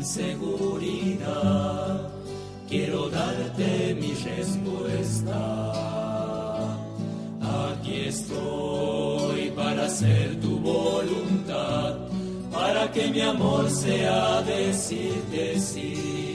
inseguridad, 0.00 1.28
quiero 2.68 3.10
darte 3.10 3.94
mi 4.00 4.12
respuesta. 4.14 5.36
Aquí 7.68 8.06
estoy 8.06 9.50
para 9.50 9.84
hacer 9.84 10.40
tu 10.40 10.58
voluntad, 10.58 11.98
para 12.50 12.90
que 12.90 13.08
mi 13.08 13.20
amor 13.20 13.70
sea 13.70 14.40
decirte 14.42 15.60
sí 15.60 16.29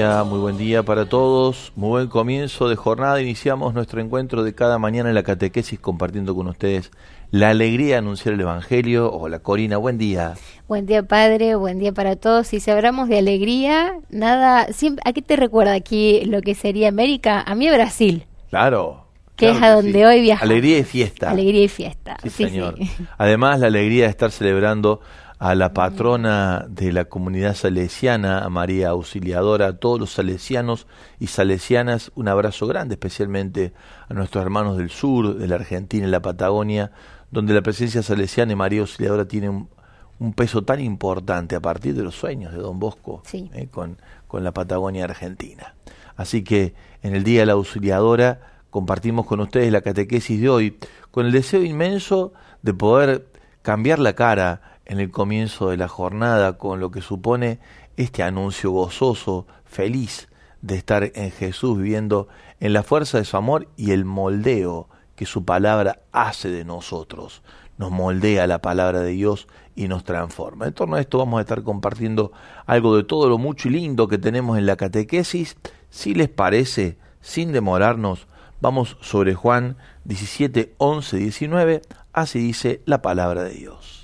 día, 0.00 0.24
muy 0.24 0.38
buen 0.38 0.56
día 0.56 0.82
para 0.82 1.04
todos. 1.10 1.72
Muy 1.76 1.90
buen 1.90 2.08
comienzo 2.08 2.70
de 2.70 2.76
jornada. 2.76 3.20
Iniciamos 3.20 3.74
nuestro 3.74 4.00
encuentro 4.00 4.42
de 4.42 4.54
cada 4.54 4.78
mañana 4.78 5.10
en 5.10 5.14
la 5.14 5.22
catequesis 5.22 5.78
compartiendo 5.78 6.34
con 6.34 6.46
ustedes 6.46 6.90
la 7.30 7.50
alegría 7.50 7.88
de 7.88 7.94
anunciar 7.96 8.32
el 8.34 8.40
Evangelio. 8.40 9.12
Hola 9.12 9.40
Corina, 9.40 9.76
buen 9.76 9.98
día. 9.98 10.36
Buen 10.68 10.86
día, 10.86 11.02
padre. 11.02 11.54
Buen 11.54 11.78
día 11.78 11.92
para 11.92 12.16
todos. 12.16 12.50
Y 12.54 12.60
si 12.60 12.70
hablamos 12.70 13.10
de 13.10 13.18
alegría, 13.18 13.92
nada. 14.08 14.68
Siempre, 14.72 15.02
¿A 15.04 15.12
qué 15.12 15.20
te 15.20 15.36
recuerda 15.36 15.74
aquí 15.74 16.22
lo 16.24 16.40
que 16.40 16.54
sería 16.54 16.88
América? 16.88 17.42
A 17.46 17.54
mí, 17.54 17.68
Brasil, 17.68 18.24
Claro. 18.48 19.04
que 19.36 19.48
claro 19.50 19.58
es 19.58 19.62
a 19.64 19.74
donde 19.74 19.92
sí. 19.98 20.04
hoy 20.04 20.20
viajamos. 20.22 20.50
Alegría 20.50 20.78
y 20.78 20.84
fiesta. 20.84 21.30
Alegría 21.30 21.64
y 21.64 21.68
fiesta. 21.68 22.16
Sí, 22.22 22.30
señor. 22.30 22.76
Además, 23.18 23.60
la 23.60 23.66
alegría 23.66 24.04
de 24.04 24.10
estar 24.10 24.30
celebrando 24.30 25.02
a 25.40 25.54
la 25.54 25.72
patrona 25.72 26.66
de 26.68 26.92
la 26.92 27.06
comunidad 27.06 27.54
salesiana, 27.54 28.40
a 28.44 28.50
María 28.50 28.90
Auxiliadora, 28.90 29.68
a 29.68 29.72
todos 29.78 29.98
los 29.98 30.12
salesianos 30.12 30.86
y 31.18 31.28
salesianas, 31.28 32.12
un 32.14 32.28
abrazo 32.28 32.66
grande, 32.66 32.94
especialmente 32.96 33.72
a 34.10 34.12
nuestros 34.12 34.42
hermanos 34.44 34.76
del 34.76 34.90
sur, 34.90 35.36
de 35.38 35.48
la 35.48 35.54
Argentina 35.54 36.06
y 36.06 36.10
la 36.10 36.20
Patagonia, 36.20 36.92
donde 37.30 37.54
la 37.54 37.62
presencia 37.62 38.02
salesiana 38.02 38.52
y 38.52 38.56
María 38.56 38.82
Auxiliadora 38.82 39.26
tiene 39.26 39.48
un, 39.48 39.70
un 40.18 40.34
peso 40.34 40.60
tan 40.62 40.78
importante 40.78 41.56
a 41.56 41.60
partir 41.60 41.94
de 41.94 42.02
los 42.02 42.14
sueños 42.14 42.52
de 42.52 42.58
Don 42.58 42.78
Bosco 42.78 43.22
Sí. 43.24 43.50
eh, 43.54 43.66
con, 43.70 43.96
con 44.28 44.44
la 44.44 44.52
Patagonia 44.52 45.04
Argentina. 45.04 45.74
Así 46.16 46.44
que 46.44 46.74
en 47.02 47.14
el 47.14 47.24
Día 47.24 47.40
de 47.40 47.46
la 47.46 47.52
Auxiliadora 47.54 48.40
compartimos 48.68 49.24
con 49.24 49.40
ustedes 49.40 49.72
la 49.72 49.80
catequesis 49.80 50.38
de 50.38 50.50
hoy, 50.50 50.76
con 51.10 51.24
el 51.24 51.32
deseo 51.32 51.62
inmenso 51.62 52.34
de 52.60 52.74
poder 52.74 53.26
cambiar 53.62 53.98
la 53.98 54.12
cara 54.12 54.69
en 54.90 54.98
el 54.98 55.12
comienzo 55.12 55.70
de 55.70 55.76
la 55.76 55.86
jornada 55.86 56.58
con 56.58 56.80
lo 56.80 56.90
que 56.90 57.00
supone 57.00 57.60
este 57.96 58.24
anuncio 58.24 58.72
gozoso, 58.72 59.46
feliz 59.64 60.28
de 60.62 60.74
estar 60.74 61.12
en 61.14 61.30
Jesús 61.30 61.78
viviendo 61.78 62.26
en 62.58 62.72
la 62.72 62.82
fuerza 62.82 63.18
de 63.18 63.24
su 63.24 63.36
amor 63.36 63.68
y 63.76 63.92
el 63.92 64.04
moldeo 64.04 64.88
que 65.14 65.26
su 65.26 65.44
palabra 65.44 66.00
hace 66.10 66.50
de 66.50 66.64
nosotros. 66.64 67.42
Nos 67.78 67.92
moldea 67.92 68.48
la 68.48 68.62
palabra 68.62 68.98
de 68.98 69.12
Dios 69.12 69.46
y 69.76 69.86
nos 69.86 70.02
transforma. 70.02 70.66
En 70.66 70.72
torno 70.72 70.96
a 70.96 71.00
esto 71.00 71.18
vamos 71.18 71.38
a 71.38 71.42
estar 71.42 71.62
compartiendo 71.62 72.32
algo 72.66 72.96
de 72.96 73.04
todo 73.04 73.28
lo 73.28 73.38
mucho 73.38 73.68
y 73.68 73.70
lindo 73.70 74.08
que 74.08 74.18
tenemos 74.18 74.58
en 74.58 74.66
la 74.66 74.74
catequesis. 74.74 75.56
Si 75.88 76.14
les 76.14 76.28
parece, 76.28 76.98
sin 77.20 77.52
demorarnos, 77.52 78.26
vamos 78.60 78.96
sobre 79.02 79.36
Juan 79.36 79.76
17, 80.02 80.74
11, 80.78 81.16
19. 81.16 81.82
Así 82.12 82.40
dice 82.40 82.82
la 82.86 83.02
palabra 83.02 83.44
de 83.44 83.50
Dios. 83.50 83.99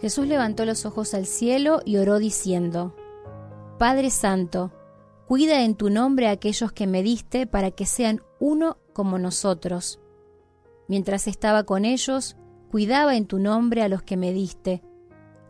Jesús 0.00 0.26
levantó 0.26 0.64
los 0.64 0.86
ojos 0.86 1.14
al 1.14 1.26
cielo 1.26 1.80
y 1.84 1.96
oró 1.96 2.18
diciendo, 2.18 2.94
Padre 3.78 4.10
Santo, 4.10 4.72
cuida 5.26 5.62
en 5.62 5.74
tu 5.74 5.90
nombre 5.90 6.28
a 6.28 6.32
aquellos 6.32 6.72
que 6.72 6.86
me 6.86 7.02
diste 7.02 7.46
para 7.46 7.70
que 7.70 7.86
sean 7.86 8.22
uno 8.38 8.78
como 8.92 9.18
nosotros. 9.18 10.00
Mientras 10.88 11.26
estaba 11.26 11.64
con 11.64 11.84
ellos, 11.84 12.36
cuidaba 12.70 13.16
en 13.16 13.26
tu 13.26 13.38
nombre 13.38 13.82
a 13.82 13.88
los 13.88 14.02
que 14.02 14.16
me 14.16 14.32
diste. 14.32 14.82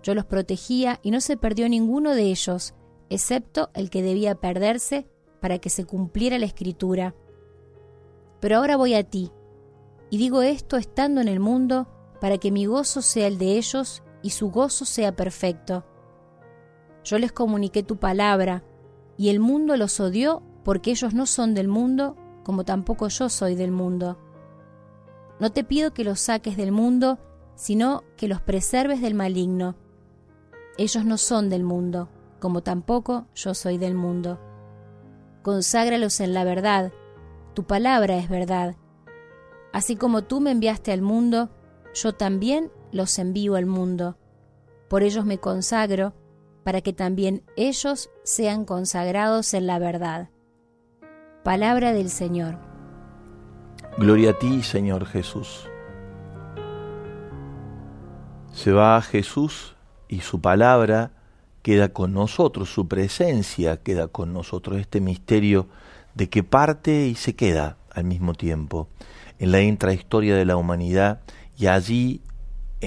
Yo 0.03 0.15
los 0.15 0.27
protegía 0.27 1.01
y 1.03 1.11
no 1.11 1.21
se 1.21 1.37
perdió 1.37 1.69
ninguno 1.69 2.15
de 2.15 2.25
ellos, 2.25 2.75
excepto 3.11 3.71
el 3.75 3.91
que 3.91 4.03
debía 4.03 4.37
perderse 4.37 5.09
para 5.41 5.59
que 5.59 5.71
se 5.71 5.85
cumpliera 5.85 6.39
la 6.39 6.47
escritura. 6.47 7.15
Pero 8.41 8.59
ahora 8.59 8.77
voy 8.77 8.95
a 8.95 9.03
ti, 9.05 9.33
y 10.11 10.19
digo 10.19 10.43
esto 10.43 10.77
estando 10.77 11.21
en 11.21 11.29
el 11.29 11.41
mundo, 11.41 11.89
para 12.21 12.39
que 12.39 12.53
mi 12.53 12.67
gozo 12.67 13.03
sea 13.03 13.27
el 13.27 13.39
de 13.39 13.57
ellos 13.57 14.04
y 14.25 14.31
su 14.31 14.51
gozo 14.51 14.87
sea 14.87 15.15
perfecto. 15.15 15.85
Yo 17.05 17.19
les 17.19 17.31
comuniqué 17.31 17.83
tu 17.83 17.99
palabra, 17.99 18.65
y 19.19 19.29
el 19.29 19.39
mundo 19.39 19.77
los 19.77 20.01
odió 20.01 20.43
porque 20.65 20.93
ellos 20.93 21.13
no 21.13 21.27
son 21.27 21.53
del 21.53 21.69
mundo, 21.69 22.17
como 22.43 22.65
tampoco 22.65 23.09
yo 23.09 23.29
soy 23.29 23.55
del 23.55 23.71
mundo. 23.71 24.19
No 25.41 25.53
te 25.53 25.63
pido 25.63 25.93
que 25.93 26.05
los 26.05 26.21
saques 26.21 26.57
del 26.57 26.73
mundo, 26.73 27.19
sino 27.55 28.03
que 28.17 28.27
los 28.27 28.41
preserves 28.41 29.03
del 29.03 29.13
maligno. 29.15 29.77
Ellos 30.79 31.05
no 31.05 31.19
son 31.19 31.51
del 31.51 31.63
mundo, 31.63 32.09
como 32.41 32.63
tampoco 32.63 33.27
yo 33.35 33.53
soy 33.53 33.77
del 33.77 33.95
mundo. 33.95 34.41
Conságralos 35.43 36.19
en 36.21 36.33
la 36.33 36.45
verdad, 36.45 36.93
tu 37.53 37.65
palabra 37.65 38.17
es 38.17 38.31
verdad. 38.31 38.75
Así 39.75 39.97
como 39.97 40.25
tú 40.25 40.41
me 40.41 40.51
enviaste 40.51 40.93
al 40.93 41.03
mundo, 41.03 41.51
yo 41.93 42.15
también 42.15 42.73
los 42.95 43.19
envío 43.19 43.57
al 43.57 43.67
mundo. 43.67 44.17
Por 44.89 45.03
ellos 45.03 45.27
me 45.27 45.39
consagro, 45.39 46.15
para 46.63 46.81
que 46.81 46.93
también 46.93 47.43
ellos 47.57 48.09
sean 48.23 48.65
consagrados 48.65 49.53
en 49.53 49.67
la 49.67 49.79
verdad. 49.79 50.31
Palabra 51.43 51.93
del 51.93 52.09
Señor. 52.09 52.57
Gloria 53.99 54.31
a 54.31 54.39
ti, 54.39 54.63
Señor 54.63 55.05
Jesús. 55.07 55.69
Se 58.53 58.73
va 58.73 59.03
Jesús 59.03 59.75
y 60.09 60.21
su 60.21 60.41
palabra 60.41 61.11
queda 61.63 61.89
con 61.89 62.15
nosotros, 62.15 62.71
su 62.73 62.87
presencia 62.87 63.79
queda 63.79 64.07
con 64.09 64.33
nosotros, 64.33 64.79
este 64.79 65.01
misterio 65.01 65.67
de 66.15 66.29
que 66.29 66.45
parte 66.45 67.09
y 67.09 67.17
se 67.17 67.35
queda 67.35 67.77
al 67.91 68.05
mismo 68.05 68.35
tiempo 68.35 68.89
en 69.39 69.51
la 69.51 69.61
intrahistoria 69.61 70.37
de 70.37 70.45
la 70.45 70.57
humanidad 70.57 71.21
y 71.57 71.67
allí 71.67 72.23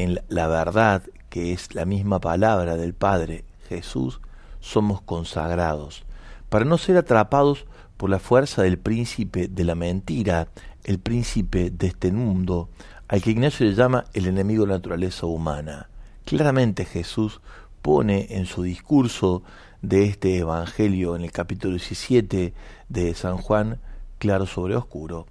en 0.03 0.21
la 0.27 0.47
verdad 0.47 1.03
que 1.29 1.53
es 1.53 1.73
la 1.73 1.85
misma 1.85 2.19
palabra 2.19 2.77
del 2.77 2.93
Padre 2.93 3.45
Jesús, 3.67 4.21
somos 4.59 5.01
consagrados, 5.01 6.03
para 6.49 6.65
no 6.65 6.77
ser 6.77 6.97
atrapados 6.97 7.65
por 7.97 8.09
la 8.09 8.19
fuerza 8.19 8.61
del 8.61 8.77
príncipe 8.77 9.47
de 9.47 9.63
la 9.63 9.75
mentira, 9.75 10.49
el 10.83 10.99
príncipe 10.99 11.71
de 11.71 11.87
este 11.87 12.11
mundo, 12.11 12.69
al 13.07 13.21
que 13.21 13.31
Ignacio 13.31 13.65
le 13.65 13.73
llama 13.73 14.05
el 14.13 14.27
enemigo 14.27 14.63
de 14.63 14.69
la 14.69 14.77
naturaleza 14.77 15.25
humana. 15.25 15.89
Claramente 16.25 16.85
Jesús 16.85 17.41
pone 17.81 18.27
en 18.31 18.45
su 18.45 18.63
discurso 18.63 19.43
de 19.81 20.05
este 20.05 20.37
Evangelio 20.37 21.15
en 21.15 21.23
el 21.23 21.31
capítulo 21.31 21.73
17 21.73 22.53
de 22.89 23.13
San 23.15 23.37
Juan, 23.37 23.79
claro 24.19 24.45
sobre 24.45 24.75
oscuro, 24.75 25.25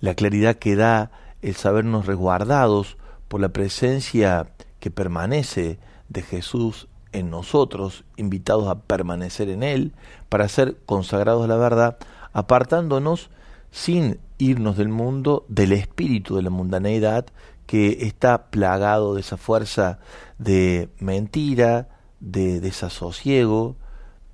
la 0.00 0.14
claridad 0.14 0.56
que 0.56 0.76
da 0.76 1.10
el 1.40 1.54
sabernos 1.54 2.06
resguardados 2.06 2.96
por 3.32 3.40
la 3.40 3.48
presencia 3.48 4.52
que 4.78 4.90
permanece 4.90 5.78
de 6.10 6.20
Jesús 6.20 6.88
en 7.12 7.30
nosotros, 7.30 8.04
invitados 8.18 8.68
a 8.68 8.80
permanecer 8.80 9.48
en 9.48 9.62
Él, 9.62 9.94
para 10.28 10.46
ser 10.48 10.76
consagrados 10.84 11.42
a 11.42 11.46
la 11.46 11.56
verdad, 11.56 11.96
apartándonos 12.34 13.30
sin 13.70 14.20
irnos 14.36 14.76
del 14.76 14.90
mundo, 14.90 15.46
del 15.48 15.72
espíritu 15.72 16.36
de 16.36 16.42
la 16.42 16.50
mundaneidad 16.50 17.24
que 17.64 18.04
está 18.06 18.50
plagado 18.50 19.14
de 19.14 19.22
esa 19.22 19.38
fuerza 19.38 19.98
de 20.36 20.90
mentira, 20.98 21.88
de 22.20 22.60
desasosiego, 22.60 23.76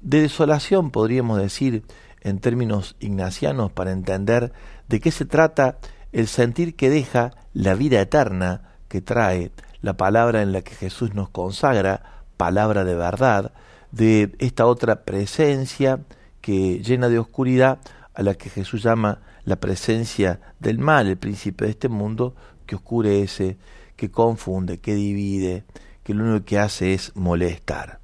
de 0.01 0.23
desolación, 0.23 0.91
podríamos 0.91 1.39
decir 1.39 1.85
en 2.21 2.41
términos 2.41 2.97
ignacianos, 2.99 3.71
para 3.71 3.93
entender 3.93 4.53
de 4.89 4.99
qué 4.99 5.13
se 5.13 5.25
trata 5.25 5.79
el 6.11 6.27
sentir 6.27 6.75
que 6.75 6.91
deja 6.91 7.31
la 7.55 7.77
vida 7.77 8.01
eterna 8.01 8.68
que 8.89 9.01
trae 9.01 9.53
la 9.81 9.97
palabra 9.97 10.43
en 10.43 10.53
la 10.53 10.63
que 10.63 10.75
Jesús 10.75 11.15
nos 11.15 11.29
consagra, 11.29 12.03
palabra 12.37 12.85
de 12.85 12.95
verdad, 12.95 13.53
de 13.93 14.35
esta 14.39 14.67
otra 14.67 15.05
presencia 15.05 16.01
que 16.41 16.81
llena 16.83 17.09
de 17.09 17.19
oscuridad 17.19 17.79
a 18.15 18.23
la 18.23 18.35
que 18.35 18.51
Jesús 18.51 18.83
llama 18.83 19.21
la 19.45 19.57
presencia 19.57 20.41
del 20.59 20.79
mal, 20.79 21.07
el 21.07 21.17
príncipe 21.17 21.65
de 21.65 21.71
este 21.71 21.89
mundo, 21.89 22.35
que 22.67 22.77
oscurece, 22.77 23.59
que 23.97 24.11
confunde, 24.11 24.79
que 24.79 24.95
divide, 24.95 25.65
que 26.03 26.15
lo 26.15 26.25
único 26.25 26.45
que 26.45 26.59
hace 26.59 26.95
es 26.95 27.13
molestar. 27.15 28.01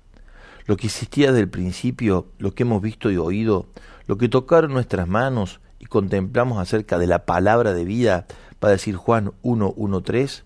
Lo 0.66 0.76
que 0.76 0.86
existía 0.86 1.28
desde 1.28 1.40
el 1.40 1.50
principio, 1.50 2.28
lo 2.38 2.54
que 2.54 2.62
hemos 2.62 2.80
visto 2.80 3.10
y 3.10 3.16
oído, 3.16 3.66
lo 4.06 4.16
que 4.16 4.28
tocaron 4.28 4.72
nuestras 4.72 5.06
manos 5.06 5.60
y 5.78 5.86
contemplamos 5.86 6.58
acerca 6.58 6.98
de 6.98 7.06
la 7.06 7.26
palabra 7.26 7.74
de 7.74 7.84
vida, 7.84 8.26
para 8.58 8.72
decir 8.72 8.96
Juan 8.96 9.32
1.1.3, 9.42 10.42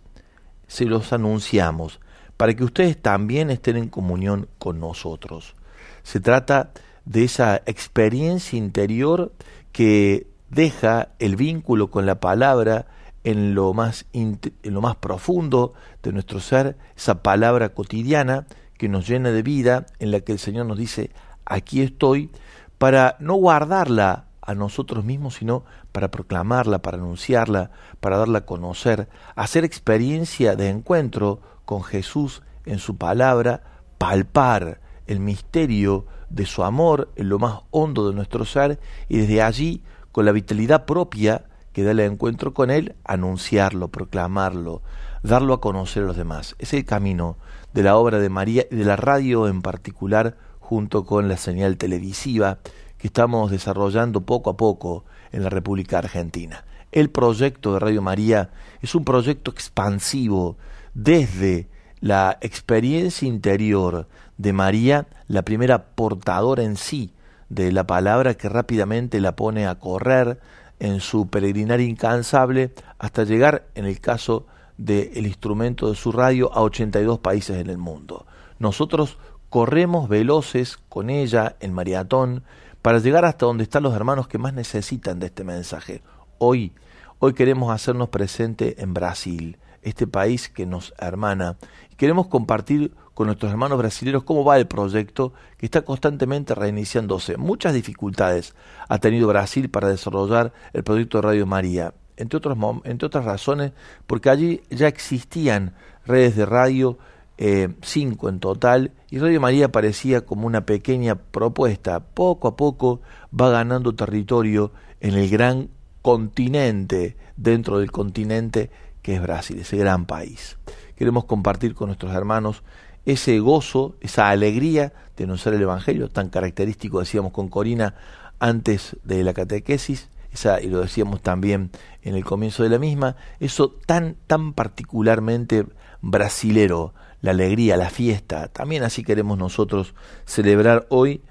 se 0.69 0.85
los 0.85 1.13
anunciamos, 1.13 1.99
para 2.37 2.55
que 2.55 2.63
ustedes 2.63 2.97
también 2.97 3.51
estén 3.51 3.77
en 3.77 3.89
comunión 3.89 4.49
con 4.59 4.79
nosotros. 4.79 5.57
Se 6.05 6.21
trata 6.21 6.71
de 7.05 7.25
esa 7.25 7.57
experiencia 7.67 8.57
interior 8.57 9.33
que 9.73 10.29
deja 10.51 11.09
el 11.19 11.35
vínculo 11.37 11.91
con 11.91 12.07
la 12.07 12.21
palabra 12.21 12.87
en 13.25 13.55
lo 13.55 13.75
más, 13.75 14.07
en 14.13 14.39
lo 14.63 14.81
más 14.81 14.97
profundo 14.97 15.75
de 16.03 16.13
nuestro 16.13 16.41
ser, 16.41 16.77
esa 16.97 17.23
palabra 17.23 17.71
cotidiana 17.71 18.47
que 18.77 18.89
nos 18.89 19.09
llena 19.09 19.31
de 19.31 19.43
vida, 19.43 19.87
en 19.99 20.13
la 20.13 20.21
que 20.21 20.33
el 20.33 20.39
Señor 20.39 20.67
nos 20.67 20.79
dice, 20.79 21.11
aquí 21.45 21.83
estoy, 21.83 22.31
para 22.79 23.17
no 23.19 23.35
guardarla 23.35 24.28
a 24.49 24.55
nosotros 24.55 25.05
mismos, 25.05 25.35
sino 25.35 25.63
para 25.93 26.11
proclamarla, 26.11 26.79
para 26.79 26.97
anunciarla, 26.97 27.71
para 28.01 28.17
darla 28.17 28.39
a 28.39 28.47
conocer, 28.47 29.07
hacer 29.37 29.63
experiencia 29.63 30.57
de 30.57 30.71
encuentro 30.71 31.43
con 31.67 31.85
Jesús 31.85 32.43
en 32.65 32.79
su 32.79 32.97
palabra, 32.97 33.63
palpar 33.99 34.81
el 35.07 35.21
misterio 35.21 36.07
de 36.31 36.47
su 36.47 36.65
amor 36.65 37.13
en 37.17 37.29
lo 37.29 37.39
más 37.39 37.61
hondo 37.71 38.09
de 38.09 38.15
nuestro 38.15 38.47
ser 38.47 38.81
y 39.07 39.19
desde 39.19 39.43
allí, 39.43 39.83
con 40.13 40.25
la 40.25 40.33
vitalidad 40.33 40.87
propia 40.87 41.45
que 41.75 41.85
da 41.85 41.91
el 41.91 42.01
encuentro 42.01 42.55
con 42.55 42.71
Él, 42.71 42.97
anunciarlo, 43.05 43.89
proclamarlo, 43.89 44.81
darlo 45.23 45.53
a 45.53 45.61
conocer 45.61 46.05
a 46.05 46.07
los 46.07 46.17
demás. 46.17 46.57
Es 46.59 46.73
el 46.73 46.87
camino 46.87 47.37
de 47.75 47.83
la 47.83 47.99
obra 47.99 48.19
de 48.19 48.31
María 48.31 48.65
y 48.71 48.77
de 48.77 48.87
la 48.87 48.97
radio 48.97 49.47
en 49.47 49.61
particular, 49.61 50.39
junto 50.59 51.05
con 51.05 51.29
la 51.29 51.37
señal 51.37 51.77
televisiva 51.77 52.61
que 52.99 53.07
estamos 53.07 53.51
desarrollando 53.51 54.23
poco 54.23 54.51
a 54.51 54.57
poco 54.57 55.05
en 55.33 55.43
la 55.43 55.51
República 55.51 55.99
Argentina. 55.99 56.65
El 56.91 57.11
proyecto 57.11 57.75
de 57.75 57.81
Radio 57.81 58.03
María 58.03 58.51
es 58.83 58.95
un 58.95 59.05
proyecto 59.05 59.51
expansivo 59.51 60.57
desde 60.95 61.69
la 62.01 62.39
experiencia 62.41 63.27
interior 63.27 64.09
de 64.37 64.53
María, 64.53 65.07
la 65.27 65.43
primera 65.43 65.87
portadora 65.87 66.63
en 66.63 66.77
sí 66.77 67.13
de 67.49 67.73
la 67.73 67.87
palabra 67.87 68.35
que 68.35 68.49
rápidamente 68.49 69.21
la 69.21 69.37
pone 69.37 69.67
a 69.67 69.79
correr 69.79 70.41
en 70.81 71.01
su 71.01 71.29
peregrinar 71.29 71.81
incansable 71.81 72.73
hasta 72.99 73.25
llegar, 73.25 73.67
en 73.75 73.85
el 73.85 74.01
caso 74.01 74.47
del 74.77 75.27
instrumento 75.27 75.89
de 75.89 75.97
su 75.97 76.13
radio, 76.13 76.53
a 76.53 76.63
82 76.63 77.19
países 77.19 77.57
en 77.59 77.69
el 77.69 77.79
mundo. 77.79 78.27
Nosotros 78.59 79.19
corremos 79.51 80.09
veloces 80.09 80.79
con 80.89 81.11
ella 81.11 81.57
en 81.61 81.73
maratón 81.73 82.45
para 82.89 83.01
llegar 83.01 83.27
hasta 83.27 83.45
donde 83.45 83.65
están 83.65 83.83
los 83.83 83.95
hermanos 83.95 84.29
que 84.29 84.39
más 84.39 84.55
necesitan 84.55 85.19
de 85.19 85.27
este 85.27 85.45
mensaje. 85.45 86.01
Hoy, 86.39 86.73
hoy 87.19 87.35
queremos 87.35 87.71
hacernos 87.71 88.09
presente 88.09 88.83
en 88.83 88.95
Brasil, 88.95 89.59
este 89.83 90.07
país 90.07 90.49
que 90.49 90.65
nos 90.65 90.95
hermana, 90.99 91.59
queremos 91.99 92.29
compartir 92.29 92.95
con 93.13 93.27
nuestros 93.27 93.53
hermanos 93.53 93.77
brasileños 93.77 94.23
cómo 94.23 94.43
va 94.43 94.57
el 94.57 94.67
proyecto 94.67 95.35
que 95.59 95.67
está 95.67 95.83
constantemente 95.83 96.55
reiniciándose. 96.55 97.37
Muchas 97.37 97.75
dificultades 97.75 98.55
ha 98.89 98.97
tenido 98.97 99.29
Brasil 99.29 99.69
para 99.69 99.91
desarrollar 99.91 100.55
el 100.73 100.83
proyecto 100.83 101.19
de 101.19 101.29
Radio 101.29 101.47
María, 101.47 101.93
entre, 102.17 102.41
entre 102.85 103.07
otras 103.07 103.25
razones 103.27 103.73
porque 104.07 104.31
allí 104.31 104.63
ya 104.71 104.89
existían 104.89 105.75
redes 106.07 106.37
de 106.37 106.47
radio 106.47 106.97
eh, 107.39 107.69
cinco 107.83 108.29
en 108.29 108.41
total, 108.41 108.93
y 109.11 109.19
Radio 109.19 109.41
María 109.41 109.73
parecía 109.73 110.27
como 110.27 110.47
una 110.47 110.67
pequeña 110.67 111.15
propuesta. 111.15 112.01
Poco 112.01 112.49
a 112.49 112.57
poco 112.57 113.01
va 113.39 113.49
ganando 113.49 113.95
territorio 113.95 114.73
en 115.01 115.15
el 115.15 115.31
gran 115.31 115.71
continente, 116.03 117.17
dentro 117.37 117.79
del 117.79 117.93
continente 117.93 118.71
que 119.03 119.15
es 119.15 119.23
Brasil, 119.23 119.61
ese 119.61 119.77
gran 119.77 120.05
país. 120.05 120.59
Queremos 120.97 121.25
compartir 121.25 121.75
con 121.75 121.87
nuestros 121.87 122.13
hermanos 122.15 122.63
ese 123.07 123.39
gozo, 123.39 123.97
esa 124.01 124.29
alegría 124.29 124.93
de 125.17 125.25
anunciar 125.25 125.55
el 125.55 125.63
Evangelio, 125.63 126.09
tan 126.09 126.29
característico, 126.29 127.01
decíamos 127.01 127.33
con 127.33 127.49
Corina 127.49 127.95
antes 128.39 128.97
de 129.05 129.25
la 129.25 129.33
catequesis, 129.33 130.11
esa, 130.33 130.61
y 130.61 130.69
lo 130.69 130.81
decíamos 130.81 131.23
también 131.23 131.71
en 132.03 132.17
el 132.17 132.25
comienzo 132.25 132.63
de 132.65 132.69
la 132.69 132.79
misma, 132.79 133.17
eso 133.41 133.71
tan, 133.87 134.17
tan 134.27 134.53
particularmente 134.53 135.67
brasilero, 136.03 136.93
la 137.21 137.33
alegría, 137.33 137.77
la 137.77 137.91
fiesta. 137.91 138.49
También 138.49 138.83
así 138.83 139.03
queremos 139.03 139.39
nosotros 139.39 139.95
celebrar 140.25 140.87
hoy 140.91 141.23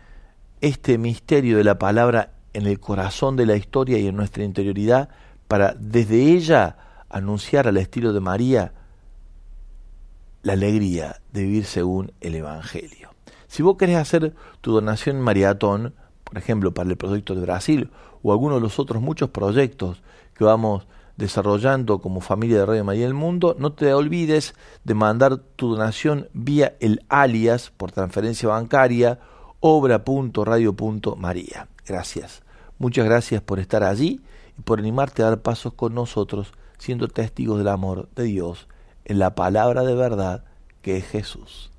este 0.61 0.97
misterio 0.97 1.57
de 1.57 1.63
la 1.63 1.77
palabra 1.79 2.33
en 2.53 2.65
el 2.65 2.79
corazón 2.79 3.35
de 3.35 3.45
la 3.45 3.55
historia 3.55 3.97
y 3.97 4.07
en 4.07 4.15
nuestra 4.15 4.43
interioridad 4.43 5.09
para 5.47 5.75
desde 5.79 6.33
ella 6.33 6.77
anunciar 7.09 7.67
al 7.67 7.77
estilo 7.77 8.13
de 8.13 8.19
María 8.19 8.73
la 10.43 10.53
alegría 10.53 11.21
de 11.31 11.43
vivir 11.43 11.65
según 11.65 12.11
el 12.21 12.35
Evangelio. 12.35 13.11
Si 13.47 13.63
vos 13.63 13.77
querés 13.77 13.97
hacer 13.97 14.33
tu 14.61 14.73
donación 14.73 15.21
maratón, 15.21 15.93
por 16.23 16.37
ejemplo, 16.37 16.73
para 16.73 16.89
el 16.89 16.97
proyecto 16.97 17.35
de 17.35 17.41
Brasil 17.41 17.89
o 18.23 18.31
alguno 18.31 18.55
de 18.55 18.61
los 18.61 18.79
otros 18.79 19.01
muchos 19.01 19.29
proyectos 19.29 20.01
que 20.33 20.43
vamos 20.43 20.87
desarrollando 21.17 21.99
como 21.99 22.21
familia 22.21 22.59
de 22.59 22.65
Radio 22.65 22.85
María 22.85 23.05
del 23.05 23.13
Mundo. 23.13 23.55
No 23.59 23.73
te 23.73 23.93
olvides 23.93 24.55
de 24.83 24.93
mandar 24.93 25.37
tu 25.37 25.71
donación 25.71 26.29
vía 26.33 26.75
el 26.79 27.03
alias 27.09 27.71
por 27.75 27.91
transferencia 27.91 28.47
bancaria 28.47 29.19
obra.radio.maría. 29.59 31.67
Gracias. 31.85 32.43
Muchas 32.77 33.05
gracias 33.05 33.41
por 33.41 33.59
estar 33.59 33.83
allí 33.83 34.21
y 34.57 34.61
por 34.61 34.79
animarte 34.79 35.23
a 35.23 35.25
dar 35.25 35.41
pasos 35.41 35.73
con 35.73 35.95
nosotros 35.95 36.53
siendo 36.77 37.07
testigos 37.07 37.57
del 37.57 37.69
amor 37.69 38.07
de 38.15 38.23
Dios 38.23 38.67
en 39.05 39.19
la 39.19 39.35
palabra 39.35 39.83
de 39.83 39.95
verdad 39.95 40.43
que 40.81 40.97
es 40.97 41.07
Jesús. 41.07 41.71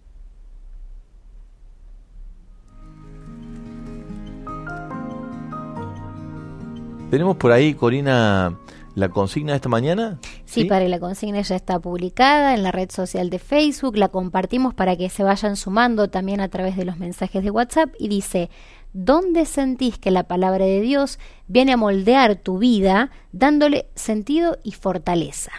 Tenemos 7.10 7.36
por 7.36 7.52
ahí, 7.52 7.72
Corina, 7.72 8.58
la 8.98 9.08
consigna 9.08 9.52
de 9.52 9.56
esta 9.56 9.68
mañana. 9.68 10.18
Sí, 10.44 10.64
para 10.64 10.88
la 10.88 10.98
consigna 10.98 11.40
ya 11.40 11.54
está 11.56 11.78
publicada 11.78 12.54
en 12.54 12.62
la 12.62 12.72
red 12.72 12.90
social 12.90 13.30
de 13.30 13.38
Facebook, 13.38 13.96
la 13.96 14.08
compartimos 14.08 14.74
para 14.74 14.96
que 14.96 15.08
se 15.08 15.22
vayan 15.22 15.56
sumando 15.56 16.08
también 16.08 16.40
a 16.40 16.48
través 16.48 16.76
de 16.76 16.84
los 16.84 16.98
mensajes 16.98 17.42
de 17.44 17.50
WhatsApp 17.50 17.90
y 17.98 18.08
dice, 18.08 18.50
¿dónde 18.92 19.46
sentís 19.46 19.98
que 19.98 20.10
la 20.10 20.24
palabra 20.24 20.64
de 20.64 20.80
Dios 20.80 21.18
viene 21.46 21.72
a 21.72 21.76
moldear 21.76 22.36
tu 22.36 22.58
vida 22.58 23.10
dándole 23.32 23.86
sentido 23.94 24.58
y 24.64 24.72
fortaleza? 24.72 25.52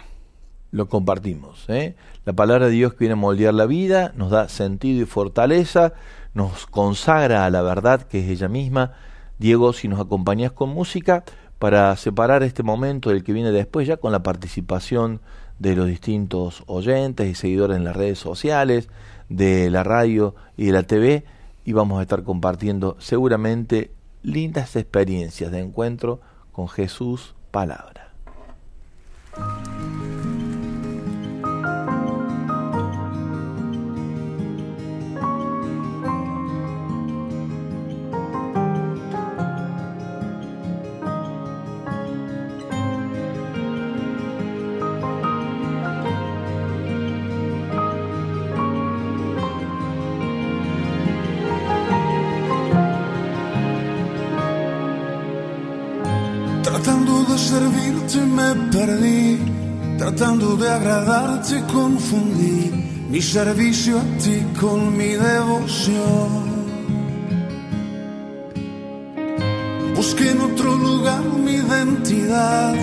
Lo 0.71 0.89
compartimos. 0.89 1.65
¿eh? 1.69 1.95
La 2.25 2.33
palabra 2.33 2.65
de 2.65 2.73
Dios 2.73 2.95
viene 2.97 3.13
a 3.13 3.15
moldear 3.15 3.53
la 3.53 3.65
vida, 3.65 4.11
nos 4.15 4.29
da 4.31 4.49
sentido 4.49 5.01
y 5.01 5.05
fortaleza, 5.05 5.93
nos 6.33 6.67
consagra 6.67 7.45
a 7.45 7.49
la 7.49 7.61
verdad 7.61 8.01
que 8.01 8.19
es 8.19 8.29
ella 8.29 8.49
misma. 8.49 8.93
Diego, 9.39 9.71
si 9.71 9.87
nos 9.87 10.01
acompañas 10.01 10.51
con 10.51 10.69
música, 10.69 11.23
para 11.59 11.95
separar 11.97 12.41
este 12.41 12.63
momento 12.63 13.09
del 13.09 13.23
que 13.23 13.33
viene 13.33 13.51
después, 13.51 13.87
ya 13.87 13.97
con 13.97 14.11
la 14.11 14.23
participación 14.23 15.19
de 15.59 15.75
los 15.75 15.87
distintos 15.87 16.63
oyentes 16.67 17.29
y 17.29 17.35
seguidores 17.35 17.77
en 17.77 17.83
las 17.83 17.95
redes 17.95 18.17
sociales, 18.17 18.89
de 19.27 19.69
la 19.69 19.83
radio 19.83 20.35
y 20.57 20.67
de 20.67 20.71
la 20.71 20.83
TV, 20.83 21.25
y 21.65 21.73
vamos 21.73 21.99
a 21.99 22.03
estar 22.03 22.23
compartiendo 22.23 22.95
seguramente 22.99 23.91
lindas 24.23 24.75
experiencias 24.75 25.51
de 25.51 25.59
encuentro 25.59 26.21
con 26.51 26.69
Jesús 26.69 27.35
Palabra. 27.51 28.08
Agradarte 60.69 61.63
confundí 61.71 62.71
mi 63.09 63.21
servicio 63.21 63.97
a 63.99 64.03
ti 64.23 64.37
con 64.59 64.95
mi 64.97 65.11
devoción. 65.29 66.29
Busqué 69.95 70.31
en 70.31 70.41
otro 70.41 70.75
lugar 70.75 71.23
mi 71.45 71.53
identidad, 71.53 72.75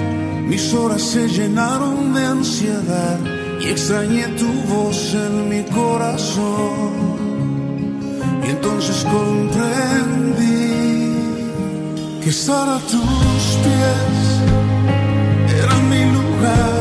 mis 0.48 0.74
horas 0.74 1.02
se 1.02 1.28
llenaron 1.28 2.12
de 2.14 2.24
ansiedad 2.26 3.18
y 3.60 3.68
extrañé 3.68 4.26
tu 4.40 4.50
voz 4.72 5.14
en 5.14 5.48
mi 5.48 5.62
corazón. 5.64 6.90
Y 8.46 8.50
entonces 8.50 9.04
comprendí 9.04 10.66
que 12.22 12.30
estar 12.30 12.68
a 12.68 12.78
tus 12.80 13.44
pies 13.64 14.26
mi 15.90 16.04
lugar, 16.12 16.75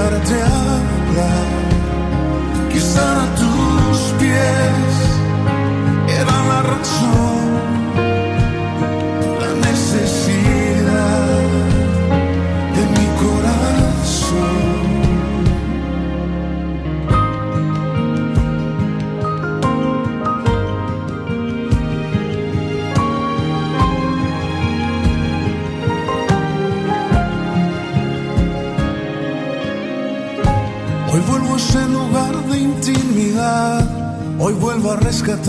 escucharte 0.00 0.42
hablar, 0.42 1.48
que 2.70 2.78
estar 2.78 3.18
a 3.18 3.34
tus 3.34 3.98
pies 4.18 4.89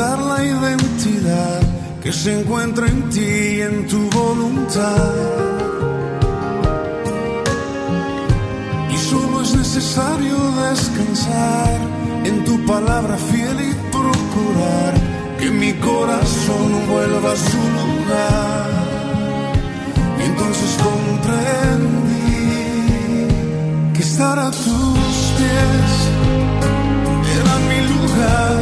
la 0.10 0.44
identidad 0.44 1.62
que 2.02 2.12
se 2.12 2.40
encuentra 2.40 2.88
en 2.88 3.10
ti 3.10 3.20
y 3.20 3.62
en 3.62 3.88
tu 3.88 4.10
voluntad. 4.10 5.14
Y 8.94 8.98
solo 8.98 9.42
es 9.42 9.56
necesario 9.56 10.38
descansar 10.70 11.78
en 12.26 12.44
tu 12.46 12.66
palabra 12.66 13.16
fiel 13.18 13.58
y 13.70 13.74
procurar 13.92 14.94
que 15.40 15.50
mi 15.52 15.74
corazón 15.74 16.68
vuelva 16.90 17.32
a 17.34 17.44
su 17.50 17.62
lugar. 17.80 18.70
Y 20.20 20.24
entonces 20.24 20.78
comprendí 20.90 22.48
que 23.94 24.02
estar 24.02 24.40
a 24.40 24.50
tus 24.50 25.18
pies 25.38 25.92
era 27.38 27.54
mi 27.70 27.80
lugar 27.94 28.61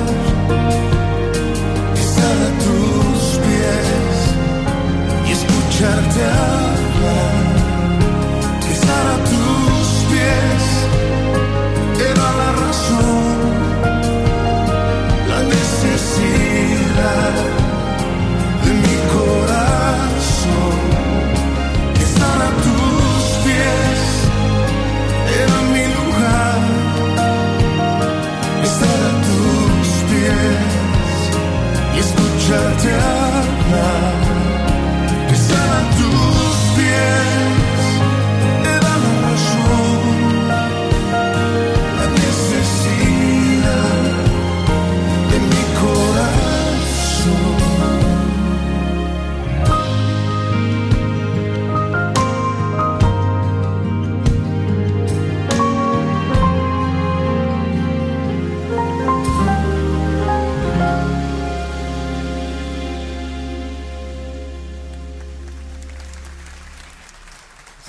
y 5.79 5.81
escucharte 5.81 7.38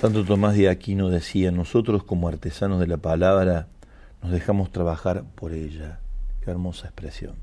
Santo 0.01 0.25
Tomás 0.25 0.57
de 0.57 0.71
Aquino 0.71 1.11
decía, 1.11 1.51
nosotros 1.51 2.05
como 2.05 2.27
artesanos 2.27 2.81
de 2.81 2.87
la 2.87 2.97
palabra 2.97 3.67
nos 4.23 4.33
dejamos 4.33 4.73
trabajar 4.73 5.25
por 5.35 5.53
ella. 5.53 6.01
Qué 6.41 6.51
hermosa 6.51 6.87
expresión. 6.87 7.35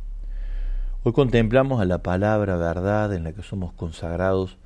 Hoy 1.03 1.13
contemplamos 1.13 1.79
a 1.79 1.85
la 1.85 2.01
palabra 2.01 2.57
verdad 2.57 3.13
en 3.13 3.25
la 3.25 3.33
que 3.33 3.43
somos 3.43 3.73
consagrados 3.73 4.57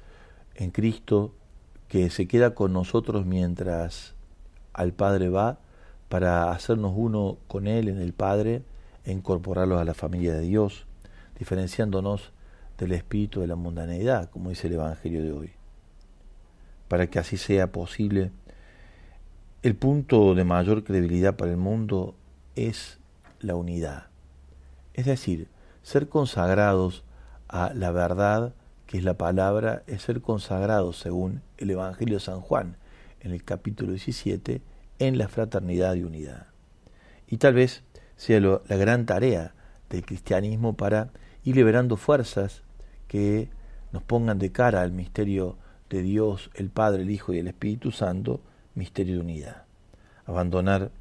en 0.56 0.72
Cristo, 0.72 1.34
que 1.90 2.10
se 2.10 2.30
queda 2.30 2.56
con 2.56 2.72
nosotros 2.72 3.26
mientras 3.26 4.14
al 4.72 4.94
Padre 4.94 5.28
va 5.28 5.60
para 6.08 6.50
hacernos 6.52 6.94
uno 6.96 7.40
con 7.50 7.68
Él 7.68 7.90
en 7.90 8.00
el 8.00 8.14
Padre 8.14 8.64
e 9.04 9.12
incorporarlos 9.12 9.82
a 9.82 9.84
la 9.84 9.94
familia 9.94 10.32
de 10.32 10.44
Dios, 10.44 10.86
diferenciándonos 11.38 12.32
del 12.78 12.94
espíritu 12.94 13.42
de 13.42 13.48
la 13.48 13.58
mundaneidad, 13.58 14.30
como 14.30 14.50
dice 14.50 14.68
el 14.68 14.76
Evangelio 14.76 15.22
de 15.24 15.32
hoy 15.34 15.61
para 16.92 17.08
que 17.08 17.20
así 17.20 17.38
sea 17.38 17.72
posible, 17.72 18.32
el 19.62 19.78
punto 19.78 20.36
de 20.36 20.44
mayor 20.44 20.84
credibilidad 20.84 21.38
para 21.38 21.52
el 21.52 21.56
mundo 21.56 22.16
es 22.58 23.00
la 23.40 23.56
unidad. 23.56 24.08
Es 24.94 25.06
decir, 25.06 25.48
ser 25.84 26.10
consagrados 26.10 27.06
a 27.48 27.72
la 27.74 27.92
verdad, 27.92 28.56
que 28.88 28.98
es 28.98 29.06
la 29.06 29.14
palabra, 29.14 29.84
es 29.88 30.02
ser 30.02 30.20
consagrados, 30.20 31.00
según 31.00 31.42
el 31.58 31.70
Evangelio 31.70 32.16
de 32.16 32.26
San 32.26 32.42
Juan, 32.42 32.76
en 33.22 33.32
el 33.32 33.46
capítulo 33.46 33.92
17, 33.92 34.62
en 35.00 35.18
la 35.18 35.30
fraternidad 35.30 35.96
y 35.96 36.04
unidad. 36.04 36.48
Y 37.26 37.38
tal 37.38 37.54
vez 37.54 37.86
sea 38.18 38.42
la 38.42 38.76
gran 38.76 39.06
tarea 39.06 39.54
del 39.90 40.06
cristianismo 40.06 40.76
para 40.76 41.12
y 41.42 41.54
liberando 41.54 41.96
fuerzas 41.96 42.64
que 43.08 43.50
nos 43.94 44.04
pongan 44.04 44.40
de 44.40 44.52
cara 44.52 44.82
al 44.82 44.92
misterio 44.92 45.56
de 45.92 46.02
Dios, 46.02 46.50
el 46.56 46.70
Padre, 46.70 47.04
el 47.04 47.12
Hijo 47.12 47.34
y 47.34 47.40
el 47.40 47.48
Espíritu 47.48 47.92
Santo, 47.92 48.40
misterio 48.76 49.16
de 49.16 49.22
unidad. 49.22 49.64
Abandonar 50.26 50.92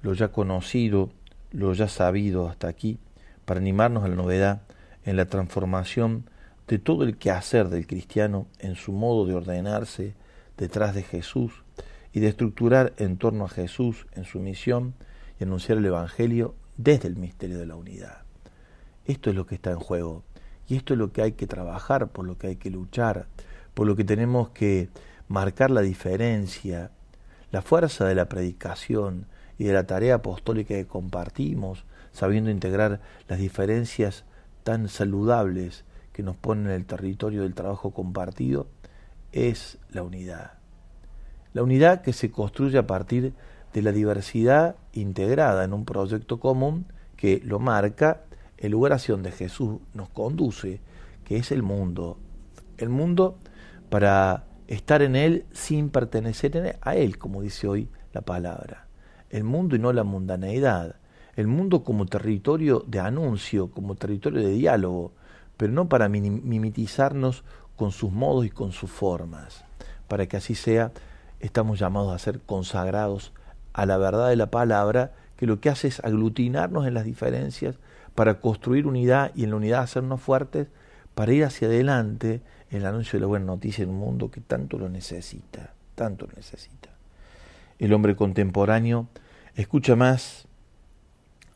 lo 0.00 0.14
ya 0.14 0.28
conocido, 0.32 1.10
lo 1.50 1.72
ya 1.74 1.86
sabido 1.86 2.48
hasta 2.48 2.66
aquí, 2.66 2.98
para 3.44 3.60
animarnos 3.60 4.04
a 4.04 4.08
la 4.08 4.16
novedad 4.16 4.62
en 5.04 5.16
la 5.16 5.26
transformación 5.26 6.24
de 6.66 6.78
todo 6.78 7.04
el 7.04 7.18
quehacer 7.18 7.68
del 7.68 7.86
cristiano 7.86 8.46
en 8.58 8.74
su 8.74 8.92
modo 8.92 9.26
de 9.26 9.34
ordenarse 9.34 10.14
detrás 10.56 10.94
de 10.94 11.02
Jesús 11.02 11.52
y 12.12 12.20
de 12.20 12.28
estructurar 12.28 12.94
en 12.96 13.18
torno 13.18 13.44
a 13.44 13.48
Jesús 13.48 14.06
en 14.12 14.24
su 14.24 14.40
misión 14.40 14.94
y 15.38 15.44
anunciar 15.44 15.78
el 15.78 15.86
Evangelio 15.86 16.54
desde 16.76 17.08
el 17.08 17.16
misterio 17.16 17.58
de 17.58 17.66
la 17.66 17.76
unidad. 17.76 18.22
Esto 19.04 19.30
es 19.30 19.36
lo 19.36 19.46
que 19.46 19.56
está 19.56 19.70
en 19.72 19.78
juego 19.78 20.22
y 20.68 20.76
esto 20.76 20.94
es 20.94 20.98
lo 20.98 21.12
que 21.12 21.22
hay 21.22 21.32
que 21.32 21.46
trabajar, 21.46 22.08
por 22.08 22.24
lo 22.24 22.38
que 22.38 22.46
hay 22.46 22.56
que 22.56 22.70
luchar, 22.70 23.26
por 23.74 23.86
lo 23.86 23.96
que 23.96 24.04
tenemos 24.04 24.50
que 24.50 24.88
marcar 25.28 25.70
la 25.70 25.80
diferencia, 25.80 26.90
la 27.50 27.62
fuerza 27.62 28.04
de 28.06 28.14
la 28.14 28.28
predicación 28.28 29.26
y 29.58 29.64
de 29.64 29.72
la 29.72 29.86
tarea 29.86 30.16
apostólica 30.16 30.74
que 30.74 30.86
compartimos, 30.86 31.84
sabiendo 32.12 32.50
integrar 32.50 33.00
las 33.28 33.38
diferencias 33.38 34.24
tan 34.62 34.88
saludables 34.88 35.84
que 36.12 36.22
nos 36.22 36.36
ponen 36.36 36.66
en 36.66 36.72
el 36.72 36.84
territorio 36.84 37.42
del 37.42 37.54
trabajo 37.54 37.92
compartido, 37.92 38.66
es 39.32 39.78
la 39.90 40.02
unidad. 40.02 40.52
La 41.54 41.62
unidad 41.62 42.02
que 42.02 42.12
se 42.12 42.30
construye 42.30 42.78
a 42.78 42.86
partir 42.86 43.34
de 43.72 43.82
la 43.82 43.92
diversidad 43.92 44.76
integrada 44.92 45.64
en 45.64 45.72
un 45.72 45.84
proyecto 45.84 46.38
común 46.38 46.86
que 47.16 47.40
lo 47.44 47.58
marca 47.58 48.22
el 48.58 48.72
lugar 48.72 48.92
hacia 48.92 49.14
donde 49.14 49.32
Jesús 49.32 49.80
nos 49.94 50.08
conduce, 50.10 50.80
que 51.24 51.36
es 51.36 51.50
el 51.52 51.62
mundo. 51.62 52.18
El 52.76 52.90
mundo 52.90 53.38
para 53.92 54.44
estar 54.68 55.02
en 55.02 55.16
él 55.16 55.44
sin 55.52 55.90
pertenecer 55.90 56.78
a 56.80 56.96
él, 56.96 57.18
como 57.18 57.42
dice 57.42 57.68
hoy 57.68 57.90
la 58.14 58.22
palabra. 58.22 58.86
El 59.28 59.44
mundo 59.44 59.76
y 59.76 59.78
no 59.78 59.92
la 59.92 60.02
mundaneidad. 60.02 60.96
El 61.36 61.46
mundo 61.46 61.84
como 61.84 62.06
territorio 62.06 62.82
de 62.86 63.00
anuncio, 63.00 63.70
como 63.70 63.94
territorio 63.94 64.40
de 64.40 64.48
diálogo, 64.48 65.12
pero 65.58 65.74
no 65.74 65.90
para 65.90 66.08
mimetizarnos 66.08 67.44
con 67.76 67.92
sus 67.92 68.10
modos 68.10 68.46
y 68.46 68.48
con 68.48 68.72
sus 68.72 68.90
formas. 68.90 69.62
Para 70.08 70.26
que 70.26 70.38
así 70.38 70.54
sea, 70.54 70.92
estamos 71.40 71.78
llamados 71.78 72.14
a 72.14 72.18
ser 72.18 72.40
consagrados 72.40 73.34
a 73.74 73.84
la 73.84 73.98
verdad 73.98 74.30
de 74.30 74.36
la 74.36 74.50
palabra, 74.50 75.12
que 75.36 75.46
lo 75.46 75.60
que 75.60 75.68
hace 75.68 75.88
es 75.88 76.00
aglutinarnos 76.02 76.86
en 76.86 76.94
las 76.94 77.04
diferencias 77.04 77.76
para 78.14 78.40
construir 78.40 78.86
unidad 78.86 79.32
y 79.34 79.44
en 79.44 79.50
la 79.50 79.56
unidad 79.56 79.82
hacernos 79.82 80.22
fuertes 80.22 80.68
para 81.14 81.34
ir 81.34 81.44
hacia 81.44 81.68
adelante 81.68 82.40
el 82.72 82.86
anuncio 82.86 83.18
de 83.18 83.20
la 83.20 83.26
buena 83.26 83.46
noticia 83.46 83.84
en 83.84 83.90
un 83.90 83.98
mundo 83.98 84.30
que 84.30 84.40
tanto 84.40 84.78
lo 84.78 84.88
necesita, 84.88 85.74
tanto 85.94 86.26
lo 86.26 86.32
necesita. 86.34 86.88
El 87.78 87.92
hombre 87.92 88.16
contemporáneo 88.16 89.08
escucha 89.54 89.94
más 89.94 90.46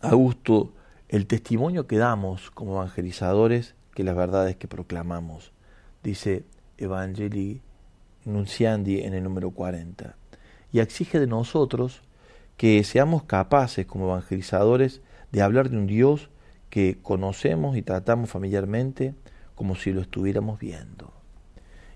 a 0.00 0.14
gusto 0.14 0.72
el 1.08 1.26
testimonio 1.26 1.86
que 1.86 1.96
damos 1.96 2.50
como 2.50 2.74
evangelizadores 2.74 3.74
que 3.94 4.04
las 4.04 4.14
verdades 4.14 4.56
que 4.56 4.68
proclamamos, 4.68 5.52
dice 6.02 6.44
Evangelii 6.76 7.62
Nunciandi 8.26 9.00
en 9.02 9.14
el 9.14 9.22
número 9.22 9.52
40, 9.52 10.16
y 10.72 10.80
exige 10.80 11.18
de 11.18 11.26
nosotros 11.26 12.02
que 12.56 12.82
seamos 12.84 13.22
capaces 13.22 13.86
como 13.86 14.06
evangelizadores 14.06 15.00
de 15.32 15.42
hablar 15.42 15.70
de 15.70 15.78
un 15.78 15.86
Dios 15.86 16.28
que 16.68 16.98
conocemos 17.02 17.76
y 17.76 17.82
tratamos 17.82 18.28
familiarmente 18.28 19.14
como 19.56 19.74
si 19.74 19.92
lo 19.92 20.00
estuviéramos 20.00 20.60
viendo. 20.60 21.12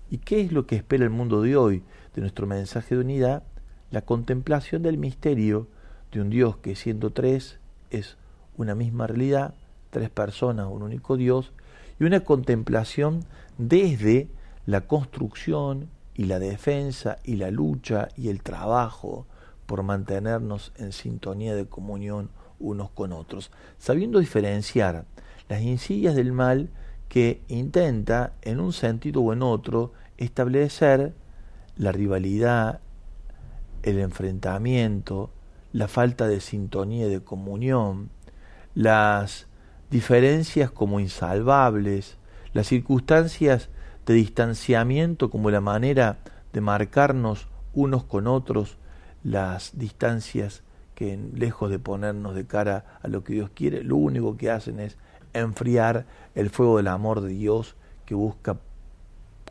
¿Y 0.09 0.17
qué 0.17 0.41
es 0.41 0.51
lo 0.51 0.67
que 0.67 0.75
espera 0.75 1.05
el 1.05 1.09
mundo 1.09 1.41
de 1.41 1.55
hoy 1.55 1.83
de 2.13 2.21
nuestro 2.21 2.45
mensaje 2.45 2.95
de 2.95 3.01
unidad? 3.01 3.43
La 3.91 4.01
contemplación 4.01 4.81
del 4.81 4.97
misterio 4.97 5.69
de 6.11 6.19
un 6.19 6.29
Dios 6.29 6.57
que 6.57 6.75
siendo 6.75 7.11
tres 7.11 7.59
es 7.91 8.17
una 8.57 8.75
misma 8.75 9.07
realidad, 9.07 9.53
tres 9.89 10.09
personas, 10.09 10.67
un 10.69 10.83
único 10.83 11.15
Dios, 11.15 11.53
y 11.99 12.03
una 12.03 12.21
contemplación 12.21 13.23
desde 13.57 14.27
la 14.65 14.81
construcción 14.81 15.89
y 16.13 16.25
la 16.25 16.39
defensa 16.39 17.17
y 17.23 17.35
la 17.35 17.51
lucha 17.51 18.09
y 18.17 18.29
el 18.29 18.43
trabajo 18.43 19.25
por 19.65 19.83
mantenernos 19.83 20.73
en 20.75 20.91
sintonía 20.91 21.55
de 21.55 21.67
comunión 21.67 22.29
unos 22.59 22.91
con 22.91 23.13
otros, 23.13 23.51
sabiendo 23.77 24.19
diferenciar 24.19 25.05
las 25.47 25.61
insidias 25.61 26.15
del 26.15 26.31
mal 26.31 26.69
que 27.11 27.41
intenta, 27.49 28.35
en 28.41 28.61
un 28.61 28.71
sentido 28.71 29.19
o 29.19 29.33
en 29.33 29.41
otro, 29.41 29.91
establecer 30.15 31.13
la 31.75 31.91
rivalidad, 31.91 32.79
el 33.83 33.99
enfrentamiento, 33.99 35.29
la 35.73 35.89
falta 35.89 36.29
de 36.29 36.39
sintonía 36.39 37.07
y 37.07 37.09
de 37.09 37.21
comunión, 37.21 38.11
las 38.75 39.47
diferencias 39.89 40.71
como 40.71 41.01
insalvables, 41.01 42.17
las 42.53 42.67
circunstancias 42.67 43.67
de 44.05 44.13
distanciamiento 44.13 45.29
como 45.29 45.51
la 45.51 45.59
manera 45.59 46.19
de 46.53 46.61
marcarnos 46.61 47.49
unos 47.73 48.05
con 48.05 48.25
otros, 48.25 48.77
las 49.21 49.77
distancias 49.77 50.63
que 50.95 51.19
lejos 51.35 51.69
de 51.69 51.77
ponernos 51.77 52.35
de 52.35 52.47
cara 52.47 52.85
a 53.01 53.09
lo 53.09 53.25
que 53.25 53.33
Dios 53.33 53.49
quiere, 53.53 53.83
lo 53.83 53.97
único 53.97 54.37
que 54.37 54.49
hacen 54.49 54.79
es 54.79 54.97
enfriar 55.33 56.05
el 56.35 56.49
fuego 56.49 56.77
del 56.77 56.87
amor 56.87 57.21
de 57.21 57.29
Dios 57.29 57.75
que 58.05 58.15
busca 58.15 58.57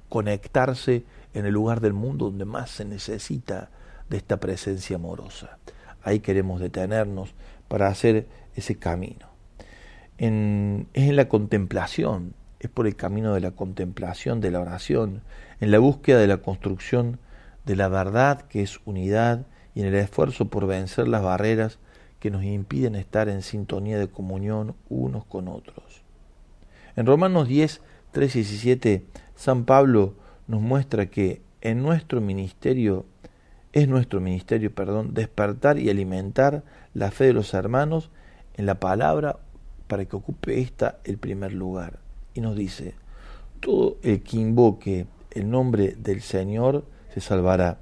conectarse 0.08 1.04
en 1.34 1.46
el 1.46 1.54
lugar 1.54 1.80
del 1.80 1.92
mundo 1.92 2.26
donde 2.26 2.44
más 2.44 2.70
se 2.70 2.84
necesita 2.84 3.70
de 4.08 4.16
esta 4.16 4.38
presencia 4.38 4.96
amorosa. 4.96 5.58
Ahí 6.02 6.20
queremos 6.20 6.60
detenernos 6.60 7.34
para 7.68 7.88
hacer 7.88 8.26
ese 8.54 8.76
camino. 8.76 9.28
En, 10.18 10.88
es 10.92 11.08
en 11.08 11.16
la 11.16 11.28
contemplación, 11.28 12.34
es 12.58 12.68
por 12.68 12.86
el 12.86 12.96
camino 12.96 13.32
de 13.32 13.40
la 13.40 13.52
contemplación, 13.52 14.40
de 14.40 14.50
la 14.50 14.60
oración, 14.60 15.22
en 15.60 15.70
la 15.70 15.78
búsqueda 15.78 16.18
de 16.18 16.26
la 16.26 16.38
construcción 16.38 17.18
de 17.64 17.76
la 17.76 17.88
verdad 17.88 18.42
que 18.42 18.62
es 18.62 18.80
unidad 18.84 19.46
y 19.74 19.80
en 19.80 19.86
el 19.86 19.94
esfuerzo 19.94 20.48
por 20.48 20.66
vencer 20.66 21.06
las 21.08 21.22
barreras 21.22 21.78
que 22.20 22.30
nos 22.30 22.44
impiden 22.44 22.94
estar 22.94 23.28
en 23.28 23.42
sintonía 23.42 23.98
de 23.98 24.08
comunión 24.08 24.76
unos 24.88 25.24
con 25.24 25.48
otros. 25.48 26.02
En 26.94 27.06
Romanos 27.06 27.48
10, 27.48 27.80
3 28.12 28.36
y 28.36 28.38
17, 28.40 29.06
San 29.34 29.64
Pablo 29.64 30.14
nos 30.46 30.60
muestra 30.60 31.06
que 31.06 31.40
en 31.62 31.82
nuestro 31.82 32.20
ministerio, 32.20 33.06
es 33.72 33.88
nuestro 33.88 34.20
ministerio, 34.20 34.74
perdón, 34.74 35.14
despertar 35.14 35.78
y 35.78 35.88
alimentar 35.90 36.62
la 36.92 37.10
fe 37.10 37.24
de 37.24 37.32
los 37.32 37.54
hermanos 37.54 38.10
en 38.54 38.66
la 38.66 38.80
palabra 38.80 39.38
para 39.86 40.04
que 40.04 40.16
ocupe 40.16 40.60
esta 40.60 40.98
el 41.04 41.18
primer 41.18 41.52
lugar. 41.52 42.00
Y 42.34 42.40
nos 42.40 42.56
dice, 42.56 42.94
todo 43.60 43.96
el 44.02 44.22
que 44.22 44.36
invoque 44.36 45.06
el 45.30 45.50
nombre 45.50 45.94
del 45.96 46.20
Señor 46.20 46.84
se 47.14 47.20
salvará, 47.20 47.78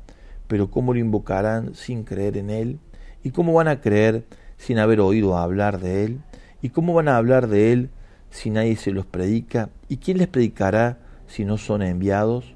pero 0.47 0.71
¿cómo 0.71 0.93
lo 0.93 1.01
invocarán 1.01 1.75
sin 1.75 2.05
creer 2.05 2.37
en 2.37 2.51
Él? 2.51 2.79
¿Y 3.23 3.31
cómo 3.31 3.53
van 3.53 3.69
a 3.69 3.81
creer 3.81 4.25
sin 4.57 4.79
haber 4.79 5.01
oído 5.01 5.37
hablar 5.37 5.81
de 5.81 6.05
Él? 6.05 6.21
¿Y 6.63 6.71
cómo 6.71 6.95
van 6.95 7.09
a 7.09 7.17
hablar 7.17 7.49
de 7.49 7.73
Él 7.73 7.91
si 8.31 8.51
nadie 8.51 8.77
se 8.77 8.93
los 8.93 9.07
predica? 9.07 9.71
¿Y 9.89 9.99
quién 9.99 10.19
les 10.19 10.29
predicará 10.29 10.99
si 11.27 11.45
no 11.45 11.59
son 11.59 11.83
enviados? 11.83 12.55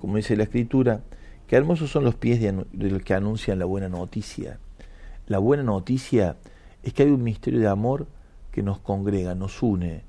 Como 0.00 0.16
dice 0.16 0.36
la 0.36 0.44
Escritura, 0.44 1.00
qué 1.46 1.56
hermosos 1.56 1.90
son 1.90 2.04
los 2.04 2.14
pies 2.14 2.40
de, 2.40 2.52
los 2.72 3.02
que 3.02 3.14
anuncian 3.14 3.58
la 3.58 3.64
buena 3.64 3.88
noticia. 3.88 4.58
La 5.26 5.38
buena 5.38 5.62
noticia 5.62 6.36
es 6.82 6.92
que 6.92 7.02
hay 7.02 7.10
un 7.10 7.22
misterio 7.22 7.60
de 7.60 7.68
amor 7.68 8.06
que 8.52 8.62
nos 8.62 8.78
congrega, 8.78 9.34
nos 9.34 9.62
une 9.62 10.02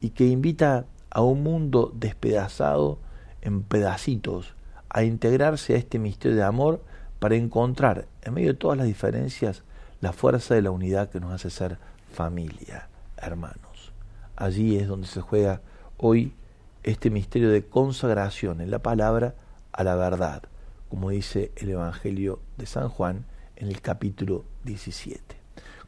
y 0.00 0.10
que 0.10 0.26
invita 0.26 0.86
a 1.10 1.22
un 1.22 1.42
mundo 1.42 1.92
despedazado 1.94 2.98
en 3.42 3.62
pedacitos 3.62 4.54
a 4.88 5.04
integrarse 5.04 5.74
a 5.74 5.78
este 5.78 5.98
misterio 5.98 6.36
de 6.36 6.42
amor 6.44 6.82
para 7.18 7.36
encontrar 7.36 8.06
en 8.22 8.34
medio 8.34 8.48
de 8.48 8.58
todas 8.58 8.78
las 8.78 8.86
diferencias 8.86 9.62
la 10.00 10.12
fuerza 10.12 10.54
de 10.54 10.62
la 10.62 10.70
unidad 10.70 11.08
que 11.08 11.20
nos 11.20 11.32
hace 11.32 11.50
ser 11.50 11.78
familia, 12.12 12.88
hermanos. 13.16 13.92
Allí 14.36 14.76
es 14.76 14.88
donde 14.88 15.06
se 15.06 15.20
juega 15.20 15.62
hoy 15.96 16.34
este 16.82 17.10
misterio 17.10 17.50
de 17.50 17.64
consagración 17.64 18.60
en 18.60 18.70
la 18.70 18.80
palabra 18.80 19.34
a 19.72 19.84
la 19.84 19.94
verdad, 19.94 20.42
como 20.88 21.10
dice 21.10 21.52
el 21.56 21.70
Evangelio 21.70 22.40
de 22.58 22.66
San 22.66 22.88
Juan 22.88 23.24
en 23.56 23.68
el 23.68 23.80
capítulo 23.80 24.44
17. 24.64 25.36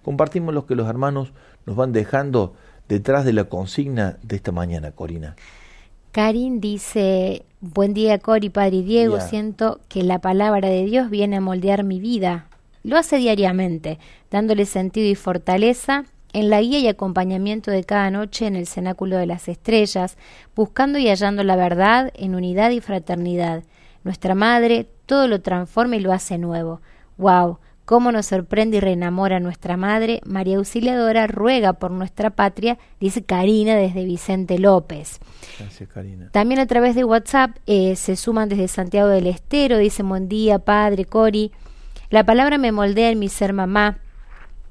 Compartimos 0.03 0.55
lo 0.55 0.67
que 0.67 0.75
los 0.75 0.89
hermanos 0.89 1.33
nos 1.67 1.77
van 1.77 1.93
dejando 1.93 2.55
detrás 2.89 3.25
de 3.25 3.33
la 3.33 3.45
consigna 3.45 4.19
de 4.23 4.37
esta 4.37 4.53
mañana, 4.53 4.93
Corina. 4.93 5.37
Karin 6.13 6.61
dice, 6.61 7.45
buen 7.75 7.95
día 7.95 8.19
Cori, 8.19 8.51
Padre 8.51 8.83
Diego, 8.83 9.21
siento 9.21 9.81
que 9.89 10.03
la 10.03 10.21
palabra 10.21 10.69
de 10.69 10.85
Dios 10.85 11.11
viene 11.11 11.37
a 11.37 11.41
moldear 11.41 11.85
mi 11.85 12.01
vida. 12.01 12.47
Lo 12.83 12.97
hace 12.97 13.17
diariamente, 13.17 13.99
dándole 14.31 14.67
sentido 14.67 15.09
y 15.09 15.15
fortaleza 15.15 16.05
en 16.33 16.51
la 16.51 16.61
guía 16.61 16.79
y 16.79 16.89
acompañamiento 16.89 17.71
de 17.71 17.85
cada 17.85 18.11
noche 18.11 18.47
en 18.47 18.57
el 18.57 18.67
cenáculo 18.67 19.17
de 19.17 19.27
las 19.27 19.49
estrellas, 19.49 20.17
buscando 20.55 20.99
y 20.99 21.09
hallando 21.09 21.43
la 21.45 21.57
verdad 21.57 22.13
en 22.15 22.35
unidad 22.35 22.71
y 22.71 22.81
fraternidad. 22.81 23.65
Nuestra 24.05 24.35
Madre 24.35 24.87
todo 25.07 25.29
lo 25.29 25.41
transforma 25.41 25.97
y 25.97 26.01
lo 26.01 26.13
hace 26.13 26.39
nuevo. 26.39 26.81
¡Wow! 27.17 27.59
Cómo 27.87 28.13
nos 28.13 28.27
sorprende 28.27 28.77
y 28.77 28.81
reenamora 28.81 29.41
nuestra 29.41 29.77
madre, 29.77 30.21
María 30.27 30.59
Auxiliadora 30.59 31.29
ruega 31.29 31.73
por 31.75 31.93
nuestra 31.93 32.31
patria, 32.31 32.79
dice 33.01 33.23
Karina 33.23 33.77
desde 33.77 34.05
Vicente 34.05 34.59
López. 34.59 35.21
Gracias, 35.59 35.89
Karina. 35.89 36.29
También 36.33 36.61
a 36.61 36.67
través 36.67 36.97
de 36.97 37.05
WhatsApp 37.05 37.57
eh, 37.67 37.95
se 37.95 38.17
suman 38.17 38.49
desde 38.49 38.69
Santiago 38.69 39.09
del 39.09 39.29
Estero, 39.29 39.79
dice 39.79 40.03
buen 40.03 40.29
día, 40.29 40.59
padre, 40.59 41.05
Cori. 41.05 41.53
La 42.11 42.27
palabra 42.27 42.59
me 42.59 42.73
moldea 42.73 43.11
en 43.11 43.21
mi 43.21 43.29
ser 43.29 43.53
mamá. 43.53 44.01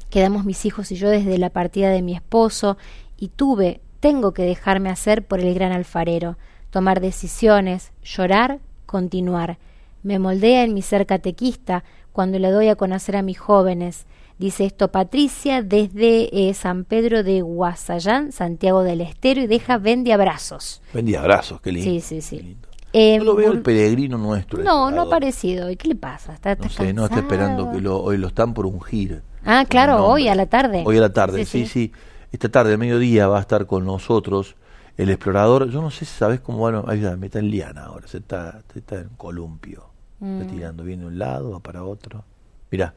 Quedamos 0.10 0.44
mis 0.44 0.66
hijos 0.66 0.92
y 0.92 0.96
yo 0.96 1.10
desde 1.10 1.38
la 1.38 1.50
partida 1.50 1.90
de 1.90 2.02
mi 2.02 2.16
esposo 2.16 2.78
y 3.18 3.30
tuve, 3.30 3.80
tengo 4.02 4.34
que 4.34 4.44
dejarme 4.44 4.90
hacer 4.90 5.26
por 5.26 5.40
el 5.40 5.54
gran 5.54 5.72
alfarero, 5.72 6.38
tomar 6.70 7.00
decisiones, 7.00 7.94
llorar, 8.04 8.60
continuar. 8.86 9.58
Me 10.04 10.20
moldea 10.20 10.64
en 10.64 10.74
mi 10.74 10.82
ser 10.82 11.06
catequista, 11.06 11.84
cuando 12.16 12.40
le 12.40 12.50
doy 12.50 12.70
a 12.70 12.78
conocer 12.78 13.18
a 13.18 13.22
mis 13.22 13.38
jóvenes. 13.38 14.06
Dice 14.38 14.66
esto 14.66 14.90
Patricia 14.90 15.62
desde 15.62 16.50
eh, 16.50 16.54
San 16.54 16.86
Pedro 16.86 17.24
de 17.24 17.42
Guasayán, 17.42 18.32
Santiago 18.32 18.84
del 18.84 19.02
Estero, 19.02 19.42
y 19.42 19.48
deja 19.48 19.78
vende 19.78 20.14
abrazos. 20.14 20.82
Vende 20.94 21.18
abrazos, 21.18 21.60
qué 21.60 21.74
lindo. 21.74 21.92
Sí, 21.92 22.00
sí, 22.00 22.22
sí. 22.22 22.58
Eh, 22.94 23.18
no 23.18 23.26
lo 23.26 23.36
veo 23.36 23.52
el 23.52 23.62
peregrino 23.62 24.18
nuestro. 24.18 24.64
No, 24.64 24.92
no 24.92 25.02
ha 25.02 25.06
aparecido. 25.06 25.70
¿Y 25.70 25.76
qué 25.76 25.90
le 25.90 25.96
pasa? 25.96 26.34
¿Está, 26.34 26.56
no 26.56 26.70
sé, 26.70 26.94
no 26.94 27.04
está 27.04 27.20
esperando 27.20 27.70
que 27.70 27.82
lo, 27.82 28.02
hoy 28.02 28.18
lo 28.18 28.28
están 28.28 28.54
por 28.54 28.66
ungir. 28.66 29.22
Ah, 29.44 29.66
claro, 29.68 30.06
hoy 30.06 30.30
a 30.30 30.36
la 30.36 30.46
tarde. 30.46 30.84
Hoy 30.86 30.98
a 30.98 31.02
la 31.02 31.12
tarde, 31.12 31.46
sí, 31.46 31.68
sí, 31.68 31.92
Esta 32.32 32.48
tarde, 32.48 32.76
a 32.76 32.78
mediodía, 32.78 33.28
va 33.28 33.40
a 33.40 33.42
estar 33.42 33.66
con 33.66 33.86
nosotros 33.86 34.56
el 34.96 35.10
explorador. 35.10 35.70
Yo 35.70 35.82
no 35.82 35.92
sé 35.92 36.06
si 36.06 36.16
sabes 36.16 36.40
cómo, 36.40 36.60
bueno, 36.60 36.86
me 37.18 37.26
está 37.26 37.40
en 37.40 37.52
Liana 37.52 37.84
ahora, 37.84 38.08
se 38.08 38.20
está, 38.20 38.62
está 38.74 39.02
en 39.02 39.10
columpio. 39.18 39.95
Mm. 40.20 40.48
tirando, 40.48 40.84
viene 40.84 41.02
de 41.02 41.08
un 41.08 41.20
lado, 41.20 41.52
va 41.52 41.60
para 41.60 41.84
otro. 41.84 42.24
Mira, 42.72 42.94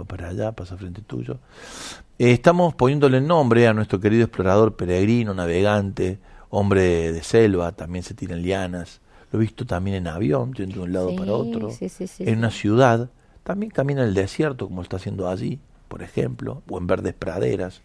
va 0.00 0.04
para 0.04 0.28
allá, 0.28 0.52
pasa 0.52 0.76
frente 0.76 1.02
tuyo. 1.02 1.38
Eh, 2.18 2.32
estamos 2.32 2.74
poniéndole 2.74 3.18
el 3.18 3.26
nombre 3.26 3.66
a 3.66 3.72
nuestro 3.72 4.00
querido 4.00 4.24
explorador 4.24 4.76
peregrino, 4.76 5.34
navegante, 5.34 6.18
hombre 6.50 7.12
de 7.12 7.22
selva, 7.22 7.72
también 7.72 8.02
se 8.04 8.14
tira 8.14 8.34
en 8.34 8.42
lianas. 8.42 9.00
Lo 9.32 9.38
he 9.38 9.42
visto 9.42 9.64
también 9.64 9.96
en 9.96 10.08
avión, 10.08 10.50
de 10.52 10.64
un 10.78 10.92
lado 10.92 11.14
para 11.14 11.32
otro. 11.32 11.70
en 12.18 12.38
una 12.38 12.50
ciudad, 12.50 13.10
también 13.44 13.70
camina 13.70 14.02
en 14.02 14.08
el 14.08 14.14
desierto, 14.14 14.66
como 14.66 14.82
está 14.82 14.96
haciendo 14.96 15.28
allí, 15.28 15.60
por 15.88 16.02
ejemplo, 16.02 16.62
o 16.68 16.78
en 16.78 16.86
verdes 16.86 17.14
praderas. 17.14 17.80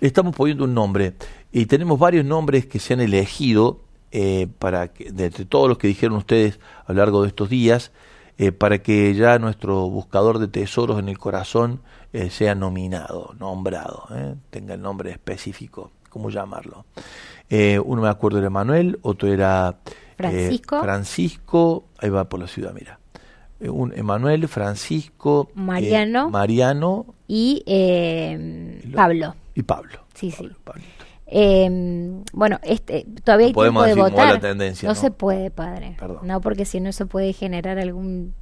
Estamos 0.00 0.34
poniendo 0.34 0.64
un 0.64 0.74
nombre 0.74 1.14
y 1.52 1.66
tenemos 1.66 1.98
varios 1.98 2.24
nombres 2.24 2.66
que 2.66 2.80
se 2.80 2.94
han 2.94 3.00
elegido 3.00 3.80
eh, 4.10 4.48
para 4.58 4.88
que, 4.88 5.12
de, 5.12 5.30
todos 5.30 5.68
los 5.68 5.78
que 5.78 5.86
dijeron 5.86 6.16
ustedes 6.18 6.58
a 6.84 6.92
lo 6.92 6.98
largo 6.98 7.22
de 7.22 7.28
estos 7.28 7.48
días, 7.48 7.92
eh, 8.38 8.50
para 8.52 8.78
que 8.78 9.14
ya 9.14 9.38
nuestro 9.38 9.88
buscador 9.88 10.38
de 10.38 10.48
tesoros 10.48 10.98
en 10.98 11.08
el 11.08 11.18
corazón 11.18 11.80
eh, 12.12 12.30
sea 12.30 12.54
nominado, 12.54 13.34
nombrado, 13.38 14.06
eh, 14.14 14.34
tenga 14.50 14.74
el 14.74 14.82
nombre 14.82 15.10
específico, 15.10 15.90
¿cómo 16.08 16.30
llamarlo? 16.30 16.84
uno 17.84 18.00
me 18.00 18.08
acuerdo 18.08 18.38
era 18.38 18.48
Manuel, 18.48 18.98
otro 19.02 19.30
era 19.30 19.76
Francisco. 20.16 20.80
Francisco, 20.80 21.84
ahí 21.98 22.08
va 22.08 22.24
por 22.24 22.40
la 22.40 22.46
ciudad, 22.46 22.72
mira. 22.72 22.98
Un 23.60 23.92
Emanuel, 23.94 24.48
Francisco, 24.48 25.50
Mariano, 25.54 26.30
Mariano 26.30 27.14
y 27.28 27.62
Pablo. 28.94 29.34
Y 29.54 29.62
Pablo. 29.62 29.98
Sí, 30.14 30.30
sí. 30.30 30.48
Eh, 31.34 32.22
bueno, 32.34 32.58
este, 32.62 33.06
todavía 33.24 33.46
hay 33.46 33.52
tiempo 33.54 33.82
de 33.82 33.94
votar. 33.94 34.56
no, 34.82 34.94
se 34.94 35.10
puede, 35.10 35.50
padre. 35.50 35.96
No, 36.22 36.40
porque 36.42 36.66
si 36.66 36.78
no 36.80 36.92
se 36.92 37.06
puede 37.06 37.32
generar 37.32 37.78
algún 37.78 38.34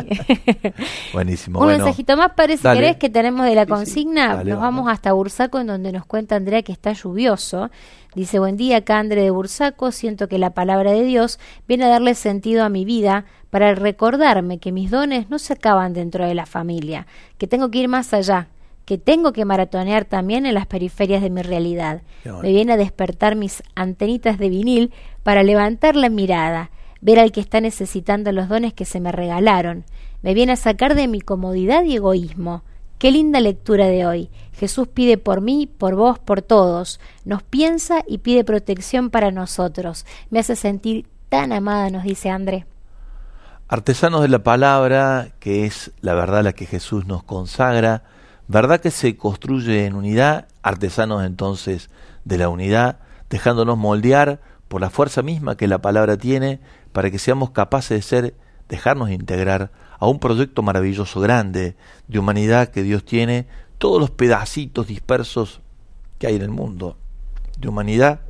Buenísimo. 1.14 1.60
Un 1.60 1.68
mensajito 1.68 2.16
más, 2.16 2.32
parece, 2.34 2.64
querés, 2.64 2.96
que 2.96 3.10
tenemos 3.10 3.46
de 3.46 3.56
la 3.56 3.66
consigna. 3.66 4.42
nos 4.42 4.60
vamos, 4.60 4.90
hasta 4.90 5.12
Bursaco, 5.12 5.60
en 5.60 5.68
donde 5.68 5.92
nos 5.92 6.06
cuenta 6.06 6.38
Andrea 6.38 6.62
que 6.62 6.72
está 6.72 6.94
lluvioso. 6.94 7.70
Dice, 8.16 8.40
buen 8.40 8.56
día, 8.56 8.78
acá 8.78 9.00
André 9.00 9.24
de 9.24 9.30
Bursaco, 9.32 9.92
siento 9.92 10.30
que 10.30 10.40
la 10.40 10.52
palabra 10.52 10.94
de 10.94 11.04
Dios 11.04 11.38
viene 11.68 11.84
a 11.84 11.90
darle 11.90 12.16
sentido 12.16 12.64
a 12.64 12.70
mi 12.70 12.86
vida 12.86 13.26
para 13.50 13.76
recordarme 13.76 14.58
que 14.58 14.72
mis 14.72 14.90
dones 14.90 15.30
no 15.30 15.40
se 15.40 15.54
acaban 15.54 15.94
dentro 15.94 16.26
de 16.26 16.34
la 16.34 16.46
familia, 16.46 17.08
que 17.38 17.48
tengo 17.48 17.72
que 17.72 17.80
ir 17.80 17.88
más 17.88 18.14
allá, 18.14 18.45
que 18.86 18.98
tengo 18.98 19.34
que 19.34 19.46
maratonear 19.46 20.06
también 20.06 20.46
en 20.46 20.54
las 20.54 20.68
periferias 20.68 21.22
de 21.22 21.30
mi 21.32 21.42
realidad. 21.42 22.02
Me 22.24 22.50
viene 22.50 22.74
a 22.74 22.78
despertar 22.78 23.36
mis 23.36 23.64
antenitas 23.74 24.38
de 24.38 24.50
vinil 24.50 24.94
para 25.24 25.44
levantar 25.44 25.96
la 25.96 26.10
mirada, 26.10 26.70
ver 27.02 27.20
al 27.20 27.32
que 27.32 27.42
está 27.42 27.62
necesitando 27.62 28.32
los 28.32 28.48
dones 28.48 28.74
que 28.74 28.86
se 28.86 29.00
me 29.00 29.12
regalaron. 29.12 29.86
Me 30.22 30.34
viene 30.34 30.54
a 30.54 30.58
sacar 30.58 30.96
de 30.96 31.08
mi 31.08 31.20
comodidad 31.20 31.84
y 31.84 31.96
egoísmo. 31.96 32.64
Qué 33.00 33.12
linda 33.12 33.40
lectura 33.40 33.88
de 33.88 34.06
hoy. 34.06 34.30
Jesús 34.54 34.88
pide 34.88 35.18
por 35.18 35.42
mí, 35.42 35.68
por 35.68 35.96
vos, 35.96 36.20
por 36.20 36.42
todos. 36.42 37.00
Nos 37.26 37.44
piensa 37.44 38.04
y 38.08 38.20
pide 38.20 38.44
protección 38.44 39.10
para 39.10 39.32
nosotros. 39.32 40.06
Me 40.30 40.40
hace 40.40 40.56
sentir 40.56 41.08
tan 41.30 41.52
amada, 41.52 41.90
nos 41.90 42.04
dice 42.04 42.30
André. 42.30 42.66
Artesanos 43.68 44.22
de 44.22 44.30
la 44.30 44.44
palabra, 44.44 45.30
que 45.40 45.66
es 45.66 45.92
la 46.02 46.14
verdad 46.14 46.44
la 46.44 46.54
que 46.54 46.68
Jesús 46.68 47.06
nos 47.08 47.24
consagra, 47.24 48.04
verdad 48.48 48.80
que 48.80 48.92
se 48.92 49.18
construye 49.18 49.86
en 49.86 49.96
unidad, 49.96 50.48
artesanos 50.62 51.24
entonces 51.24 51.90
de 52.24 52.38
la 52.38 52.50
unidad, 52.50 53.00
dejándonos 53.30 53.78
moldear 53.78 54.42
por 54.68 54.82
la 54.82 54.90
fuerza 54.90 55.22
misma 55.22 55.58
que 55.58 55.68
la 55.68 55.82
palabra 55.82 56.18
tiene 56.18 56.60
para 56.92 57.12
que 57.12 57.20
seamos 57.20 57.52
capaces 57.52 57.98
de 57.98 58.02
ser, 58.02 58.36
dejarnos 58.70 59.10
integrar 59.10 59.72
a 60.00 60.08
un 60.08 60.20
proyecto 60.20 60.62
maravilloso 60.62 61.20
grande 61.20 61.76
de 62.08 62.20
humanidad 62.20 62.70
que 62.70 62.84
Dios 62.84 63.06
tiene, 63.06 63.48
todos 63.78 64.00
los 64.00 64.12
pedacitos 64.12 64.88
dispersos 64.88 65.62
que 66.20 66.28
hay 66.28 66.36
en 66.36 66.42
el 66.42 66.50
mundo 66.50 66.98
de 67.58 67.68
humanidad. 67.68 68.22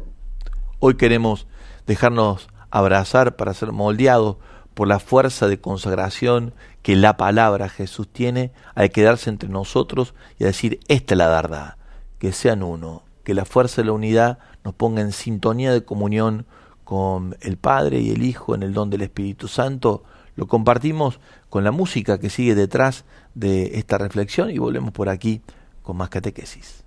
Hoy 0.80 0.95
queremos 0.95 1.47
dejarnos 1.88 2.47
abrazar 2.71 3.36
para 3.36 3.54
ser 3.54 3.71
moldeados 3.71 4.38
por 4.73 4.88
la 4.88 4.99
fuerza 4.99 5.47
de 5.47 5.60
consagración 5.60 6.54
que 6.86 6.95
la 6.95 7.17
palabra 7.17 7.67
Jesús 7.67 8.08
tiene 8.08 8.52
al 8.76 8.91
quedarse 8.91 9.32
entre 9.32 9.50
nosotros 9.50 10.13
y 10.38 10.43
a 10.43 10.48
decir, 10.48 10.80
esta 10.88 11.15
es 11.15 11.17
la 11.17 11.30
verdad, 11.30 11.78
que 12.19 12.32
sean 12.32 12.62
uno, 12.62 13.02
que 13.24 13.34
la 13.34 13.43
fuerza 13.43 13.82
de 13.82 13.88
la 13.88 13.93
unidad 13.93 14.38
nos 14.63 14.76
ponga 14.76 15.02
en 15.02 15.12
sintonía 15.12 15.74
de 15.74 15.84
comunión 15.84 16.45
con 16.84 17.38
el 17.41 17.58
Padre 17.58 18.02
y 18.02 18.12
el 18.12 18.21
Hijo 18.21 18.54
en 18.54 18.62
el 18.62 18.74
don 18.74 18.91
del 18.91 19.02
Espíritu 19.02 19.48
Santo, 19.48 20.04
lo 20.36 20.45
compartimos 20.45 21.19
con 21.50 21.63
la 21.63 21.71
música 21.71 22.19
que 22.19 22.30
sigue 22.30 22.54
detrás 22.54 23.04
de 23.34 23.80
esta 23.80 23.98
reflexión 23.98 24.52
y 24.52 24.60
volvemos 24.60 24.91
por 24.91 25.10
aquí 25.10 25.41
con 25.82 25.98
más 25.98 26.10
catequesis. 26.10 26.85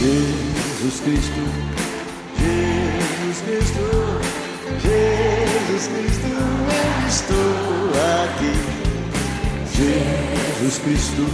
Jesus 0.00 1.00
Cristo, 1.00 1.42
Jesus 2.38 3.40
Cristo, 3.44 3.84
Jesus 4.80 5.88
Cristo, 5.88 6.26
eu 6.26 7.06
estou 7.06 7.90
aqui. 8.24 8.54
Jesus 9.76 10.78
Cristo, 10.78 11.24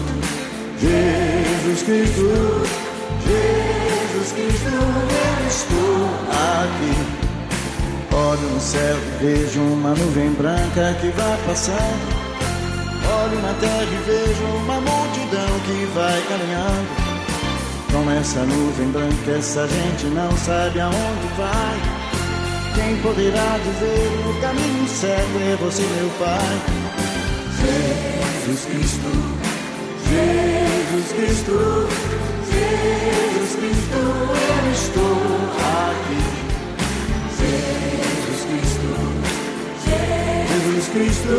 Jesus 0.81 1.83
Cristo, 1.85 2.27
Jesus 3.23 4.33
Cristo, 4.33 4.75
eu 4.75 5.47
estou 5.47 6.11
aqui. 6.33 6.95
Olho 8.17 8.51
no 8.51 8.61
céu 8.61 8.97
e 8.97 9.25
vejo 9.25 9.61
uma 9.61 9.91
nuvem 9.91 10.33
branca 10.33 10.93
que 11.01 11.11
vai 11.11 11.39
passando. 11.47 12.17
Olho 13.23 13.41
na 13.43 13.55
terra 13.61 13.85
e 13.85 14.03
vejo 14.05 14.43
uma 14.43 14.81
multidão 14.81 15.61
que 15.67 15.85
vai 15.95 16.21
caminhando. 16.23 17.06
Com 17.93 18.11
essa 18.11 18.41
nuvem 18.41 18.89
branca, 18.91 19.31
essa 19.39 19.67
gente 19.69 20.07
não 20.07 20.31
sabe 20.39 20.81
aonde 20.81 21.27
vai. 21.37 22.07
Quem 22.75 22.97
poderá 22.99 23.59
dizer 23.59 24.11
o 24.29 24.41
caminho 24.41 24.89
certo 24.89 25.39
é 25.41 25.57
você, 25.57 25.83
meu 25.83 26.11
Pai. 26.19 26.61
Jesus 28.47 28.65
Cristo, 28.67 29.11
Jesus 30.09 31.13
Cristo, 31.13 31.89
Jesus 32.53 33.55
Cristo, 33.57 33.99
eu 33.99 34.73
estou 34.73 35.17
aqui. 35.67 36.21
Jesus 37.39 38.41
Cristo, 38.47 38.89
Jesus 40.67 40.87
Cristo, 40.93 41.37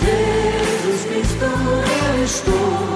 Jesus 0.00 1.00
Cristo, 1.06 1.44
eu 1.44 2.24
estou 2.24 2.54
aqui. 2.54 2.95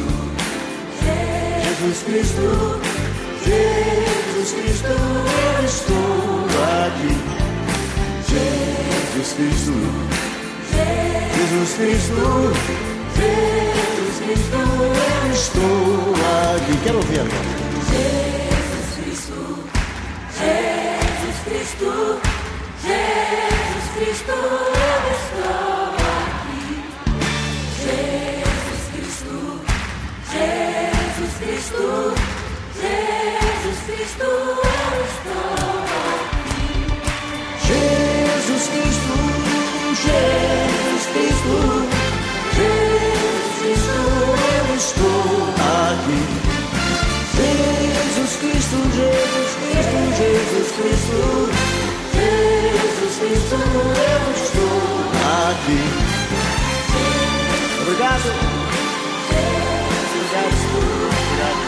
Jesus 1.81 2.03
Cristo, 2.03 2.79
Jesus 3.43 4.51
Cristo, 4.53 4.87
eu 4.87 5.65
estou 5.65 6.45
aqui. 6.85 7.13
Jesus 8.29 9.33
Cristo, 9.33 9.73
Jesus 11.33 11.73
Cristo, 11.73 12.21
Jesus 13.17 14.15
Cristo, 14.23 14.61
eu 14.61 15.31
estou 15.33 16.13
aqui. 16.53 16.73
Quero 16.83 16.97
ouvir 16.97 17.19
agora. 17.21 17.49
Jesus 17.89 18.87
Cristo, 19.03 19.39
Jesus 20.37 21.37
Cristo, 21.45 21.89
Jesus 22.83 23.85
Cristo, 23.95 24.37
Jesus 53.51 53.67
Cristo, 53.67 53.83
eu 53.91 54.31
estou 54.31 54.71
aqui. 55.51 55.83
Obrigado. 57.81 58.31
Obrigado. 60.21 60.55
Obrigado. 61.11 61.59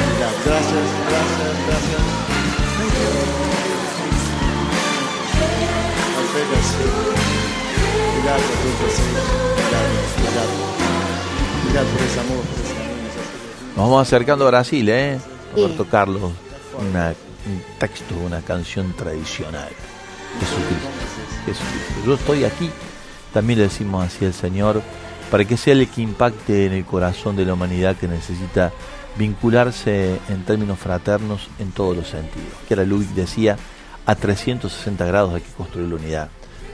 Obrigado. 0.00 0.36
Gracias, 0.44 0.86
gracias, 1.08 1.52
gracias. 1.66 2.02
Thank 2.78 2.94
you. 2.94 3.12
Alfredas. 6.16 6.68
Obrigado 8.08 8.40
a 8.40 8.56
todos 8.62 8.76
vocês. 8.80 9.12
Obrigado, 9.52 9.90
obrigado. 10.16 10.54
Obrigado 11.60 11.88
por 11.92 12.00
amor, 12.20 12.42
por. 12.46 12.64
Nos 13.76 13.84
vamos 13.84 14.00
acercando 14.00 14.44
a 14.44 14.48
Brasil, 14.48 14.88
¿eh? 14.88 15.20
Roberto 15.54 15.84
Carlos, 15.84 16.32
una, 16.78 17.14
un 17.46 17.62
texto, 17.78 18.14
una 18.24 18.40
canción 18.40 18.92
tradicional. 18.92 19.68
Jesucristo, 20.40 20.88
Jesucristo. 21.46 21.94
Yo 22.06 22.14
estoy 22.14 22.44
aquí, 22.44 22.70
también 23.32 23.58
le 23.58 23.64
decimos 23.64 24.04
así 24.04 24.24
al 24.24 24.34
Señor, 24.34 24.82
para 25.30 25.44
que 25.44 25.56
sea 25.56 25.74
el 25.74 25.88
que 25.88 26.02
impacte 26.02 26.66
en 26.66 26.72
el 26.72 26.84
corazón 26.84 27.36
de 27.36 27.44
la 27.44 27.54
humanidad 27.54 27.96
que 27.96 28.08
necesita 28.08 28.72
vincularse 29.16 30.20
en 30.28 30.44
términos 30.44 30.78
fraternos 30.78 31.48
en 31.58 31.70
todos 31.70 31.96
los 31.96 32.08
sentidos. 32.08 32.52
Que 32.66 32.74
era 32.74 32.84
Ludwig 32.84 33.10
decía, 33.10 33.56
a 34.06 34.14
360 34.14 35.04
grados 35.06 35.34
hay 35.34 35.40
que 35.40 35.52
construir 35.52 35.88
la 35.88 35.96
unidad. 35.96 36.28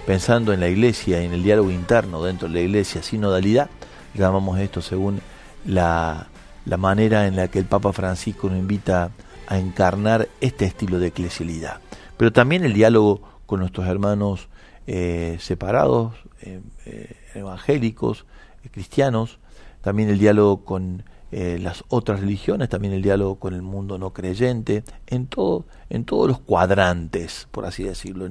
Pensando 0.07 0.53
en 0.53 0.61
la 0.61 0.69
iglesia 0.69 1.23
y 1.23 1.27
en 1.27 1.33
el 1.33 1.43
diálogo 1.43 1.71
interno 1.71 2.23
dentro 2.23 2.49
de 2.49 2.55
la 2.55 2.61
iglesia, 2.61 3.03
sinodalidad, 3.03 3.69
llamamos 4.15 4.59
esto 4.59 4.83
según 4.83 5.21
la, 5.65 6.29
la 6.65 6.77
manera 6.77 7.27
en 7.27 7.37
la 7.37 7.49
que 7.49 7.59
el 7.59 7.67
Papa 7.67 7.93
Francisco 7.93 8.49
nos 8.49 8.59
invita 8.59 9.05
a 9.05 9.11
encarnar 9.59 10.29
este 10.41 10.65
estilo 10.65 10.99
de 10.99 11.09
eclesialidad. 11.09 11.81
Pero 12.17 12.33
también 12.33 12.65
el 12.65 12.73
diálogo 12.73 13.23
con 13.47 13.61
nuestros 13.61 13.87
hermanos 13.87 14.49
eh, 14.87 15.37
separados, 15.41 16.15
eh, 16.43 16.61
eh, 16.87 17.17
evangélicos, 17.35 18.27
cristianos, 18.71 19.39
también 19.81 20.09
el 20.09 20.19
diálogo 20.19 20.65
con 20.65 21.05
eh, 21.33 21.59
las 21.61 21.85
otras 21.89 22.21
religiones, 22.21 22.69
también 22.69 22.93
el 22.93 23.03
diálogo 23.03 23.37
con 23.37 23.55
el 23.55 23.63
mundo 23.63 23.99
no 23.99 24.13
creyente, 24.13 24.83
en 25.07 25.27
todo, 25.27 25.65
en 25.89 26.05
todos 26.05 26.27
los 26.27 26.41
cuadrantes, 26.41 27.47
por 27.53 27.67
así 27.67 27.85
decirlo, 27.85 28.29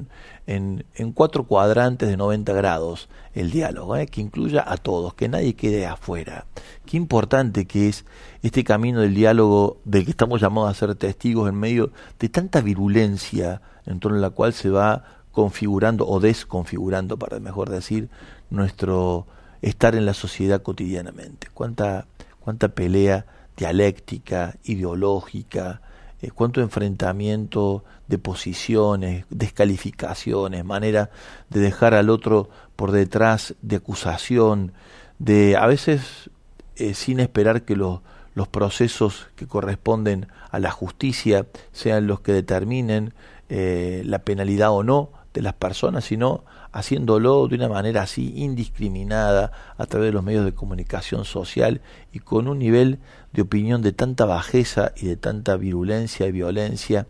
en, 0.48 0.86
en, 0.96 1.12
cuatro 1.14 1.46
cuadrantes 1.46 2.10
de 2.10 2.18
90 2.18 2.52
grados 2.54 3.08
el 3.34 3.52
diálogo, 3.52 3.96
¿eh? 3.96 4.08
que 4.08 4.20
incluya 4.20 4.66
a 4.68 4.76
todos, 4.78 5.14
que 5.14 5.30
nadie 5.30 5.56
quede 5.56 5.86
afuera. 5.86 6.46
Qué 6.86 6.98
importante 6.98 7.66
que 7.66 7.88
es 7.88 8.06
este 8.44 8.64
camino 8.64 9.00
del 9.00 9.16
diálogo 9.16 9.78
del 9.86 10.04
que 10.04 10.12
estamos 10.12 10.42
llamados 10.42 10.72
a 10.72 10.74
ser 10.74 10.96
testigos 10.96 11.48
en 11.48 11.56
medio 11.56 11.92
de 12.20 12.28
tanta 12.28 12.60
virulencia 12.62 13.62
en 13.86 14.00
torno 14.00 14.18
a 14.18 14.22
la 14.22 14.30
cual 14.30 14.54
se 14.54 14.70
va 14.70 15.06
configurando 15.32 16.06
o 16.06 16.20
desconfigurando, 16.20 17.18
para 17.18 17.40
mejor 17.40 17.70
decir, 17.70 18.10
nuestro 18.50 19.26
estar 19.62 19.96
en 19.96 20.06
la 20.06 20.14
sociedad 20.14 20.62
cotidianamente. 20.62 21.48
Cuánta 21.54 22.08
cuánta 22.39 22.69
pelea 22.69 23.25
dialéctica, 23.58 24.56
ideológica, 24.63 25.82
eh, 26.21 26.32
cuánto 26.32 26.62
enfrentamiento 26.62 27.84
de 28.08 28.17
posiciones, 28.17 29.25
descalificaciones, 29.30 30.65
manera 30.65 31.10
de 31.49 31.60
dejar 31.60 31.93
al 31.93 32.10
otro 32.10 32.49
por 32.75 32.91
detrás 32.91 33.56
de 33.62 33.78
acusación, 33.78 34.73
de 35.17 35.58
a 35.58 35.65
veces 35.67 36.30
eh, 36.75 36.93
sin 36.93 37.19
esperar 37.19 37.63
que 37.63 37.75
los, 37.75 37.99
los 38.36 38.47
procesos 38.47 39.28
que 39.36 39.47
corresponden 39.47 40.28
a 40.49 40.60
la 40.60 40.71
justicia 40.71 41.45
sean 41.71 42.08
los 42.08 42.21
que 42.21 42.32
determinen 42.32 43.13
eh, 43.49 44.04
la 44.06 44.19
penalidad 44.19 44.71
o 44.71 44.84
no 44.84 45.12
las 45.41 45.54
personas, 45.54 46.06
sino 46.06 46.43
haciéndolo 46.71 47.47
de 47.47 47.56
una 47.56 47.69
manera 47.69 48.04
así 48.04 48.34
indiscriminada 48.36 49.52
a 49.78 49.86
través 49.86 50.10
de 50.10 50.13
los 50.13 50.23
medios 50.23 50.45
de 50.45 50.54
comunicación 50.54 51.25
social 51.25 51.82
y 52.12 52.19
con 52.19 52.47
un 52.47 52.60
nivel 52.60 52.99
de 53.34 53.41
opinión 53.41 53.82
de 53.82 53.91
tanta 53.91 54.25
bajeza 54.25 54.91
y 54.95 55.08
de 55.08 55.15
tanta 55.15 55.56
virulencia 55.58 56.28
y 56.28 56.32
violencia 56.32 57.08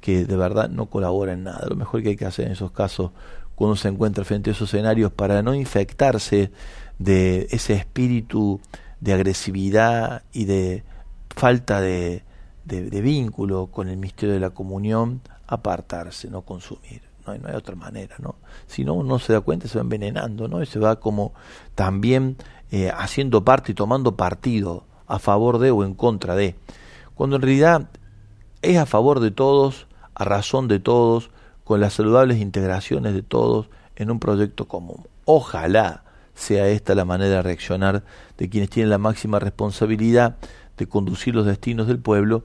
que 0.00 0.24
de 0.24 0.36
verdad 0.36 0.68
no 0.68 0.86
colabora 0.86 1.32
en 1.32 1.44
nada. 1.44 1.66
Lo 1.68 1.76
mejor 1.76 2.02
que 2.02 2.10
hay 2.10 2.16
que 2.16 2.26
hacer 2.26 2.46
en 2.46 2.52
esos 2.52 2.72
casos 2.72 3.10
cuando 3.54 3.76
se 3.76 3.88
encuentra 3.88 4.24
frente 4.24 4.50
a 4.50 4.52
esos 4.52 4.70
escenarios 4.70 5.12
para 5.12 5.42
no 5.42 5.54
infectarse 5.54 6.50
de 6.98 7.46
ese 7.50 7.74
espíritu 7.74 8.60
de 9.00 9.12
agresividad 9.12 10.22
y 10.32 10.44
de 10.44 10.84
falta 11.28 11.80
de, 11.80 12.22
vínculo 12.64 13.66
con 13.66 13.88
el 13.88 13.96
misterio 13.96 14.34
de 14.34 14.40
la 14.40 14.50
comunión, 14.50 15.20
apartarse, 15.46 16.30
no 16.30 16.42
consumir. 16.42 17.09
No 17.30 17.34
hay, 17.34 17.38
no 17.38 17.48
hay 17.48 17.54
otra 17.54 17.76
manera, 17.76 18.16
¿no? 18.18 18.34
Si 18.66 18.84
no, 18.84 18.94
uno 18.94 19.18
se 19.18 19.32
da 19.32 19.40
cuenta, 19.40 19.68
se 19.68 19.78
va 19.78 19.82
envenenando, 19.82 20.48
¿no? 20.48 20.62
Y 20.62 20.66
se 20.66 20.78
va 20.78 20.98
como 20.98 21.32
también 21.74 22.36
eh, 22.72 22.90
haciendo 22.96 23.44
parte 23.44 23.72
y 23.72 23.74
tomando 23.74 24.16
partido 24.16 24.84
a 25.06 25.18
favor 25.18 25.58
de 25.58 25.70
o 25.70 25.84
en 25.84 25.94
contra 25.94 26.34
de. 26.34 26.56
Cuando 27.14 27.36
en 27.36 27.42
realidad 27.42 27.88
es 28.62 28.78
a 28.78 28.86
favor 28.86 29.20
de 29.20 29.30
todos, 29.30 29.86
a 30.14 30.24
razón 30.24 30.68
de 30.68 30.80
todos, 30.80 31.30
con 31.64 31.80
las 31.80 31.94
saludables 31.94 32.38
integraciones 32.38 33.14
de 33.14 33.22
todos 33.22 33.68
en 33.94 34.10
un 34.10 34.18
proyecto 34.18 34.66
común. 34.66 35.06
Ojalá 35.24 36.02
sea 36.34 36.68
esta 36.68 36.94
la 36.94 37.04
manera 37.04 37.36
de 37.36 37.42
reaccionar 37.42 38.02
de 38.38 38.48
quienes 38.48 38.70
tienen 38.70 38.90
la 38.90 38.98
máxima 38.98 39.38
responsabilidad 39.38 40.36
de 40.76 40.86
conducir 40.88 41.34
los 41.34 41.46
destinos 41.46 41.86
del 41.86 41.98
pueblo, 41.98 42.44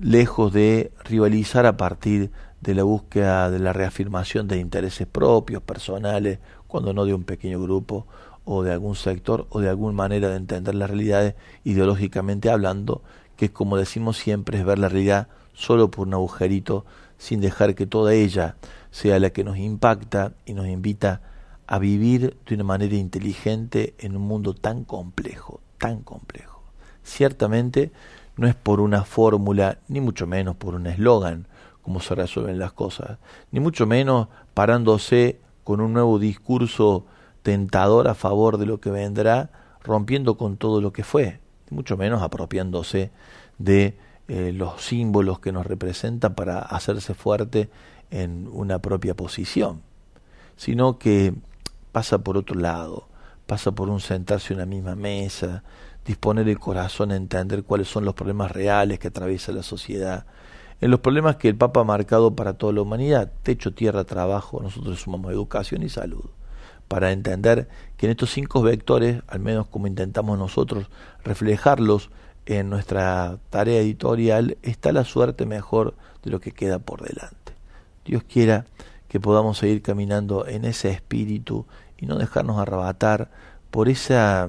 lejos 0.00 0.52
de 0.52 0.92
rivalizar 1.04 1.66
a 1.66 1.76
partir 1.76 2.30
de 2.60 2.74
la 2.74 2.82
búsqueda 2.82 3.50
de 3.50 3.58
la 3.58 3.72
reafirmación 3.72 4.48
de 4.48 4.58
intereses 4.58 5.06
propios, 5.06 5.62
personales, 5.62 6.38
cuando 6.66 6.92
no 6.92 7.04
de 7.04 7.14
un 7.14 7.24
pequeño 7.24 7.60
grupo 7.60 8.06
o 8.44 8.62
de 8.62 8.72
algún 8.72 8.96
sector 8.96 9.46
o 9.50 9.60
de 9.60 9.68
alguna 9.68 9.94
manera 9.94 10.28
de 10.30 10.36
entender 10.36 10.74
las 10.74 10.90
realidades 10.90 11.34
ideológicamente 11.64 12.50
hablando, 12.50 13.02
que 13.36 13.46
es 13.46 13.50
como 13.50 13.76
decimos 13.76 14.16
siempre, 14.16 14.58
es 14.58 14.64
ver 14.64 14.78
la 14.78 14.88
realidad 14.88 15.28
solo 15.52 15.90
por 15.90 16.06
un 16.06 16.14
agujerito, 16.14 16.84
sin 17.18 17.40
dejar 17.40 17.74
que 17.74 17.86
toda 17.86 18.14
ella 18.14 18.56
sea 18.90 19.18
la 19.18 19.30
que 19.30 19.44
nos 19.44 19.58
impacta 19.58 20.32
y 20.46 20.54
nos 20.54 20.66
invita 20.66 21.20
a 21.66 21.78
vivir 21.78 22.36
de 22.46 22.54
una 22.54 22.64
manera 22.64 22.94
inteligente 22.94 23.94
en 23.98 24.16
un 24.16 24.22
mundo 24.22 24.54
tan 24.54 24.84
complejo, 24.84 25.60
tan 25.78 26.02
complejo. 26.02 26.62
Ciertamente 27.02 27.92
no 28.36 28.46
es 28.46 28.54
por 28.54 28.80
una 28.80 29.04
fórmula, 29.04 29.78
ni 29.88 30.00
mucho 30.00 30.26
menos 30.26 30.56
por 30.56 30.74
un 30.74 30.86
eslogan, 30.86 31.46
como 31.88 32.00
se 32.00 32.14
resuelven 32.14 32.58
las 32.58 32.72
cosas, 32.74 33.16
ni 33.50 33.60
mucho 33.60 33.86
menos 33.86 34.28
parándose 34.52 35.40
con 35.64 35.80
un 35.80 35.94
nuevo 35.94 36.18
discurso 36.18 37.06
tentador 37.42 38.08
a 38.08 38.14
favor 38.14 38.58
de 38.58 38.66
lo 38.66 38.78
que 38.78 38.90
vendrá, 38.90 39.48
rompiendo 39.82 40.36
con 40.36 40.58
todo 40.58 40.82
lo 40.82 40.92
que 40.92 41.02
fue, 41.02 41.40
ni 41.70 41.76
mucho 41.76 41.96
menos 41.96 42.20
apropiándose 42.20 43.10
de 43.56 43.96
eh, 44.28 44.52
los 44.52 44.82
símbolos 44.82 45.40
que 45.40 45.50
nos 45.50 45.66
representan 45.66 46.34
para 46.34 46.58
hacerse 46.58 47.14
fuerte 47.14 47.70
en 48.10 48.50
una 48.52 48.80
propia 48.80 49.14
posición, 49.14 49.80
sino 50.58 50.98
que 50.98 51.32
pasa 51.90 52.18
por 52.18 52.36
otro 52.36 52.60
lado, 52.60 53.08
pasa 53.46 53.72
por 53.72 53.88
un 53.88 54.00
sentarse 54.00 54.52
en 54.52 54.58
una 54.58 54.66
misma 54.66 54.94
mesa, 54.94 55.62
disponer 56.04 56.50
el 56.50 56.58
corazón 56.58 57.12
a 57.12 57.16
entender 57.16 57.64
cuáles 57.64 57.88
son 57.88 58.04
los 58.04 58.12
problemas 58.12 58.50
reales 58.52 58.98
que 58.98 59.08
atraviesa 59.08 59.52
la 59.52 59.62
sociedad, 59.62 60.26
en 60.80 60.90
los 60.90 61.00
problemas 61.00 61.36
que 61.36 61.48
el 61.48 61.56
Papa 61.56 61.80
ha 61.80 61.84
marcado 61.84 62.34
para 62.34 62.54
toda 62.54 62.72
la 62.72 62.82
humanidad, 62.82 63.32
techo, 63.42 63.74
tierra, 63.74 64.04
trabajo, 64.04 64.60
nosotros 64.62 65.00
sumamos 65.00 65.32
educación 65.32 65.82
y 65.82 65.88
salud, 65.88 66.24
para 66.86 67.12
entender 67.12 67.68
que 67.96 68.06
en 68.06 68.10
estos 68.10 68.30
cinco 68.30 68.62
vectores, 68.62 69.22
al 69.26 69.40
menos 69.40 69.66
como 69.66 69.86
intentamos 69.86 70.38
nosotros 70.38 70.88
reflejarlos 71.24 72.10
en 72.46 72.70
nuestra 72.70 73.38
tarea 73.50 73.80
editorial, 73.80 74.56
está 74.62 74.92
la 74.92 75.04
suerte 75.04 75.46
mejor 75.46 75.94
de 76.22 76.30
lo 76.30 76.40
que 76.40 76.52
queda 76.52 76.78
por 76.78 77.02
delante. 77.02 77.52
Dios 78.04 78.22
quiera 78.22 78.64
que 79.08 79.20
podamos 79.20 79.58
seguir 79.58 79.82
caminando 79.82 80.46
en 80.46 80.64
ese 80.64 80.90
espíritu 80.90 81.66
y 81.98 82.06
no 82.06 82.16
dejarnos 82.16 82.58
arrebatar 82.58 83.30
por 83.70 83.88
esa, 83.88 84.48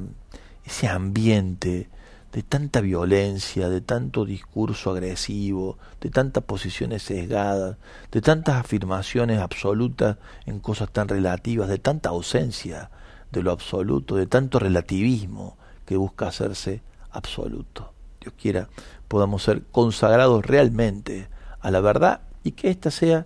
ese 0.64 0.88
ambiente 0.88 1.90
de 2.32 2.44
tanta 2.44 2.82
violencia, 2.82 3.70
de 3.70 3.82
tanto 3.82 4.26
discurso 4.26 4.92
agresivo, 4.92 5.78
de 6.00 6.10
tantas 6.10 6.44
posiciones 6.44 7.04
sesgadas, 7.04 7.78
de 8.12 8.22
tantas 8.22 8.56
afirmaciones 8.58 9.40
absolutas 9.40 10.18
en 10.46 10.60
cosas 10.60 10.92
tan 10.92 11.08
relativas, 11.08 11.70
de 11.70 11.80
tanta 11.80 12.10
ausencia 12.10 12.92
de 13.32 13.42
lo 13.42 13.52
absoluto, 13.52 14.16
de 14.16 14.28
tanto 14.28 14.60
relativismo 14.60 15.58
que 15.86 15.98
busca 15.98 16.28
hacerse 16.28 16.82
absoluto. 17.12 17.94
Dios 18.22 18.34
quiera 18.40 18.70
podamos 19.08 19.44
ser 19.44 19.64
consagrados 19.72 20.46
realmente 20.46 21.28
a 21.60 21.72
la 21.72 21.82
verdad 21.82 22.22
y 22.44 22.52
que 22.52 22.70
ésta 22.70 22.92
sea 22.92 23.26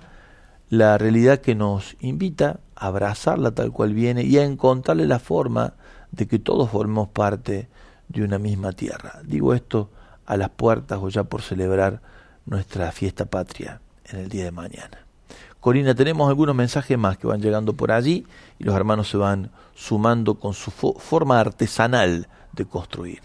la 0.70 0.98
realidad 0.98 1.39
que 1.39 1.56
nos 1.56 1.98
invita 2.00 2.62
a 2.76 2.88
abrazarla 2.88 3.52
tal 3.52 3.72
cual 3.72 3.94
viene 3.94 4.24
y 4.24 4.38
a 4.38 4.46
encontrarle 4.46 5.06
la 5.06 5.20
forma 5.20 5.74
de 6.12 6.28
que 6.28 6.39
todos 6.39 6.70
formemos 6.70 7.10
parte 7.10 7.68
de 8.13 8.23
una 8.23 8.39
misma 8.39 8.71
tierra. 8.71 9.21
Digo 9.23 9.54
esto 9.54 9.89
a 10.26 10.38
las 10.38 10.49
puertas 10.49 10.99
o 11.02 11.10
ya 11.10 11.23
por 11.23 11.41
celebrar 11.41 12.02
nuestra 12.45 12.91
fiesta 12.91 13.26
patria 13.26 13.82
en 14.06 14.19
el 14.19 14.30
día 14.30 14.45
de 14.45 14.52
mañana. 14.52 14.99
Corina, 15.60 15.95
tenemos 15.95 16.28
algunos 16.28 16.56
mensajes 16.56 16.97
más 16.97 17.17
que 17.17 17.28
van 17.28 17.41
llegando 17.41 17.73
por 17.73 17.91
allí 17.91 18.26
y 18.60 18.63
los 18.65 18.76
hermanos 18.76 19.10
se 19.10 19.17
van 19.17 19.49
sumando 19.73 20.36
con 20.36 20.54
su 20.54 20.71
forma 20.71 21.39
artesanal 21.39 22.28
de 22.52 22.65
construir. 22.65 23.21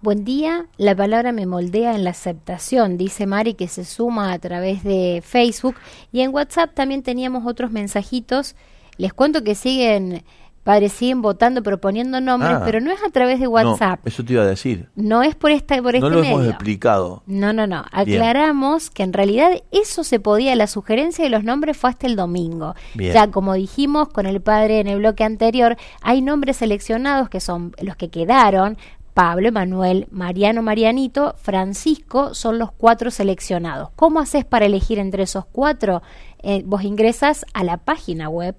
Buen 0.00 0.24
día, 0.24 0.66
la 0.76 0.94
palabra 0.94 1.32
me 1.32 1.46
moldea 1.46 1.94
en 1.96 2.04
la 2.04 2.10
aceptación, 2.10 2.96
dice 2.96 3.26
Mari 3.26 3.54
que 3.54 3.66
se 3.66 3.84
suma 3.84 4.32
a 4.32 4.38
través 4.38 4.84
de 4.84 5.22
Facebook 5.24 5.74
y 6.12 6.20
en 6.20 6.32
WhatsApp 6.32 6.74
también 6.74 7.02
teníamos 7.02 7.44
otros 7.46 7.72
mensajitos. 7.72 8.54
Les 8.98 9.12
cuento 9.12 9.42
que 9.42 9.54
siguen, 9.54 10.22
padres, 10.66 10.92
siguen 10.92 11.22
votando, 11.22 11.62
proponiendo 11.62 12.20
nombres, 12.20 12.52
Ah. 12.56 12.62
pero 12.64 12.80
no 12.80 12.90
es 12.90 12.98
a 13.02 13.08
través 13.10 13.40
de 13.40 13.46
WhatsApp. 13.46 14.00
No, 14.04 14.08
eso 14.08 14.22
te 14.22 14.34
iba 14.34 14.42
a 14.42 14.46
decir. 14.46 14.90
No 14.96 15.22
es 15.22 15.34
por 15.34 15.50
esta 15.52 15.76
por 15.80 15.94
no 15.98 16.06
este 16.06 16.10
lo 16.10 16.20
medio. 16.20 16.34
hemos 16.40 16.46
explicado. 16.48 17.22
No, 17.26 17.54
no, 17.54 17.66
no. 17.66 17.84
Aclaramos 17.90 18.90
que 18.90 19.02
en 19.02 19.12
realidad 19.12 19.50
eso 19.70 20.04
se 20.04 20.20
podía, 20.20 20.54
la 20.56 20.66
sugerencia 20.66 21.24
de 21.24 21.30
los 21.30 21.44
nombres 21.44 21.76
fue 21.76 21.90
hasta 21.90 22.06
el 22.06 22.16
domingo. 22.16 22.74
Bien. 22.94 23.14
Ya 23.14 23.30
como 23.30 23.54
dijimos 23.54 24.08
con 24.08 24.26
el 24.26 24.40
padre 24.42 24.80
en 24.80 24.88
el 24.88 24.98
bloque 24.98 25.24
anterior, 25.24 25.76
hay 26.02 26.20
nombres 26.20 26.56
seleccionados 26.58 27.28
que 27.28 27.40
son 27.40 27.74
los 27.80 27.96
que 27.96 28.08
quedaron. 28.10 28.76
Pablo, 29.14 29.50
Manuel, 29.50 30.08
Mariano, 30.10 30.60
Marianito, 30.62 31.34
Francisco 31.40 32.34
son 32.34 32.58
los 32.58 32.70
cuatro 32.70 33.10
seleccionados. 33.10 33.88
¿Cómo 33.96 34.20
haces 34.20 34.44
para 34.44 34.66
elegir 34.66 34.98
entre 34.98 35.22
esos 35.22 35.46
cuatro? 35.46 36.02
Eh, 36.42 36.62
vos 36.66 36.82
ingresas 36.84 37.46
a 37.54 37.64
la 37.64 37.78
página 37.78 38.28
web 38.28 38.56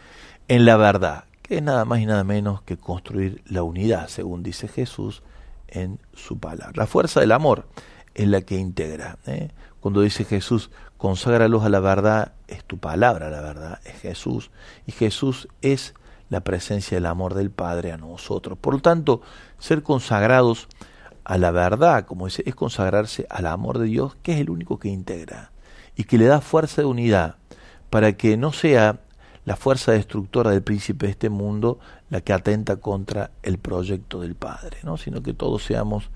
en 0.49 0.64
la 0.64 0.78
verdad, 0.78 1.24
que 1.43 1.57
es 1.57 1.62
nada 1.62 1.84
más 1.84 2.01
y 2.01 2.07
nada 2.07 2.24
menos 2.24 2.62
que 2.62 2.78
construir 2.78 3.43
la 3.47 3.62
unidad, 3.62 4.09
según 4.09 4.43
dice 4.43 4.68
Jesús 4.68 5.22
en 5.68 5.99
su 6.14 6.38
palabra. 6.38 6.72
La 6.76 6.86
fuerza 6.86 7.20
del 7.20 7.32
amor 7.32 7.66
es 8.14 8.26
la 8.26 8.40
que 8.40 8.57
integra. 8.57 9.18
¿eh? 9.26 9.51
Cuando 9.80 10.01
dice 10.01 10.24
Jesús, 10.24 10.70
conságralos 11.03 11.64
a 11.64 11.68
la 11.68 11.80
verdad, 11.80 12.30
es 12.46 12.62
tu 12.62 12.78
palabra 12.78 13.28
la 13.28 13.40
verdad, 13.40 13.80
es 13.84 14.00
Jesús. 14.03 14.53
Y 14.86 14.92
Jesús 14.92 15.48
es 15.61 15.94
la 16.30 16.42
presencia 16.42 16.96
del 16.96 17.07
amor 17.07 17.34
del 17.34 17.50
Padre 17.50 17.90
a 17.90 17.96
nosotros. 17.96 18.57
Por 18.57 18.74
lo 18.74 18.80
tanto, 18.80 19.20
ser 19.59 19.82
consagrados 19.82 20.68
a 21.24 21.38
la 21.38 21.50
verdad, 21.50 22.07
como 22.07 22.26
dice, 22.26 22.44
es 22.46 22.55
consagrarse 22.55 23.26
al 23.30 23.46
amor 23.46 23.80
de 23.80 23.86
Dios, 23.86 24.14
que 24.22 24.34
es 24.34 24.38
el 24.38 24.48
único 24.48 24.78
que 24.78 24.90
integra 24.90 25.50
y 25.96 26.05
que 26.05 26.18
le 26.18 26.26
da 26.26 26.40
fuerza 26.40 26.82
de 26.82 26.86
unidad 26.86 27.34
para 27.90 28.12
que 28.12 28.36
no 28.36 28.53
sea 28.53 29.00
la 29.44 29.57
fuerza 29.57 29.90
destructora 29.90 30.53
del 30.53 30.62
príncipe 30.62 31.07
de 31.07 31.11
este 31.11 31.30
mundo 31.30 31.80
la 32.11 32.20
que 32.20 32.32
atenta 32.32 32.76
contra 32.76 33.32
el 33.42 33.59
proyecto 33.59 34.20
del 34.20 34.36
Padre, 34.36 34.78
¿no? 34.84 34.98
sino 34.98 35.20
que 35.24 35.34
todos 35.34 35.64
seamos 35.64 36.11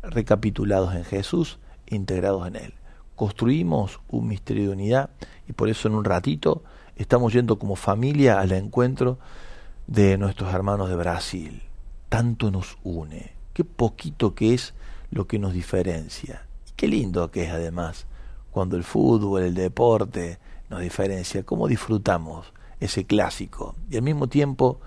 recapitulados 0.00 0.94
en 0.94 1.04
Jesús, 1.04 1.58
integrados 1.88 2.46
en 2.48 2.56
Él. 2.56 2.79
Construimos 3.20 4.00
un 4.08 4.28
misterio 4.28 4.62
de 4.62 4.70
unidad 4.70 5.10
y 5.46 5.52
por 5.52 5.68
eso 5.68 5.88
en 5.88 5.94
un 5.94 6.06
ratito 6.06 6.62
estamos 6.96 7.34
yendo 7.34 7.58
como 7.58 7.76
familia 7.76 8.40
al 8.40 8.50
encuentro 8.52 9.18
de 9.86 10.16
nuestros 10.16 10.54
hermanos 10.54 10.88
de 10.88 10.96
Brasil. 10.96 11.62
Tanto 12.08 12.50
nos 12.50 12.78
une, 12.82 13.32
qué 13.52 13.62
poquito 13.62 14.34
que 14.34 14.54
es 14.54 14.72
lo 15.10 15.26
que 15.26 15.38
nos 15.38 15.52
diferencia. 15.52 16.46
Y 16.66 16.72
qué 16.76 16.88
lindo 16.88 17.30
que 17.30 17.44
es 17.44 17.50
además 17.50 18.06
cuando 18.50 18.78
el 18.78 18.84
fútbol, 18.84 19.42
el 19.42 19.54
deporte 19.54 20.38
nos 20.70 20.80
diferencia, 20.80 21.42
cómo 21.42 21.68
disfrutamos 21.68 22.54
ese 22.80 23.04
clásico. 23.04 23.74
Y 23.90 23.96
al 23.96 24.02
mismo 24.02 24.28
tiempo, 24.28 24.80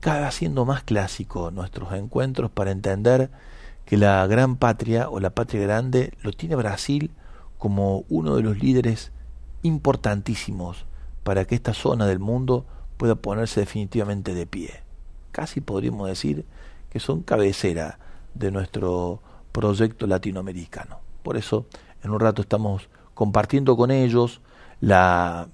cada 0.00 0.30
siendo 0.30 0.64
más 0.64 0.82
clásico 0.82 1.50
nuestros 1.50 1.92
encuentros 1.92 2.50
para 2.50 2.70
entender 2.70 3.30
que 3.84 3.98
la 3.98 4.26
gran 4.26 4.56
patria 4.56 5.10
o 5.10 5.20
la 5.20 5.28
patria 5.28 5.60
grande 5.60 6.14
lo 6.22 6.32
tiene 6.32 6.56
Brasil 6.56 7.10
como 7.60 8.04
uno 8.08 8.34
de 8.34 8.42
los 8.42 8.58
líderes 8.58 9.12
importantísimos 9.62 10.86
para 11.22 11.44
que 11.44 11.54
esta 11.54 11.74
zona 11.74 12.06
del 12.06 12.18
mundo 12.18 12.64
pueda 12.96 13.14
ponerse 13.14 13.60
definitivamente 13.60 14.34
de 14.34 14.46
pie. 14.46 14.82
Casi 15.30 15.60
podríamos 15.60 16.08
decir 16.08 16.46
que 16.88 16.98
son 17.00 17.22
cabecera 17.22 17.98
de 18.34 18.50
nuestro 18.50 19.20
proyecto 19.52 20.06
latinoamericano. 20.06 21.00
Por 21.22 21.36
eso, 21.36 21.66
en 22.02 22.10
un 22.10 22.20
rato 22.20 22.40
estamos 22.40 22.88
compartiendo 23.12 23.76
con 23.76 23.90
ellos 23.90 24.40
la, 24.80 25.48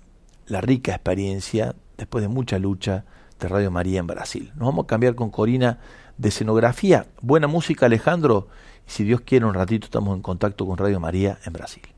rica 0.48 0.92
experiencia, 0.92 1.74
después 1.98 2.22
de 2.22 2.28
mucha 2.28 2.60
lucha, 2.60 3.04
de 3.40 3.48
Radio 3.48 3.72
María 3.72 3.98
en 3.98 4.06
Brasil. 4.06 4.52
Nos 4.54 4.68
vamos 4.68 4.84
a 4.84 4.86
cambiar 4.86 5.16
con 5.16 5.30
Corina 5.30 5.80
de 6.18 6.28
escenografía. 6.28 7.08
Buena 7.20 7.48
música, 7.48 7.86
Alejandro. 7.86 8.46
Y 8.86 8.92
si 8.92 9.02
Dios 9.02 9.22
quiere, 9.22 9.44
un 9.44 9.54
ratito 9.54 9.86
estamos 9.86 10.14
en 10.14 10.22
contacto 10.22 10.64
con 10.64 10.78
Radio 10.78 11.00
María 11.00 11.38
en 11.44 11.52
Brasil. 11.52 11.95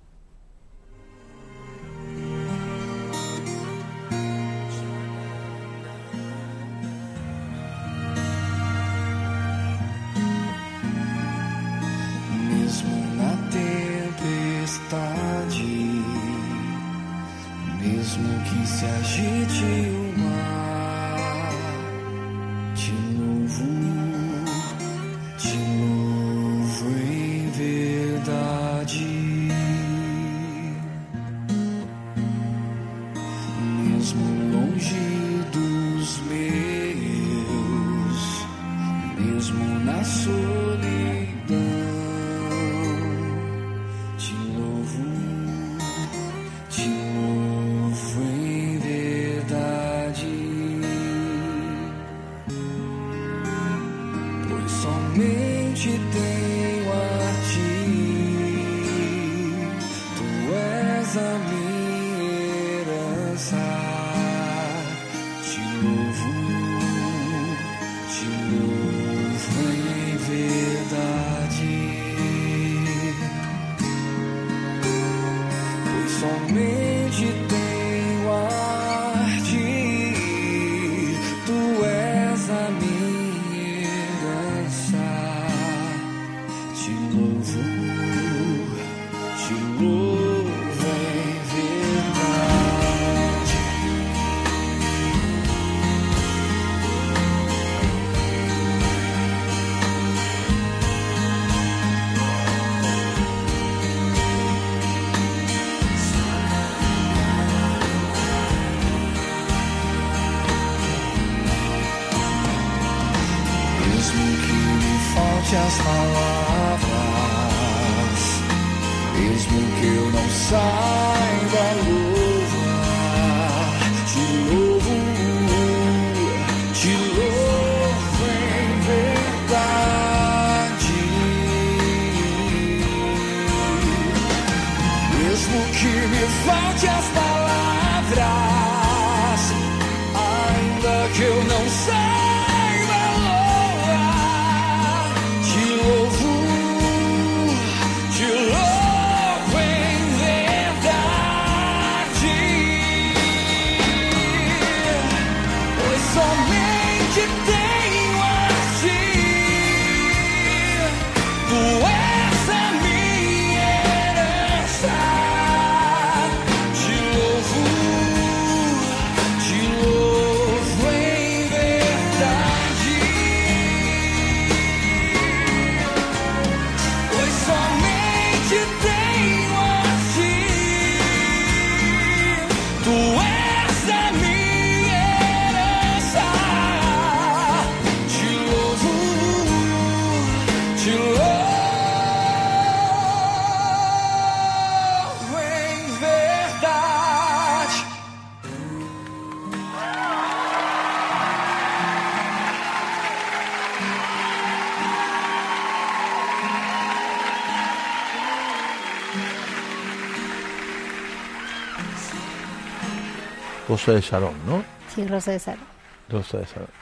Rosa 213.69 213.93
de 213.93 214.01
Sharon, 214.01 214.35
¿no? 214.47 214.65
Sí, 214.95 215.07
Rosa 215.07 215.33
de 215.33 215.39
Sharon. 215.39 215.65
Rosa 216.09 216.39
de 216.39 216.47
Saavedra. 216.47 216.73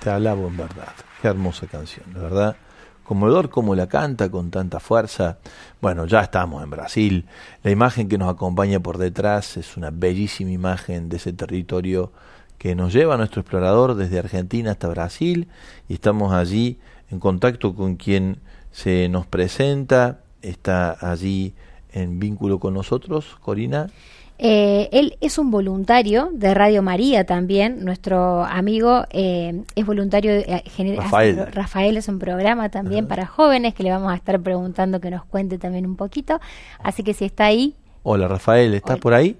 Te 0.00 0.10
alabo 0.10 0.48
en 0.48 0.56
verdad. 0.56 0.92
Qué 1.20 1.28
hermosa 1.28 1.66
canción, 1.66 2.12
de 2.12 2.20
verdad. 2.20 2.56
Conmovedor 3.02 3.50
como 3.50 3.74
la 3.74 3.86
canta 3.86 4.30
con 4.30 4.50
tanta 4.50 4.80
fuerza. 4.80 5.38
Bueno, 5.82 6.06
ya 6.06 6.20
estamos 6.20 6.62
en 6.62 6.70
Brasil. 6.70 7.26
La 7.62 7.70
imagen 7.70 8.08
que 8.08 8.16
nos 8.16 8.32
acompaña 8.32 8.80
por 8.80 8.96
detrás 8.96 9.58
es 9.58 9.76
una 9.76 9.90
bellísima 9.90 10.50
imagen 10.50 11.10
de 11.10 11.18
ese 11.18 11.34
territorio 11.34 12.12
que 12.56 12.74
nos 12.74 12.94
lleva 12.94 13.14
a 13.14 13.16
nuestro 13.18 13.42
explorador 13.42 13.94
desde 13.94 14.18
Argentina 14.18 14.70
hasta 14.70 14.88
Brasil 14.88 15.48
y 15.88 15.94
estamos 15.94 16.32
allí 16.32 16.78
en 17.10 17.20
contacto 17.20 17.74
con 17.74 17.96
quien 17.96 18.38
se 18.72 19.10
nos 19.10 19.26
presenta, 19.26 20.20
está 20.40 20.96
allí 21.00 21.54
en 21.92 22.18
vínculo 22.18 22.58
con 22.58 22.72
nosotros, 22.72 23.36
Corina. 23.42 23.90
Eh, 24.36 24.88
él 24.90 25.16
es 25.20 25.38
un 25.38 25.52
voluntario 25.52 26.30
de 26.32 26.54
Radio 26.54 26.82
María 26.82 27.24
también, 27.24 27.84
nuestro 27.84 28.44
amigo 28.44 29.04
eh, 29.10 29.62
es 29.76 29.86
voluntario, 29.86 30.32
eh, 30.32 30.62
Rafael. 30.96 31.46
Rafael 31.52 31.96
es 31.96 32.08
un 32.08 32.18
programa 32.18 32.68
también 32.68 33.06
para 33.06 33.26
jóvenes 33.26 33.74
que 33.74 33.84
le 33.84 33.90
vamos 33.90 34.12
a 34.12 34.16
estar 34.16 34.40
preguntando 34.40 35.00
que 35.00 35.10
nos 35.10 35.24
cuente 35.24 35.56
también 35.58 35.86
un 35.86 35.94
poquito, 35.94 36.40
así 36.82 37.04
que 37.04 37.14
si 37.14 37.26
está 37.26 37.44
ahí. 37.44 37.76
Hola 38.02 38.26
Rafael, 38.26 38.74
¿estás 38.74 38.98
por 38.98 39.14
ahí? 39.14 39.36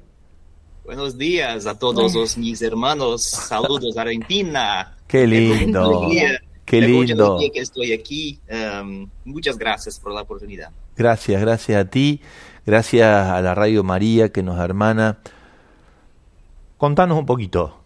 Buenos 0.84 1.18
días 1.18 1.66
a 1.66 1.76
todos 1.76 2.14
los 2.14 2.38
mis 2.38 2.62
hermanos, 2.62 3.22
saludos 3.22 3.96
Argentina. 3.96 4.96
Qué 5.08 5.26
lindo. 5.26 6.08
Qué 6.64 6.80
lindo. 6.80 7.38
que 7.52 7.60
estoy 7.60 7.92
aquí. 7.92 8.38
Um, 8.50 9.08
muchas 9.24 9.58
gracias 9.58 9.98
por 9.98 10.12
la 10.12 10.22
oportunidad. 10.22 10.70
Gracias, 10.96 11.40
gracias 11.40 11.84
a 11.84 11.88
ti. 11.88 12.20
Gracias 12.66 13.06
a 13.06 13.42
la 13.42 13.54
Radio 13.54 13.84
María 13.84 14.30
que 14.30 14.42
nos 14.42 14.58
hermana. 14.58 15.18
Contanos 16.78 17.18
un 17.18 17.26
poquito 17.26 17.84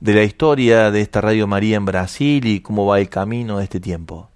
de 0.00 0.14
la 0.14 0.24
historia 0.24 0.90
de 0.90 1.00
esta 1.00 1.20
Radio 1.20 1.46
María 1.46 1.76
en 1.76 1.84
Brasil 1.84 2.44
y 2.44 2.60
cómo 2.60 2.86
va 2.86 2.98
el 2.98 3.08
camino 3.08 3.58
de 3.58 3.64
este 3.64 3.78
tiempo. 3.78 4.28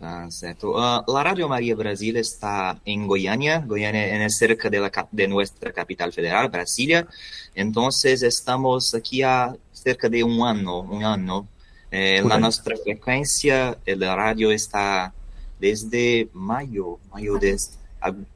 Ah, 0.00 0.28
uh, 0.62 1.12
la 1.12 1.24
Radio 1.24 1.48
María 1.48 1.74
Brasil 1.74 2.16
está 2.16 2.80
en 2.84 3.08
Goiânia, 3.08 3.58
Goiânia 3.58 4.24
es 4.24 4.36
cerca 4.36 4.70
de, 4.70 4.78
la, 4.78 5.08
de 5.10 5.26
nuestra 5.26 5.72
capital 5.72 6.12
federal, 6.12 6.48
Brasilia. 6.48 7.08
Entonces 7.56 8.22
estamos 8.22 8.94
aquí 8.94 9.22
a 9.22 9.56
cerca 9.72 10.08
de 10.08 10.22
un 10.22 10.46
año, 10.46 10.80
un 10.80 11.04
año. 11.04 11.48
Eh, 11.90 12.22
la 12.24 12.38
nuestra 12.38 12.76
frecuencia 12.76 13.76
de 13.84 13.96
la 13.96 14.14
radio 14.14 14.52
está 14.52 15.12
desde 15.60 16.28
mayo, 16.32 16.98
mayo 17.12 17.36
de 17.38 17.58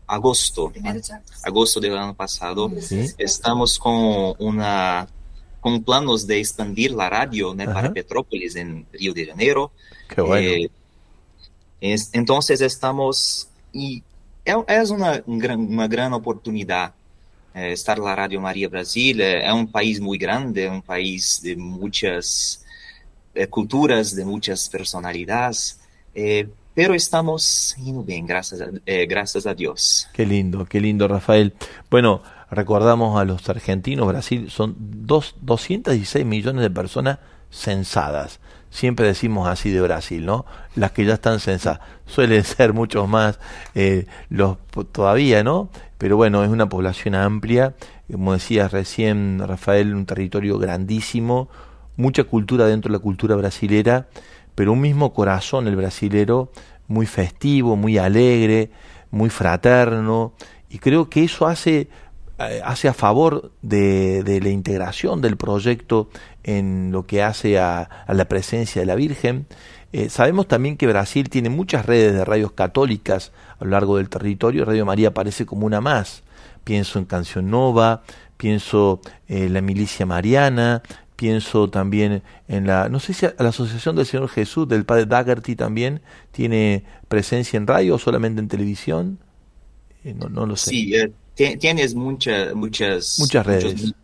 agosto, 0.06 0.72
agosto 1.42 1.80
del 1.80 1.96
año 1.96 2.14
pasado, 2.14 2.70
estamos 3.18 3.78
con 3.78 4.34
una 4.38 5.08
con 5.60 5.82
planos 5.82 6.28
de 6.28 6.38
expandir 6.38 6.92
la 6.92 7.10
radio 7.10 7.52
para 7.56 7.92
Petrópolis 7.92 8.54
en 8.54 8.86
Río 8.92 9.12
de 9.12 9.26
Janeiro. 9.26 9.72
Qué 10.08 10.20
bueno. 10.20 10.48
Eh, 10.48 10.70
entonces 12.12 12.60
estamos 12.60 13.48
y 13.72 14.00
es 14.44 14.90
una 14.90 15.24
gran, 15.26 15.58
una 15.58 15.88
gran 15.88 16.12
oportunidad 16.12 16.94
eh, 17.52 17.72
estar 17.72 17.98
la 17.98 18.14
Radio 18.14 18.40
María 18.40 18.68
Brasil. 18.68 19.20
Eh, 19.20 19.44
es 19.44 19.52
un 19.52 19.66
país 19.66 20.00
muy 20.00 20.18
grande, 20.18 20.68
un 20.68 20.82
país 20.82 21.40
de 21.42 21.56
muchas 21.56 22.64
culturas, 23.50 24.14
de 24.14 24.24
muchas 24.24 24.68
personalidades 24.68 25.80
pero 26.76 26.92
estamos 26.92 27.74
yendo 27.82 28.02
bien, 28.02 28.26
gracias 28.26 28.60
a, 28.60 28.66
eh, 28.84 29.06
gracias 29.06 29.46
a 29.46 29.54
Dios. 29.54 30.10
Qué 30.12 30.26
lindo, 30.26 30.66
qué 30.66 30.78
lindo, 30.78 31.08
Rafael. 31.08 31.54
Bueno, 31.90 32.20
recordamos 32.50 33.18
a 33.18 33.24
los 33.24 33.48
argentinos, 33.48 34.06
Brasil, 34.06 34.50
son 34.50 34.76
dos, 34.78 35.36
216 35.40 36.26
millones 36.26 36.60
de 36.60 36.68
personas 36.68 37.18
censadas. 37.50 38.40
Siempre 38.68 39.06
decimos 39.06 39.48
así 39.48 39.70
de 39.70 39.80
Brasil, 39.80 40.26
¿no? 40.26 40.44
Las 40.74 40.90
que 40.92 41.06
ya 41.06 41.14
están 41.14 41.40
censadas. 41.40 41.80
Suelen 42.04 42.44
ser 42.44 42.74
muchos 42.74 43.08
más 43.08 43.38
eh, 43.74 44.04
los 44.28 44.58
todavía, 44.92 45.42
¿no? 45.42 45.70
Pero 45.96 46.18
bueno, 46.18 46.44
es 46.44 46.50
una 46.50 46.68
población 46.68 47.14
amplia. 47.14 47.74
Como 48.12 48.34
decías 48.34 48.70
recién, 48.70 49.38
Rafael, 49.38 49.94
un 49.94 50.04
territorio 50.04 50.58
grandísimo, 50.58 51.48
mucha 51.96 52.24
cultura 52.24 52.66
dentro 52.66 52.92
de 52.92 52.98
la 52.98 53.02
cultura 53.02 53.34
brasilera 53.34 54.08
pero 54.56 54.72
un 54.72 54.80
mismo 54.80 55.12
corazón 55.12 55.68
el 55.68 55.76
brasilero, 55.76 56.50
muy 56.88 57.06
festivo, 57.06 57.76
muy 57.76 57.98
alegre, 57.98 58.70
muy 59.12 59.30
fraterno, 59.30 60.32
y 60.68 60.78
creo 60.78 61.08
que 61.08 61.22
eso 61.22 61.46
hace, 61.46 61.88
eh, 62.38 62.60
hace 62.64 62.88
a 62.88 62.94
favor 62.94 63.52
de, 63.62 64.24
de, 64.24 64.40
la 64.40 64.48
integración 64.48 65.20
del 65.20 65.36
proyecto 65.36 66.08
en 66.42 66.90
lo 66.90 67.06
que 67.06 67.22
hace 67.22 67.58
a, 67.58 67.88
la 68.08 68.24
presencia 68.26 68.80
de 68.80 68.86
la 68.86 68.94
Virgen. 68.94 69.46
Eh, 69.92 70.08
sabemos 70.08 70.48
también 70.48 70.76
que 70.76 70.86
Brasil 70.86 71.28
tiene 71.28 71.50
muchas 71.50 71.86
redes 71.86 72.14
de 72.14 72.24
radios 72.24 72.52
católicas 72.52 73.32
a 73.60 73.64
lo 73.64 73.70
largo 73.70 73.98
del 73.98 74.08
territorio, 74.08 74.64
Radio 74.64 74.86
María 74.86 75.08
aparece 75.08 75.46
como 75.46 75.66
una 75.66 75.80
más. 75.80 76.22
Pienso 76.64 76.98
en 76.98 77.04
Canción 77.04 77.50
Nova, 77.50 78.02
pienso 78.36 79.00
en 79.28 79.44
eh, 79.44 79.48
la 79.48 79.60
Milicia 79.60 80.06
Mariana, 80.06 80.82
pienso 81.16 81.68
también 81.68 82.22
en 82.46 82.66
la, 82.66 82.88
no 82.88 83.00
sé 83.00 83.14
si 83.14 83.26
la 83.26 83.48
Asociación 83.48 83.96
del 83.96 84.06
Señor 84.06 84.28
Jesús, 84.28 84.68
del 84.68 84.84
Padre 84.84 85.06
Daggerty 85.06 85.56
también 85.56 86.02
tiene 86.30 86.84
presencia 87.08 87.56
en 87.56 87.66
radio 87.66 87.94
o 87.96 87.98
solamente 87.98 88.40
en 88.40 88.48
televisión. 88.48 89.18
Eh, 90.04 90.14
no, 90.14 90.28
no, 90.28 90.46
lo 90.46 90.56
sé. 90.56 90.70
Sí, 90.70 90.94
eh, 90.94 91.56
tienes 91.56 91.94
muchas 91.94 92.54
muchas, 92.54 93.18
muchas 93.18 93.46
redes. 93.46 93.94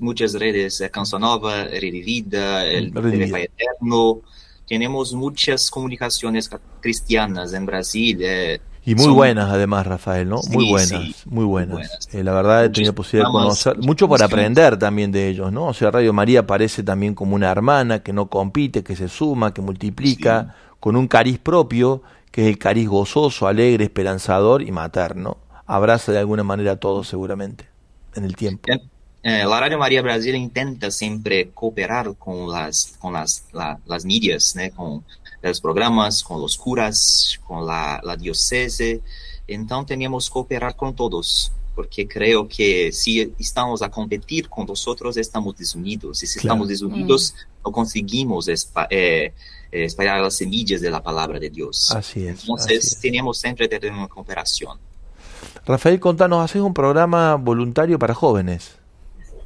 muchas 0.00 0.34
redes, 0.34 0.80
eh, 0.80 0.90
Cancionova, 0.90 1.64
Rede 1.64 2.02
Vida, 2.02 2.64
el 2.66 2.90
Vida. 2.90 3.40
Eterno. 3.40 4.20
Tenemos 4.66 5.14
muchas 5.14 5.70
comunicaciones 5.70 6.50
cristianas 6.80 7.54
en 7.54 7.64
Brasil. 7.64 8.18
Eh, 8.20 8.60
y 8.84 8.94
muy 8.94 9.12
buenas 9.12 9.50
además, 9.50 9.86
Rafael, 9.86 10.28
¿no? 10.28 10.40
muy 10.50 10.70
buenas, 10.70 11.26
muy 11.26 11.44
buenas. 11.44 12.08
Eh, 12.12 12.24
la 12.24 12.32
verdad 12.32 12.64
he 12.64 12.70
tenido 12.70 12.94
posibilidad 12.94 13.28
de 13.28 13.32
conocer, 13.32 13.78
mucho 13.78 14.08
para 14.08 14.26
aprender 14.26 14.78
también 14.78 15.12
de 15.12 15.28
ellos, 15.28 15.52
¿no? 15.52 15.66
O 15.66 15.74
sea, 15.74 15.90
Radio 15.90 16.12
María 16.12 16.46
parece 16.46 16.82
también 16.82 17.14
como 17.14 17.34
una 17.34 17.50
hermana 17.50 18.02
que 18.02 18.12
no 18.12 18.28
compite, 18.28 18.82
que 18.82 18.96
se 18.96 19.08
suma, 19.08 19.52
que 19.52 19.60
multiplica, 19.60 20.54
con 20.80 20.96
un 20.96 21.06
cariz 21.08 21.38
propio, 21.38 22.02
que 22.30 22.42
es 22.42 22.48
el 22.48 22.58
cariz 22.58 22.88
gozoso, 22.88 23.46
alegre, 23.46 23.84
esperanzador 23.84 24.62
y 24.62 24.70
materno. 24.70 25.38
Abraza 25.66 26.12
de 26.12 26.18
alguna 26.18 26.44
manera 26.44 26.72
a 26.72 26.76
todos 26.76 27.08
seguramente, 27.08 27.66
en 28.14 28.24
el 28.24 28.36
tiempo. 28.36 28.68
Eh, 29.22 29.44
la 29.44 29.60
Radio 29.60 29.78
María 29.78 30.00
Brasil 30.00 30.34
intenta 30.36 30.90
siempre 30.90 31.50
cooperar 31.52 32.14
con 32.16 32.50
las, 32.50 32.96
con 32.98 33.12
las, 33.12 33.44
las 33.52 34.04
medias, 34.04 34.54
¿no? 34.56 34.74
con 34.74 35.04
los 35.42 35.60
programas, 35.60 36.22
con 36.22 36.40
los 36.40 36.56
curas, 36.56 37.38
con 37.46 37.66
la, 37.66 38.00
la 38.02 38.16
diocese. 38.16 39.00
Entonces 39.46 39.88
tenemos 39.88 40.28
que 40.28 40.32
cooperar 40.32 40.76
con 40.76 40.94
todos, 40.94 41.52
porque 41.74 42.06
creo 42.06 42.46
que 42.48 42.92
si 42.92 43.32
estamos 43.38 43.82
a 43.82 43.90
competir 43.90 44.48
con 44.48 44.66
nosotros, 44.66 45.16
estamos 45.16 45.56
desunidos. 45.56 46.22
Y 46.22 46.26
si 46.26 46.38
estamos 46.38 46.68
desunidos, 46.68 47.32
mm. 47.32 47.64
no 47.66 47.72
conseguimos 47.72 48.48
eh, 48.48 49.32
espalhar 49.70 50.20
las 50.20 50.34
semillas 50.34 50.80
de 50.80 50.90
la 50.90 51.02
palabra 51.02 51.38
de 51.38 51.50
Dios. 51.50 51.92
Así 51.92 52.26
es. 52.26 52.40
Entonces 52.40 52.98
tenemos 53.00 53.38
siempre 53.38 53.68
que 53.68 53.78
tener 53.78 53.96
una 53.96 54.08
cooperación. 54.08 54.78
Rafael, 55.64 56.00
contanos, 56.00 56.44
haces 56.44 56.62
un 56.62 56.74
programa 56.74 57.36
voluntario 57.36 57.98
para 57.98 58.14
jóvenes. 58.14 58.77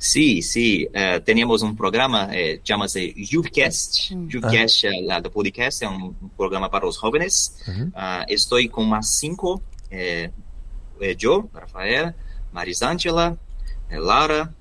Sí, 0.02 0.42
sí, 0.42 0.84
uh, 0.88 1.20
tenemos 1.20 1.62
un 1.62 1.76
programa, 1.76 2.28
eh, 2.32 2.60
llama-se 2.64 3.14
Youthcast. 3.14 4.10
Mm. 4.10 4.28
Youthcast, 4.28 4.84
uh, 4.86 4.88
la, 5.04 5.22
podcast, 5.22 5.80
es 5.80 5.88
un, 5.88 6.32
programa 6.36 6.68
para 6.68 6.86
los 6.86 6.98
jóvenes. 6.98 7.54
Uh 7.68 7.70
-huh. 7.70 8.22
uh, 8.22 8.24
estoy 8.26 8.68
con 8.68 8.88
más 8.88 9.14
cinco, 9.16 9.62
eh, 9.92 10.28
eh, 11.00 11.14
yo, 11.16 11.48
Rafael, 11.54 12.12
Marisângela, 12.52 13.36
eh, 13.90 14.00
Lara, 14.00 14.52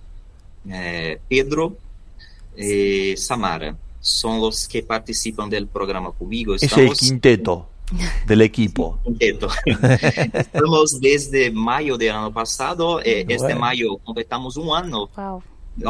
Pedro 1.27 1.75
y 2.55 3.17
Samara. 3.17 3.75
Son 3.99 4.39
los 4.39 4.67
que 4.67 4.83
participan 4.83 5.49
del 5.49 5.65
programa 5.65 6.11
conmigo. 6.11 6.53
Estamos... 6.53 6.85
Es 6.85 6.91
el 6.91 6.97
quinteto 6.97 7.70
del 8.27 8.41
equipo. 8.41 8.99
Estamos 10.33 10.99
desde 10.99 11.51
mayo 11.51 11.97
del 11.97 12.11
año 12.11 12.33
pasado. 12.33 13.01
Eh, 13.01 13.25
este 13.27 13.55
mayo 13.55 13.97
completamos 13.97 14.57
un 14.57 14.75
año. 14.75 15.09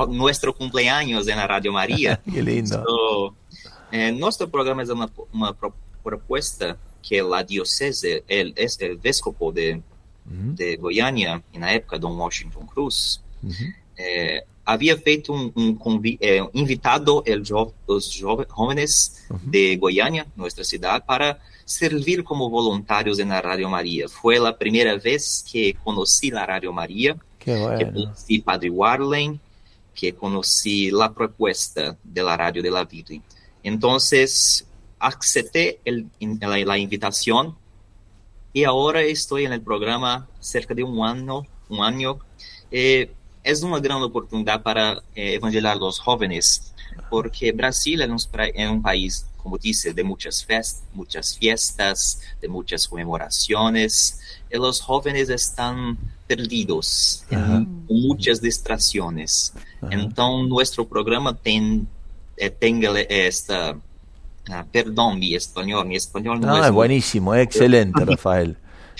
Nuestro 0.10 0.56
cumpleaños 0.56 1.28
en 1.28 1.38
la 1.38 1.47
Radio 1.47 1.72
María. 1.72 2.22
Qué 2.34 2.41
lindo. 2.41 2.84
So, 2.84 3.36
eh, 3.91 4.12
nuestro 4.12 4.49
programa 4.49 4.84
es 4.84 4.89
una, 4.89 5.10
una 5.34 5.54
pro 5.54 5.74
propuesta 6.04 6.78
que 7.08 7.22
la 7.22 7.43
diocese, 7.43 8.24
el, 8.28 8.54
es 8.56 8.80
el 8.82 8.97
vescopo 8.97 9.52
de, 9.52 9.76
uh 9.76 10.32
-huh. 10.32 10.56
de 10.56 10.78
Goiânia, 10.78 11.43
en 11.54 11.62
la 11.62 11.74
época, 11.76 11.99
Don 11.99 12.18
Washington 12.18 12.66
Cruz, 12.66 13.22
uh 13.43 13.47
-huh. 13.47 13.76
eh, 13.97 14.41
había 14.66 14.97
feito 14.97 15.34
un, 15.34 15.52
un 15.56 16.02
eh, 16.20 16.41
invitado 16.54 17.22
el 17.26 17.43
jo 17.47 17.74
los 17.88 18.24
jóvenes 18.49 19.26
uh 19.30 19.36
-huh. 19.36 19.52
de 19.52 19.78
Goiânia, 19.78 20.26
nuestra 20.36 20.64
ciudad, 20.64 21.06
para 21.06 21.39
servir 21.72 22.24
como 22.24 22.49
voluntarios 22.49 23.19
en 23.19 23.30
la 23.30 23.41
Radio 23.41 23.69
María. 23.69 24.07
Fue 24.07 24.39
la 24.39 24.57
primera 24.57 24.95
vez 24.97 25.45
que 25.51 25.76
conocí 25.84 26.30
la 26.32 26.45
Radio 26.45 26.72
María, 26.74 27.15
bueno. 27.45 27.78
que 27.78 27.91
conocí 27.91 28.39
Padre 28.39 28.69
Warlen 28.69 29.39
que 29.93 30.15
conocí 30.15 30.89
la 30.91 31.13
propuesta 31.13 31.97
de 32.03 32.24
la 32.24 32.38
radio 32.38 32.63
de 32.63 32.72
la 32.72 32.86
vida. 32.86 33.15
Entonces, 33.63 34.65
acepté 34.99 35.80
el, 35.86 36.07
la, 36.39 36.57
la, 36.57 36.78
invitación 36.78 37.55
y 38.53 38.63
ahora 38.63 39.01
estoy 39.01 39.45
en 39.45 39.53
el 39.53 39.61
programa 39.61 40.28
cerca 40.39 40.74
de 40.74 40.84
un 40.84 41.05
año. 41.05 41.45
Un 41.69 41.84
año. 41.84 42.19
Eh, 42.72 43.11
es 43.43 43.63
una 43.63 43.80
gran 43.80 44.01
oportunidad 44.01 44.61
para 44.61 45.01
eh, 45.15 45.36
evangelizar 45.36 45.74
a 45.74 45.80
los 45.80 45.99
jóvenes, 45.99 46.70
porque 47.10 47.52
Brasil 47.52 48.02
es 48.02 48.10
un, 48.70 48.82
país, 48.82 49.26
como 49.38 49.58
dice, 49.58 49.94
de 49.94 50.04
muchas, 50.04 50.44
fest, 50.46 50.84
muchas 50.94 51.38
fiestas, 51.38 52.22
de 52.42 52.48
muchas 52.48 52.88
conmemoraciones, 52.88 54.20
y 54.52 54.58
los 54.58 54.82
jóvenes 54.82 55.30
están 55.30 55.98
perdidos 56.28 57.24
en 57.30 57.86
muchas 57.89 58.42
distracciones. 58.42 59.54
Entonces, 59.89 60.50
nuestro 60.50 60.88
programa 60.88 61.36
ten, 61.36 61.88
eh, 62.38 62.50
tenga 62.50 63.00
esta... 63.02 63.76
Ah, 64.50 64.66
perdón, 64.72 65.20
mi 65.20 65.36
español, 65.36 65.86
mi 65.88 65.96
español 65.96 66.39
no, 66.39 66.48
no 66.48 66.58
es, 66.58 66.66
es 66.66 66.72
buenísimo, 66.72 67.36
es 67.36 67.44
excelente, 67.44 68.04
Rafael. 68.04 68.58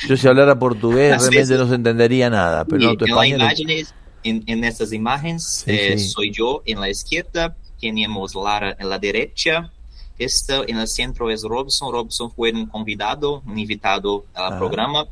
Yo 0.08 0.16
si 0.16 0.28
hablara 0.28 0.58
portugués 0.58 1.12
Las 1.12 1.22
realmente 1.24 1.40
veces- 1.54 1.60
no 1.60 1.68
se 1.68 1.76
entendería 1.76 2.30
nada, 2.30 2.64
pero 2.66 2.82
Y 2.82 2.86
no, 2.86 2.96
tu 2.96 3.06
en, 3.06 3.10
español 3.12 3.42
es- 3.42 3.60
imagen, 3.60 3.88
en, 4.24 4.44
en 4.46 4.64
estas 4.64 4.94
imágenes 4.94 5.64
Sí, 5.66 5.72
eh, 5.72 5.98
sí. 5.98 6.10
soy 6.10 6.32
yo 6.32 6.62
en 6.66 6.80
la 6.80 6.90
izquierda, 6.90 7.56
tenemos 7.82 8.36
Lara 8.36 8.76
en 8.80 8.88
la 8.90 9.00
derecha, 9.00 9.72
esta 10.18 10.64
en 10.68 10.78
el 10.78 10.88
centro 10.88 11.32
es 11.32 11.42
Robson. 11.44 11.92
Robson 11.92 12.32
fue 12.32 12.52
un 12.54 12.68
convidado, 12.68 13.42
un 13.46 13.58
invitado 13.58 14.26
al 14.34 14.46
Ajá. 14.46 14.60
programa. 14.60 15.08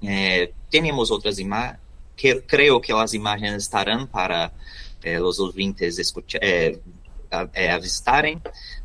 Eh, 0.00 0.52
tenemos 0.70 1.10
otras 1.10 1.38
imágenes, 1.40 1.80
que 2.16 2.42
creo 2.42 2.80
que 2.80 2.92
las 2.92 3.12
imágenes 3.12 3.64
estarán 3.64 4.06
para 4.06 4.52
eh, 5.02 5.18
los 5.18 5.40
oyentes 5.40 5.98
escuchar, 5.98 6.40
eh, 6.44 6.80
eh, 7.54 7.68
avistarem. 7.70 8.40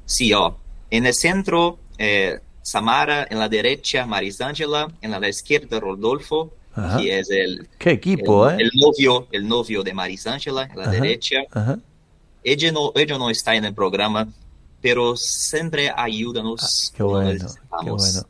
Sí, 0.05 0.33
ó, 0.33 0.57
en 0.89 1.05
el 1.05 1.13
centro, 1.13 1.77
eh, 1.97 2.39
Samara, 2.63 3.27
en 3.29 3.39
la 3.39 3.47
derecha, 3.47 4.05
Marisangela, 4.05 4.91
en 5.01 5.11
la 5.11 5.29
izquierda, 5.29 5.79
Rodolfo, 5.79 6.51
Ajá. 6.73 6.97
que 6.97 7.19
es 7.19 7.29
el, 7.29 7.67
Qué 7.77 7.91
equipo, 7.91 8.49
el, 8.49 8.61
¿eh? 8.61 8.63
el 8.63 8.71
novio, 8.79 9.27
el 9.31 9.47
novio 9.47 9.83
de 9.83 9.93
Marisangela, 9.93 10.63
en 10.63 10.77
la 10.77 10.83
Ajá. 10.83 10.91
derecha. 10.91 11.37
Ajá. 11.51 11.79
Ella 12.43 12.71
no, 12.71 12.91
ella 12.95 13.17
no 13.17 13.29
está 13.29 13.55
en 13.55 13.65
el 13.65 13.73
programa, 13.73 14.27
pero 14.81 15.15
siempre 15.15 15.91
ayúdanos. 15.95 16.91
Ah, 16.91 16.95
Qué 16.97 17.03
bueno, 17.03 17.47
qué 17.83 17.89
bueno. 17.91 18.21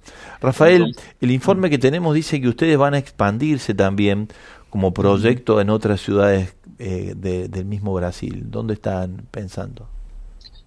Rafael, 0.42 0.82
Entonces- 0.88 1.04
el 1.22 1.32
informe 1.32 1.70
que 1.70 1.78
tenemos 1.78 2.14
dice 2.16 2.42
que 2.42 2.50
ustedes 2.50 2.78
van 2.78 2.94
a 2.94 2.98
expandirse 2.98 3.74
también 3.74 4.28
como 4.70 4.94
proyecto 4.94 5.60
en 5.62 5.70
otras 5.70 6.02
ciudades 6.02 6.56
eh, 6.84 7.14
de- 7.16 7.48
del 7.48 7.66
mismo 7.66 7.94
Brasil. 7.94 8.46
¿Dónde 8.50 8.74
están 8.74 9.28
pensando? 9.30 9.88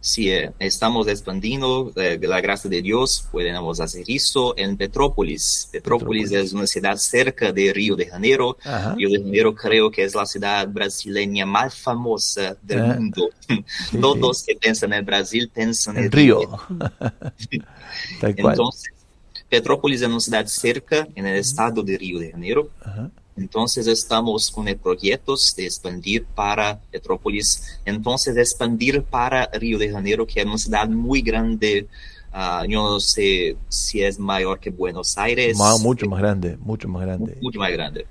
Sí, 0.07 0.31
eh, 0.31 0.53
estamos 0.59 1.09
expandiendo, 1.09 1.91
eh, 1.97 2.19
la 2.21 2.43
gracia 2.43 2.69
de 2.69 2.83
Dios, 2.83 3.27
podemos 3.33 3.81
hacer 3.81 4.05
eso 4.07 4.53
en 4.59 4.77
Petrópolis. 4.77 5.71
Petrópolis, 5.73 6.25
Petrópolis. 6.25 6.49
es 6.49 6.53
una 6.53 6.67
ciudad 6.67 6.97
cerca 6.99 7.53
de 7.53 7.73
Río 7.73 7.97
de 7.97 8.05
Janeiro. 8.05 8.59
Ajá. 8.65 8.95
Río 8.97 9.09
de 9.09 9.21
Janeiro 9.23 9.55
creo 9.55 9.91
que 9.91 10.05
es 10.05 10.15
la 10.15 10.27
ciudad 10.27 10.69
brasileña 10.69 11.47
más 11.47 11.75
famosa 11.75 12.55
del 12.61 12.81
Ah, 12.83 12.95
mundo. 12.99 13.31
sí, 13.49 13.65
Todos 13.99 14.43
que 14.43 14.55
piensan 14.57 14.93
en 14.93 15.07
Brasil 15.07 15.51
piensan 15.55 15.97
en 15.97 16.05
En 16.05 16.13
Río. 16.13 16.41
de 16.69 16.91
Tal 18.21 18.37
cual. 18.37 18.53
Entonces, 18.55 18.93
Petrópolis 19.49 20.03
es 20.03 20.09
una 20.09 20.21
ciudad 20.21 20.47
cerca 20.47 21.09
en 21.15 21.27
el 21.27 21.37
estado 21.39 21.83
de 21.83 21.97
Río 21.97 22.19
de 22.19 22.31
Janeiro. 22.31 22.69
Ajá. 22.83 23.11
Entonces 23.37 23.87
estamos 23.89 24.51
con 24.51 24.69
el 24.69 24.77
proyecto 24.77 25.35
de 25.57 25.65
expandir 25.65 26.25
para 26.25 26.79
Petrópolis, 26.93 27.79
entonces 27.85 28.37
expandir 28.37 29.03
para 29.03 29.47
Río 29.53 29.77
de 29.79 29.91
Janeiro, 29.91 30.25
que 30.27 30.41
es 30.41 30.47
una 30.47 30.59
ciudad 30.59 30.89
muy 30.89 31.21
grande. 31.21 31.89
ah, 32.33 32.65
yo 32.69 32.83
no 32.83 33.01
sé 33.01 33.57
si 33.69 34.03
es 34.03 34.19
mayor 34.19 34.59
que 34.61 34.71
Buenos 34.71 35.17
Aires. 35.19 35.57
Ma- 35.57 35.77
mucho 35.79 36.07
más 36.07 36.21
grande, 36.21 36.57
mucho 36.59 36.89
más 36.89 37.03
grande. 37.03 37.37
Mucho 37.41 37.59
más 37.59 37.73
grande. 37.73 38.07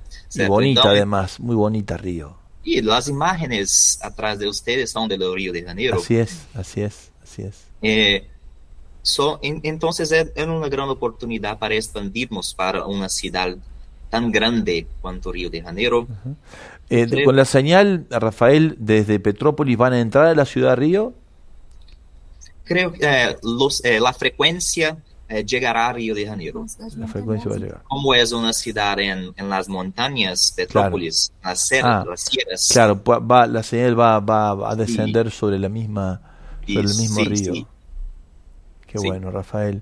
Bonita 0.48 0.80
Entonces, 0.82 0.92
además, 0.98 1.40
muy 1.40 1.56
bonita 1.56 1.96
Río. 1.98 2.36
Y 2.66 2.82
las 2.82 3.08
imágenes 3.10 4.00
atrás 4.02 4.40
de 4.40 4.48
ustedes 4.48 4.92
son 4.92 5.08
del 5.10 5.22
Río 5.34 5.52
de 5.54 5.64
Janeiro. 5.64 5.98
Así 6.00 6.16
es, 6.16 6.46
así 6.54 6.82
es, 6.82 7.12
así 7.22 7.44
es. 7.44 7.64
Eh, 7.82 8.28
so, 9.02 9.40
en- 9.42 9.60
entonces 9.64 10.12
es, 10.12 10.32
es 10.36 10.48
una 10.48 10.70
gran 10.70 10.88
oportunidad 10.90 11.60
para 11.60 11.76
expandirnos 11.76 12.54
para 12.54 12.86
una 12.86 13.10
ciudad 13.10 13.58
tan 14.14 14.32
grande 14.32 14.86
cuanto 15.02 15.32
Río 15.32 15.50
de 15.50 15.64
Janeiro. 15.64 16.08
Eh, 16.92 17.08
Sí. 17.10 17.24
Con 17.24 17.36
la 17.36 17.46
señal, 17.46 18.06
Rafael, 18.12 18.76
desde 18.78 19.20
Petrópolis 19.20 19.76
van 19.76 19.94
a 19.94 20.00
entrar 20.00 20.28
a 20.28 20.36
la 20.36 20.46
ciudad 20.46 20.70
de 20.72 20.76
Río. 20.76 21.14
Creo 22.64 22.94
que 22.94 23.00
eh, 23.02 23.38
los, 23.42 23.84
eh, 23.84 24.00
la 24.00 24.14
frecuencia 24.14 24.98
eh, 25.28 25.44
llegará 25.44 25.88
a 25.88 25.94
Río 25.94 26.14
de 26.14 26.28
Janeiro. 26.28 26.64
La 26.98 27.08
frecuencia 27.08 27.50
va 27.50 27.56
a 27.56 27.60
llegar. 27.60 27.82
Como 27.86 28.14
es 28.14 28.32
una 28.34 28.54
ciudad 28.54 29.00
en, 29.00 29.34
en 29.36 29.50
las 29.50 29.68
montañas, 29.68 30.54
Petrópolis, 30.56 31.32
las, 31.44 31.68
sierras, 31.68 32.04
Ah, 32.06 32.06
las 32.08 32.22
sierras. 32.22 32.70
Claro, 32.72 33.02
va, 33.04 33.48
la 33.48 33.64
señal 33.64 34.00
va, 34.00 34.20
va, 34.20 34.54
va 34.54 34.72
a 34.72 34.76
descender 34.76 35.32
sobre 35.32 35.58
la 35.58 35.70
misma, 35.70 36.22
Sí, 36.68 36.76
sobre 36.76 36.88
el 36.88 36.96
mismo 36.98 37.16
sí, 37.16 37.26
río. 37.26 37.54
sí. 37.56 37.68
Qué 38.86 39.00
Sí. 39.00 39.08
bueno, 39.08 39.32
Rafael. 39.32 39.82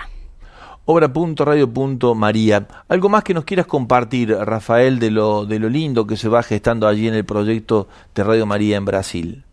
Obra.radio.maría. 0.86 2.68
Algo 2.88 3.10
más 3.10 3.24
que 3.24 3.34
nos 3.34 3.44
quieras 3.44 3.66
compartir, 3.66 4.34
Rafael, 4.34 5.00
de 5.00 5.12
lo, 5.12 5.46
de 5.46 5.60
lo 5.60 5.68
lindo 5.68 6.08
que 6.08 6.16
se 6.16 6.30
va 6.30 6.44
gestando 6.44 6.88
allí 6.88 7.10
en 7.10 7.14
el 7.14 7.26
proyecto 7.26 7.90
de 8.16 8.24
Radio 8.24 8.46
María 8.46 8.78
en 8.78 8.86
Brasil. 8.86 9.44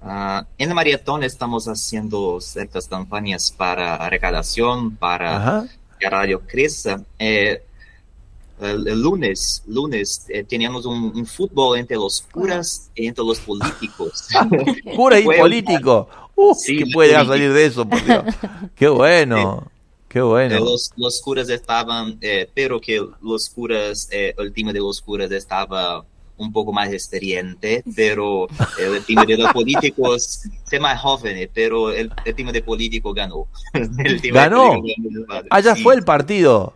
Ah, 0.00 0.46
en 0.58 0.68
el 0.68 0.74
maratón 0.74 1.22
estamos 1.22 1.66
haciendo 1.66 2.40
ciertas 2.40 2.88
campañas 2.88 3.52
para 3.52 4.08
recaudación, 4.08 4.96
para 4.96 5.36
Ajá. 5.36 5.64
que 5.98 6.10
Radio 6.10 6.42
crezca. 6.46 7.00
Eh, 7.18 7.62
el, 8.70 8.86
el 8.88 9.00
lunes, 9.00 9.62
lunes 9.66 10.26
eh, 10.28 10.44
teníamos 10.44 10.86
un, 10.86 11.12
un 11.14 11.26
fútbol 11.26 11.78
entre 11.78 11.96
los 11.96 12.22
curas 12.32 12.90
y 12.94 13.06
entre 13.06 13.24
los 13.24 13.40
políticos. 13.40 14.28
Cura 14.96 15.18
y 15.18 15.24
político. 15.24 16.08
Uh, 16.34 16.54
Sí, 16.54 16.78
¿Qué 16.78 16.86
puede 16.92 17.12
salir 17.12 17.52
de 17.52 17.66
eso, 17.66 17.88
por 17.88 18.02
Dios? 18.04 18.24
Qué 18.74 18.88
bueno, 18.88 19.70
qué 20.08 20.18
Eh, 20.18 20.22
bueno. 20.22 20.58
los, 20.60 20.90
los 20.96 21.20
curas 21.22 21.48
estaban, 21.48 22.18
eh, 22.20 22.48
pero 22.54 22.80
que 22.80 23.04
los 23.22 23.48
curas, 23.50 24.08
eh, 24.10 24.34
el 24.38 24.52
team 24.52 24.72
de 24.72 24.80
los 24.80 25.00
curas 25.00 25.30
estaba 25.30 26.04
un 26.36 26.52
poco 26.52 26.72
más 26.72 26.90
experiente, 26.92 27.84
pero 27.94 28.48
el 28.78 29.04
team 29.04 29.24
de 29.26 29.36
los 29.36 29.52
políticos 29.52 30.40
se 30.64 30.80
más 30.80 31.00
joven, 31.00 31.48
pero 31.54 31.92
el, 31.92 32.10
el 32.24 32.52
de 32.52 32.62
políticos 32.62 33.14
ganó. 33.14 33.46
El 33.74 34.20
team 34.20 34.20
de 34.20 34.30
¿Ganó? 34.30 34.68
políticos 34.74 35.12
ganó. 35.28 35.46
Allá 35.50 35.76
Sí. 35.76 35.82
fue 35.82 35.94
el 35.94 36.02
partido. 36.04 36.74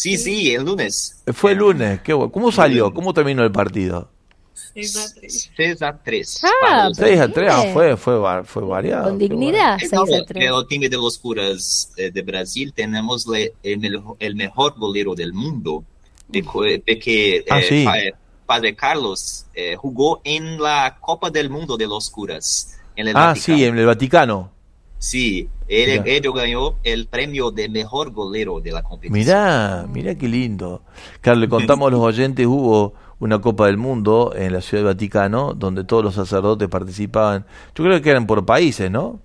Sí, 0.00 0.16
sí, 0.16 0.54
el 0.54 0.64
lunes. 0.64 1.22
Fue 1.34 1.52
el 1.52 1.58
lunes. 1.58 2.00
Qué 2.00 2.12
bueno. 2.14 2.32
¿Cómo 2.32 2.50
salió? 2.50 2.92
¿Cómo 2.94 3.12
terminó 3.12 3.42
el 3.44 3.52
partido? 3.52 4.08
Seis 4.54 4.96
a 4.96 5.14
tres. 5.14 5.50
6 5.56 5.82
a 5.82 5.98
3. 6.02 6.40
Ah, 6.44 6.48
para 6.62 6.94
6 6.94 7.20
a 7.20 7.28
3 7.32 7.54
Bien. 7.56 7.72
fue, 7.74 7.96
fue, 7.96 8.44
fue 8.44 8.62
variado. 8.64 9.04
Con 9.10 9.18
dignidad, 9.18 9.78
Então, 9.82 10.06
6 10.06 10.22
a 10.22 10.24
3. 10.24 10.44
pelo 10.44 10.66
time 10.66 10.88
de 10.88 10.96
los 10.96 11.18
curas 11.18 11.92
eh, 11.96 12.10
de 12.10 12.22
Brasil, 12.22 12.72
tenemos 12.74 13.26
le- 13.26 13.52
el, 13.62 14.00
el 14.18 14.34
mejor 14.36 14.74
golero 14.78 15.14
del 15.14 15.32
mundo, 15.32 15.84
de 16.28 16.38
eh, 16.38 16.42
porque 16.44 17.44
Ah, 17.50 17.60
eh, 17.60 17.66
sí. 17.68 17.84
pa- 17.84 17.98
eh, 17.98 18.14
Padre 18.46 18.74
Carlos 18.74 19.44
eh, 19.54 19.76
jugó 19.76 20.20
en 20.24 20.60
la 20.60 20.96
Copa 21.00 21.30
del 21.30 21.50
Mundo 21.50 21.76
de 21.76 21.86
los 21.86 22.08
curas. 22.10 22.78
En 22.96 23.06
el 23.08 23.12
bueno. 23.14 23.26
Ah, 23.28 23.32
Vaticano. 23.34 23.58
sí, 23.58 23.64
en 23.64 23.78
el 23.78 23.86
Vaticano. 23.86 24.50
Sí, 24.98 25.48
él, 25.70 26.02
ellos 26.06 26.34
ganó 26.34 26.74
el 26.82 27.06
premio 27.06 27.50
de 27.50 27.68
mejor 27.68 28.10
golero 28.12 28.60
de 28.60 28.72
la 28.72 28.82
competición. 28.82 29.18
Mirá, 29.18 29.86
mirá 29.88 30.14
qué 30.16 30.28
lindo. 30.28 30.82
Claro, 31.20 31.38
le 31.38 31.48
contamos 31.48 31.88
a 31.88 31.90
los 31.92 32.00
oyentes, 32.00 32.44
hubo 32.46 32.94
una 33.20 33.40
Copa 33.40 33.66
del 33.66 33.76
Mundo 33.76 34.32
en 34.34 34.52
la 34.52 34.60
Ciudad 34.60 34.82
del 34.84 34.94
Vaticano, 34.94 35.54
donde 35.54 35.84
todos 35.84 36.02
los 36.02 36.14
sacerdotes 36.14 36.68
participaban. 36.68 37.44
Yo 37.74 37.84
creo 37.84 38.02
que 38.02 38.10
eran 38.10 38.26
por 38.26 38.44
países, 38.44 38.90
¿no? 38.90 39.20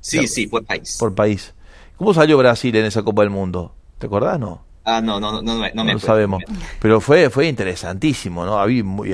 Sí, 0.00 0.26
sí, 0.26 0.46
por 0.46 0.64
país. 0.64 0.96
Por 0.98 1.14
país. 1.14 1.54
¿Cómo 1.96 2.14
salió 2.14 2.38
Brasil 2.38 2.74
en 2.76 2.86
esa 2.86 3.02
Copa 3.02 3.22
del 3.22 3.30
Mundo? 3.30 3.72
¿Te 3.98 4.06
acordás, 4.06 4.38
no? 4.40 4.62
Ah, 4.84 5.00
no, 5.00 5.20
no, 5.20 5.30
no, 5.30 5.42
no, 5.42 5.54
me- 5.60 5.68
no 5.68 5.74
No 5.76 5.84
me 5.84 5.92
lo 5.92 5.98
acuerdo. 5.98 6.06
sabemos. 6.06 6.42
Pero 6.80 7.00
fue, 7.00 7.30
fue 7.30 7.46
interesantísimo, 7.46 8.44
¿no? 8.44 8.58
Había 8.58 8.82
muy- 8.82 9.12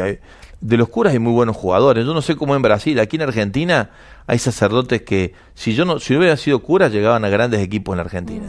de 0.61 0.77
los 0.77 0.89
curas 0.89 1.13
hay 1.13 1.19
muy 1.19 1.33
buenos 1.33 1.57
jugadores. 1.57 2.05
Yo 2.05 2.15
no 2.15 2.23
sé 2.23 2.37
cómo 2.37 2.57
en 2.57 2.63
Brasil, 2.63 2.99
aquí 3.01 3.17
en 3.17 3.23
Argentina 3.23 3.91
hay 4.27 4.39
sacerdotes 4.39 5.03
que, 5.03 5.35
si 5.55 5.75
yo 5.75 5.85
no, 5.85 5.99
si 6.01 6.13
no 6.13 6.19
hubiera 6.21 6.37
sido 6.37 6.61
cura, 6.63 6.89
llegaban 6.89 7.25
a 7.25 7.29
grandes 7.29 7.61
equipos 7.61 7.93
en 7.93 7.97
la 7.99 8.03
Argentina. 8.05 8.47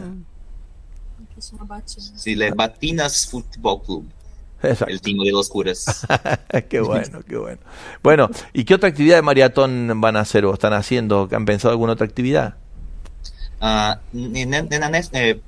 Es 1.36 1.52
una 1.52 1.64
batina. 1.64 2.06
Sí, 2.16 2.34
le 2.34 2.50
Batinas 2.50 3.26
Fútbol 3.26 3.82
Club, 3.82 4.04
Exacto. 4.62 4.92
el 4.92 5.00
team 5.00 5.18
de 5.24 5.32
los 5.32 5.48
curas. 5.48 6.06
qué 6.68 6.80
bueno, 6.80 7.20
qué 7.26 7.36
bueno. 7.38 7.58
Bueno, 8.02 8.28
¿y 8.52 8.64
qué 8.64 8.74
otra 8.74 8.88
actividad 8.90 9.16
de 9.16 9.22
maratón 9.22 10.00
van 10.00 10.16
a 10.16 10.20
hacer 10.20 10.44
o 10.44 10.52
están 10.52 10.74
haciendo? 10.74 11.28
¿Han 11.32 11.44
pensado 11.46 11.72
alguna 11.72 11.92
otra 11.94 12.06
actividad? 12.06 12.56
Ah, 13.60 14.00
en- 14.12 14.36
en- 14.36 14.54
en 14.72 14.80
la 14.80 14.90
nes- 14.90 15.10
eh, 15.12 15.40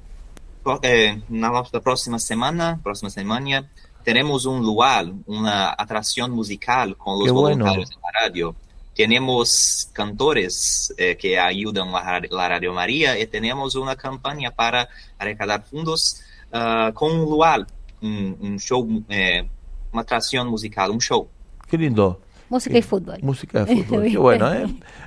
eh, 0.82 1.22
la 1.30 1.62
próxima 1.82 2.18
semana, 2.18 2.80
próxima 2.82 3.10
semana, 3.10 3.68
tenemos 4.02 4.46
un 4.46 4.62
lugar, 4.62 5.06
una 5.26 5.70
atracción 5.70 6.30
musical 6.30 6.96
con 6.96 7.18
los 7.18 7.26
Qué 7.26 7.30
bueno. 7.30 7.64
voluntarios 7.64 7.90
de 7.90 7.96
la 7.96 8.20
radio. 8.20 8.54
Tenemos 8.94 9.88
cantores 9.92 10.94
eh, 10.98 11.16
que 11.16 11.38
ayudan 11.38 11.90
la, 11.90 12.20
la 12.30 12.48
Radio 12.48 12.74
María 12.74 13.18
y 13.18 13.26
tenemos 13.26 13.74
una 13.74 13.96
campaña 13.96 14.50
para 14.50 14.88
recaudar 15.18 15.64
fondos 15.64 16.22
ah, 16.52 16.90
con 16.92 17.12
un 17.12 17.20
lugar, 17.20 17.66
un, 18.02 18.36
un 18.40 18.58
show, 18.58 18.86
eh, 19.08 19.48
una 19.92 20.02
atracción 20.02 20.48
musical, 20.48 20.90
un 20.90 21.00
show. 21.00 21.26
Qué 21.68 21.78
lindo. 21.78 22.20
Música 22.50 22.76
y 22.76 22.82
fútbol. 22.82 23.18
Música 23.22 23.64
de 23.64 23.76
fútbol, 23.84 24.02
qué 24.10 24.18
bueno, 24.18 24.52
¿eh? 24.52 24.66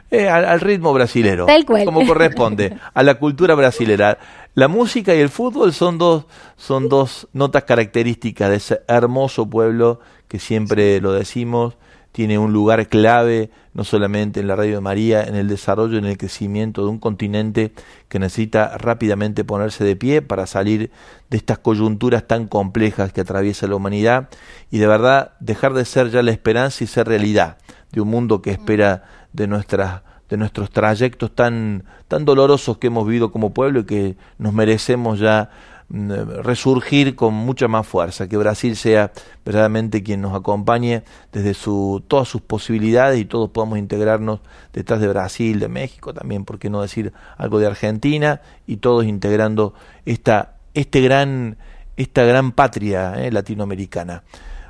Eh, 0.10 0.28
al, 0.28 0.46
al 0.46 0.60
ritmo 0.62 0.92
brasilero. 0.94 1.46
Tal 1.46 1.64
cual. 1.64 1.86
Como 1.86 2.06
corresponde, 2.08 2.76
a 2.94 3.04
la 3.04 3.16
cultura 3.16 3.54
brasilera. 3.54 4.18
La 4.56 4.70
música 4.70 5.14
y 5.14 5.20
el 5.20 5.28
fútbol 5.28 5.74
son 5.74 5.98
dos, 5.98 6.28
son 6.56 6.88
dos 6.88 7.28
notas 7.34 7.66
características 7.66 8.50
de 8.50 8.56
ese 8.56 8.82
hermoso 8.88 9.50
pueblo 9.50 10.00
que 10.30 10.40
siempre 10.40 11.02
lo 11.02 11.12
decimos, 11.12 11.76
tiene 12.14 12.38
un 12.38 12.54
lugar 12.54 12.88
clave, 12.88 13.52
no 13.74 13.84
solamente 13.84 14.40
en 14.40 14.48
la 14.48 14.56
Radio 14.56 14.76
de 14.76 14.80
María, 14.80 15.26
en 15.26 15.36
el 15.36 15.50
desarrollo, 15.50 15.98
en 15.98 16.06
el 16.06 16.18
crecimiento 16.18 16.84
de 16.84 16.88
un 16.88 17.00
continente 17.00 17.74
que 18.08 18.18
necesita 18.18 18.78
rápidamente 18.78 19.44
ponerse 19.44 19.84
de 19.84 19.98
pie 19.98 20.22
para 20.22 20.48
salir 20.48 20.90
de 21.30 21.36
estas 21.36 21.58
coyunturas 21.58 22.26
tan 22.26 22.48
complejas 22.48 23.12
que 23.12 23.20
atraviesa 23.20 23.68
la 23.68 23.76
humanidad 23.76 24.30
y 24.72 24.78
de 24.78 24.88
verdad 24.88 25.34
dejar 25.42 25.74
de 25.74 25.84
ser 25.84 26.12
ya 26.12 26.24
la 26.24 26.32
esperanza 26.32 26.82
y 26.82 26.88
ser 26.88 27.10
realidad 27.10 27.58
de 27.92 28.00
un 28.00 28.08
mundo 28.08 28.42
que 28.42 28.52
espera 28.52 29.04
de 29.34 29.48
nuestras 29.48 30.04
de 30.30 30.38
nuestros 30.38 30.70
trayectos 30.70 31.34
tan 31.34 31.84
tan 32.08 32.26
dolorosos 32.26 32.78
que 32.78 32.88
hemos 32.88 33.06
vivido 33.06 33.32
como 33.32 33.54
pueblo 33.54 33.82
y 33.82 33.86
que 33.86 34.16
nos 34.38 34.54
merecemos 34.54 35.20
ya 35.20 35.50
mm, 35.90 36.12
resurgir 36.44 37.16
con 37.16 37.34
mucha 37.34 37.68
más 37.68 37.88
fuerza, 37.88 38.28
que 38.28 38.38
Brasil 38.38 38.76
sea 38.76 39.12
verdaderamente 39.44 40.04
quien 40.04 40.22
nos 40.22 40.36
acompañe 40.36 41.04
desde 41.32 41.54
su, 41.54 42.04
todas 42.08 42.28
sus 42.28 42.42
posibilidades 42.42 43.20
y 43.20 43.26
todos 43.26 43.50
podamos 43.50 43.80
integrarnos 43.80 44.40
detrás 44.74 45.00
de 45.00 45.08
Brasil, 45.08 45.60
de 45.60 45.68
México 45.68 46.14
también, 46.14 46.46
por 46.46 46.60
qué 46.60 46.70
no 46.70 46.82
decir 46.82 47.14
algo 47.38 47.60
de 47.60 47.68
Argentina 47.68 48.42
y 48.68 48.78
todos 48.78 49.06
integrando 49.06 49.74
esta, 50.06 50.58
este 50.74 51.02
gran, 51.02 51.58
esta 51.98 52.24
gran 52.24 52.52
patria 52.52 53.16
eh, 53.26 53.32
latinoamericana. 53.32 54.24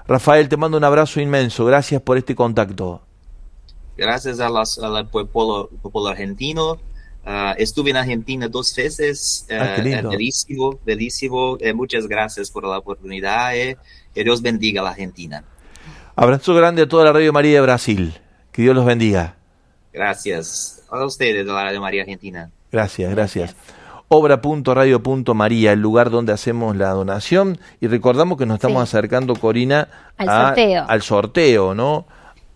Rafael, 0.07 0.47
te 0.49 0.55
mando 0.55 0.77
un 0.77 0.83
abrazo 0.83 1.19
inmenso, 1.19 1.65
gracias 1.65 2.01
por 2.01 2.17
este 2.17 2.35
contacto. 2.35 3.01
Gracias 3.97 4.39
a 4.39 4.49
las- 4.49 4.77
al 4.79 5.07
pueblo, 5.09 5.69
pueblo 5.81 6.07
argentino. 6.09 6.77
Ah, 7.25 7.55
estuve 7.57 7.89
en 7.89 7.97
Argentina 7.97 8.47
dos 8.47 8.75
veces. 8.75 9.47
Ah, 9.49 9.75
qué 9.81 9.93
eh, 9.93 10.01
bellísimo. 10.85 11.57
Eh, 11.59 11.73
muchas 11.73 12.07
gracias 12.07 12.51
por 12.51 12.65
la 12.67 12.77
oportunidad. 12.77 13.55
eh. 13.55 13.77
Que 14.13 14.23
Dios 14.23 14.41
bendiga 14.41 14.81
a 14.81 14.83
la 14.83 14.89
Argentina. 14.91 15.43
Abrazo 16.15 16.53
grande 16.53 16.83
a 16.83 16.87
toda 16.87 17.03
la 17.05 17.13
Radio 17.13 17.33
María 17.33 17.55
de 17.55 17.61
Brasil. 17.61 18.13
Que 18.51 18.61
Dios 18.61 18.75
los 18.75 18.85
bendiga. 18.85 19.35
Gracias 19.91 20.83
a 20.89 21.03
ustedes 21.05 21.45
de 21.45 21.51
la 21.51 21.63
Radio 21.63 21.81
María 21.81 22.01
Argentina. 22.03 22.51
Gracias, 22.71 23.09
gracias. 23.11 23.55
Obra.radio.maría, 24.07 25.71
el 25.73 25.79
lugar 25.81 26.09
donde 26.09 26.31
hacemos 26.33 26.75
la 26.75 26.89
donación. 26.91 27.57
Y 27.81 27.87
recordamos 27.87 28.37
que 28.37 28.45
nos 28.45 28.55
estamos 28.55 28.87
Sí. 28.89 28.95
acercando, 28.95 29.35
Corina, 29.35 29.87
Al 30.17 30.29
a- 30.29 30.45
sorteo. 30.47 30.85
al 30.87 31.01
sorteo, 31.01 31.73
¿no? 31.73 32.05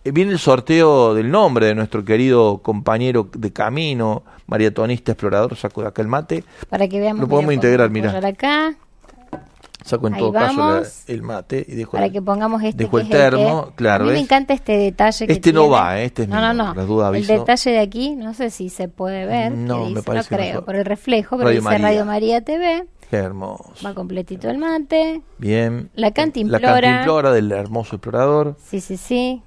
Eh, 0.04 0.12
Viene 0.12 0.32
el 0.32 0.38
sorteo 0.38 1.14
del 1.14 1.30
nombre 1.30 1.66
de 1.66 1.74
nuestro 1.74 2.04
querido 2.04 2.58
compañero 2.58 3.28
de 3.36 3.52
camino, 3.52 4.22
mariatonista, 4.46 5.12
explorador, 5.12 5.56
saco 5.56 5.82
de 5.82 5.88
acá 5.88 6.02
el 6.02 6.08
mate, 6.08 6.44
Para 6.68 6.88
que 6.88 6.98
veamos. 7.00 7.20
Lo 7.20 7.28
podemos 7.28 7.48
mira, 7.50 7.54
integrar, 7.56 7.88
apoyar 7.90 8.24
acá, 8.26 8.74
saco 9.84 10.08
en 10.08 10.14
Ahí 10.14 10.20
todo 10.20 10.32
caso 10.32 10.58
la- 10.58 10.64
vamos. 10.66 11.04
el 11.06 11.22
mate 11.22 11.66
y 11.68 11.74
dejo 11.74 11.92
para 11.92 12.06
el- 12.06 12.12
que 12.12 12.22
pongamos 12.22 12.62
este 12.62 12.84
dejo 12.84 12.96
que 12.96 13.02
el 13.02 13.08
es 13.08 13.12
el 13.14 13.18
termo, 13.20 13.66
que- 13.68 13.74
claro, 13.74 14.04
A 14.04 14.06
mí 14.06 14.12
me 14.12 14.14
¿ves? 14.14 14.22
encanta 14.24 14.54
este 14.54 14.76
detalle 14.78 15.26
que 15.26 15.32
Este 15.34 15.52
no 15.52 15.60
tiene. 15.62 15.74
va, 15.76 16.00
este 16.00 16.22
es 16.22 16.28
No, 16.28 16.36
mío, 16.36 16.54
no, 16.54 16.74
no. 16.74 17.14
el 17.14 17.26
detalle 17.26 17.70
de 17.70 17.78
aquí, 17.80 18.14
no 18.16 18.32
sé 18.34 18.50
si 18.50 18.68
se 18.70 18.88
puede 18.88 19.26
ver. 19.26 19.52
No, 19.52 19.74
que 19.76 19.80
me 19.82 19.88
dice, 19.88 20.02
parece 20.02 20.28
no 20.34 20.36
creo, 20.38 20.64
por 20.64 20.76
el 20.76 20.84
reflejo, 20.86 21.36
pero 21.36 21.48
Radio 21.48 21.60
dice 21.60 21.64
María. 21.70 21.86
Radio 21.88 22.04
María 22.06 22.40
TV. 22.42 22.86
Qué 23.10 23.16
hermoso. 23.16 23.64
Va 23.84 23.92
completito 23.92 24.48
el 24.48 24.58
mate. 24.58 25.20
Bien. 25.38 25.90
La 25.94 26.12
cantimplora. 26.12 26.70
La 26.76 26.80
cantimplora 26.80 27.32
del 27.32 27.50
hermoso 27.50 27.96
explorador. 27.96 28.56
Sí, 28.64 28.80
sí, 28.80 28.96
sí. 28.96 29.42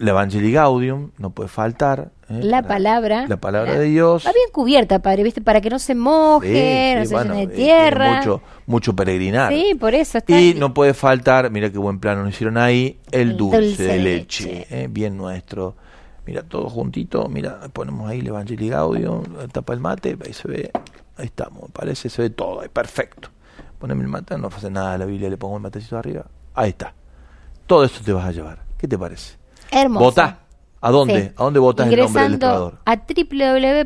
La 0.00 0.12
Evangelii 0.12 0.52
Gaudium, 0.52 1.10
no 1.18 1.28
puede 1.28 1.50
faltar. 1.50 2.10
¿eh? 2.30 2.40
La 2.42 2.62
palabra. 2.62 3.26
La 3.28 3.36
palabra 3.36 3.74
de 3.74 3.84
Dios. 3.84 4.26
Va 4.26 4.32
bien 4.32 4.48
cubierta, 4.50 5.00
padre, 5.00 5.22
¿viste? 5.22 5.42
Para 5.42 5.60
que 5.60 5.68
no 5.68 5.78
se 5.78 5.94
moje, 5.94 6.94
Sí, 6.94 6.98
no 6.98 7.02
sí, 7.02 7.08
se 7.08 7.14
bueno, 7.14 7.34
llene 7.34 7.46
de 7.46 7.54
tierra. 7.54 8.16
Mucho, 8.16 8.42
mucho 8.64 8.96
peregrinar. 8.96 9.52
Sí, 9.52 9.76
por 9.78 9.92
eso 9.94 10.16
está. 10.16 10.40
Y 10.40 10.54
no 10.54 10.72
puede 10.72 10.94
faltar, 10.94 11.50
mira 11.50 11.70
qué 11.70 11.76
buen 11.76 12.00
plano 12.00 12.22
nos 12.22 12.30
hicieron 12.30 12.56
ahí, 12.56 12.98
el 13.10 13.32
El 13.32 13.36
dulce, 13.36 13.60
dulce 13.60 13.82
de 13.82 13.98
leche, 13.98 14.44
leche. 14.44 14.66
¿eh? 14.70 14.88
bien 14.90 15.18
nuestro. 15.18 15.76
Mira, 16.24 16.44
todo 16.44 16.70
juntito, 16.70 17.28
mira, 17.28 17.60
ponemos 17.70 18.08
ahí 18.08 18.20
el 18.20 18.28
Evangelii 18.28 18.70
Gaudium, 18.70 19.22
tapa 19.52 19.74
el 19.74 19.80
mate, 19.80 20.16
ahí 20.24 20.32
se 20.32 20.48
ve, 20.48 20.70
ahí 21.18 21.26
estamos, 21.26 21.70
parece, 21.72 22.08
se 22.08 22.22
ve 22.22 22.30
todo, 22.30 22.62
ahí, 22.62 22.68
perfecto. 22.68 23.28
Poneme 23.78 24.00
el 24.02 24.08
mate, 24.08 24.38
no 24.38 24.48
pasa 24.48 24.70
nada, 24.70 24.96
la 24.96 25.04
Biblia 25.04 25.28
le 25.28 25.36
pongo 25.36 25.56
el 25.56 25.62
matecito 25.62 25.98
arriba, 25.98 26.24
ahí 26.54 26.70
está. 26.70 26.94
Todo 27.66 27.84
esto 27.84 28.00
te 28.02 28.12
vas 28.14 28.24
a 28.26 28.32
llevar, 28.32 28.60
¿qué 28.78 28.88
te 28.88 28.96
parece? 28.96 29.39
Hermoso. 29.70 30.04
¿Votá? 30.04 30.38
¿A 30.82 30.90
dónde? 30.90 31.22
Sí. 31.22 31.30
¿A 31.36 31.44
dónde 31.44 31.58
votas 31.60 31.86
el 31.88 31.96
nombre 31.98 32.22
del 32.22 32.32
Ingresando 32.32 32.46
explorador? 32.46 32.78
a 32.86 33.84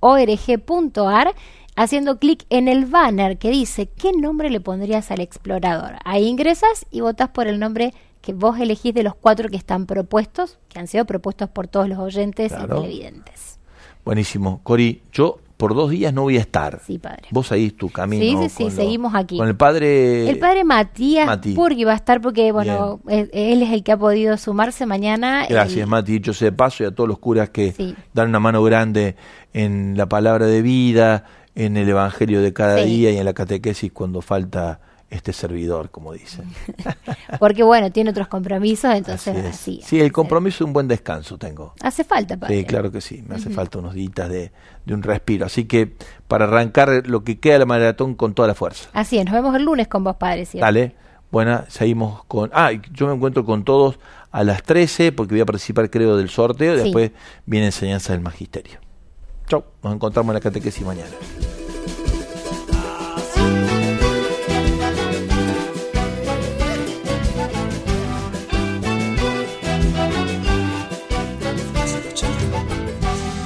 www.radiomaria.org.ar 0.00 1.34
haciendo 1.76 2.18
clic 2.18 2.44
en 2.50 2.68
el 2.68 2.84
banner 2.86 3.38
que 3.38 3.50
dice 3.50 3.86
¿qué 3.88 4.12
nombre 4.12 4.50
le 4.50 4.60
pondrías 4.60 5.10
al 5.10 5.20
explorador? 5.20 5.96
Ahí 6.04 6.26
ingresas 6.26 6.86
y 6.90 7.00
votas 7.00 7.30
por 7.30 7.46
el 7.46 7.58
nombre 7.58 7.94
que 8.20 8.32
vos 8.34 8.58
elegís 8.60 8.92
de 8.94 9.02
los 9.02 9.14
cuatro 9.14 9.48
que 9.48 9.56
están 9.56 9.86
propuestos, 9.86 10.58
que 10.68 10.78
han 10.78 10.86
sido 10.86 11.06
propuestos 11.06 11.48
por 11.48 11.68
todos 11.68 11.88
los 11.88 11.98
oyentes 11.98 12.52
Claro. 12.52 12.76
y 12.78 12.80
televidentes. 12.82 13.58
Buenísimo. 14.04 14.60
Cori, 14.62 15.02
yo 15.12 15.38
por 15.60 15.74
dos 15.76 15.90
días 15.90 16.12
no 16.12 16.22
voy 16.22 16.36
a 16.36 16.40
estar. 16.40 16.80
Sí, 16.84 16.98
padre. 16.98 17.22
Vos 17.30 17.52
ahí 17.52 17.70
tu 17.70 17.88
camino. 17.90 18.42
Sí, 18.42 18.48
sí, 18.48 18.54
sí, 18.56 18.64
lo- 18.64 18.70
seguimos 18.70 19.14
aquí. 19.14 19.38
Con 19.38 19.46
el 19.46 19.54
padre. 19.56 20.28
El 20.28 20.38
padre 20.40 20.64
Matías 20.64 21.26
Mati. 21.26 21.52
Purgui 21.52 21.84
va 21.84 21.92
a 21.92 21.96
estar 21.96 22.20
porque, 22.20 22.50
bueno, 22.50 23.00
él, 23.08 23.30
él 23.32 23.62
es 23.62 23.70
el 23.70 23.84
que 23.84 23.92
ha 23.92 23.96
podido 23.96 24.36
sumarse 24.36 24.86
mañana. 24.86 25.46
Gracias, 25.48 25.78
El- 25.82 25.86
Mati. 25.86 26.12
Dicho 26.12 26.34
sea 26.34 26.50
de 26.50 26.56
paso, 26.56 26.82
y 26.82 26.86
a 26.86 26.90
todos 26.90 27.06
los 27.06 27.18
curas 27.20 27.50
que 27.50 27.70
Sí. 27.72 27.94
dan 28.12 28.30
una 28.30 28.40
mano 28.40 28.62
grande 28.64 29.14
en 29.52 29.96
la 29.96 30.08
palabra 30.08 30.46
de 30.46 30.62
vida, 30.62 31.24
en 31.54 31.76
el 31.76 31.88
evangelio 31.88 32.40
de 32.42 32.52
cada 32.52 32.82
Sí. 32.82 32.88
día 32.88 33.10
y 33.12 33.18
en 33.18 33.24
la 33.24 33.32
catequesis 33.34 33.92
cuando 33.92 34.22
falta 34.22 34.80
este 35.10 35.32
servidor, 35.32 35.90
como 35.90 36.12
dicen. 36.12 36.46
Porque, 37.38 37.62
bueno, 37.62 37.90
tiene 37.90 38.10
otros 38.10 38.28
compromisos, 38.28 38.94
entonces 38.94 39.36
Así 39.36 39.46
es. 39.46 39.54
así. 39.54 39.80
sí, 39.84 40.00
el 40.00 40.12
compromiso 40.12 40.62
es 40.64 40.68
un 40.68 40.72
buen 40.72 40.88
descanso 40.88 41.36
tengo. 41.36 41.74
Hace 41.82 42.04
falta, 42.04 42.36
padre. 42.36 42.58
Sí, 42.58 42.64
claro 42.64 42.90
que 42.92 43.00
sí. 43.00 43.22
Me 43.26 43.34
hace 43.34 43.50
falta 43.50 43.78
unos 43.78 43.94
días 43.94 44.28
de, 44.28 44.52
de 44.84 44.94
un 44.94 45.02
respiro. 45.02 45.46
Así 45.46 45.64
que 45.64 45.94
para 46.28 46.44
arrancar 46.44 47.02
lo 47.06 47.24
que 47.24 47.38
queda 47.40 47.54
de 47.54 47.58
la 47.60 47.66
maratón 47.66 48.14
con 48.14 48.34
toda 48.34 48.48
la 48.48 48.54
fuerza. 48.54 48.88
Así 48.92 49.18
es, 49.18 49.24
nos 49.24 49.34
vemos 49.34 49.54
el 49.56 49.64
lunes 49.64 49.88
con 49.88 50.04
vos, 50.04 50.16
padre. 50.16 50.46
¿cierto? 50.46 50.64
Dale. 50.64 50.94
Bueno, 51.30 51.64
seguimos 51.68 52.24
con... 52.24 52.50
Ah, 52.52 52.72
yo 52.92 53.06
me 53.06 53.14
encuentro 53.14 53.44
con 53.44 53.64
todos 53.64 53.98
a 54.32 54.42
las 54.42 54.62
13 54.62 55.12
porque 55.12 55.34
voy 55.34 55.40
a 55.40 55.46
participar 55.46 55.88
creo 55.90 56.16
del 56.16 56.28
sorteo 56.28 56.74
y 56.74 56.78
después 56.78 57.12
viene 57.46 57.66
enseñanza 57.66 58.12
del 58.12 58.20
magisterio. 58.20 58.80
Chau, 59.48 59.64
nos 59.82 59.94
encontramos 59.94 60.30
en 60.30 60.34
la 60.34 60.40
catequesis 60.40 60.84
mañana. 60.84 61.10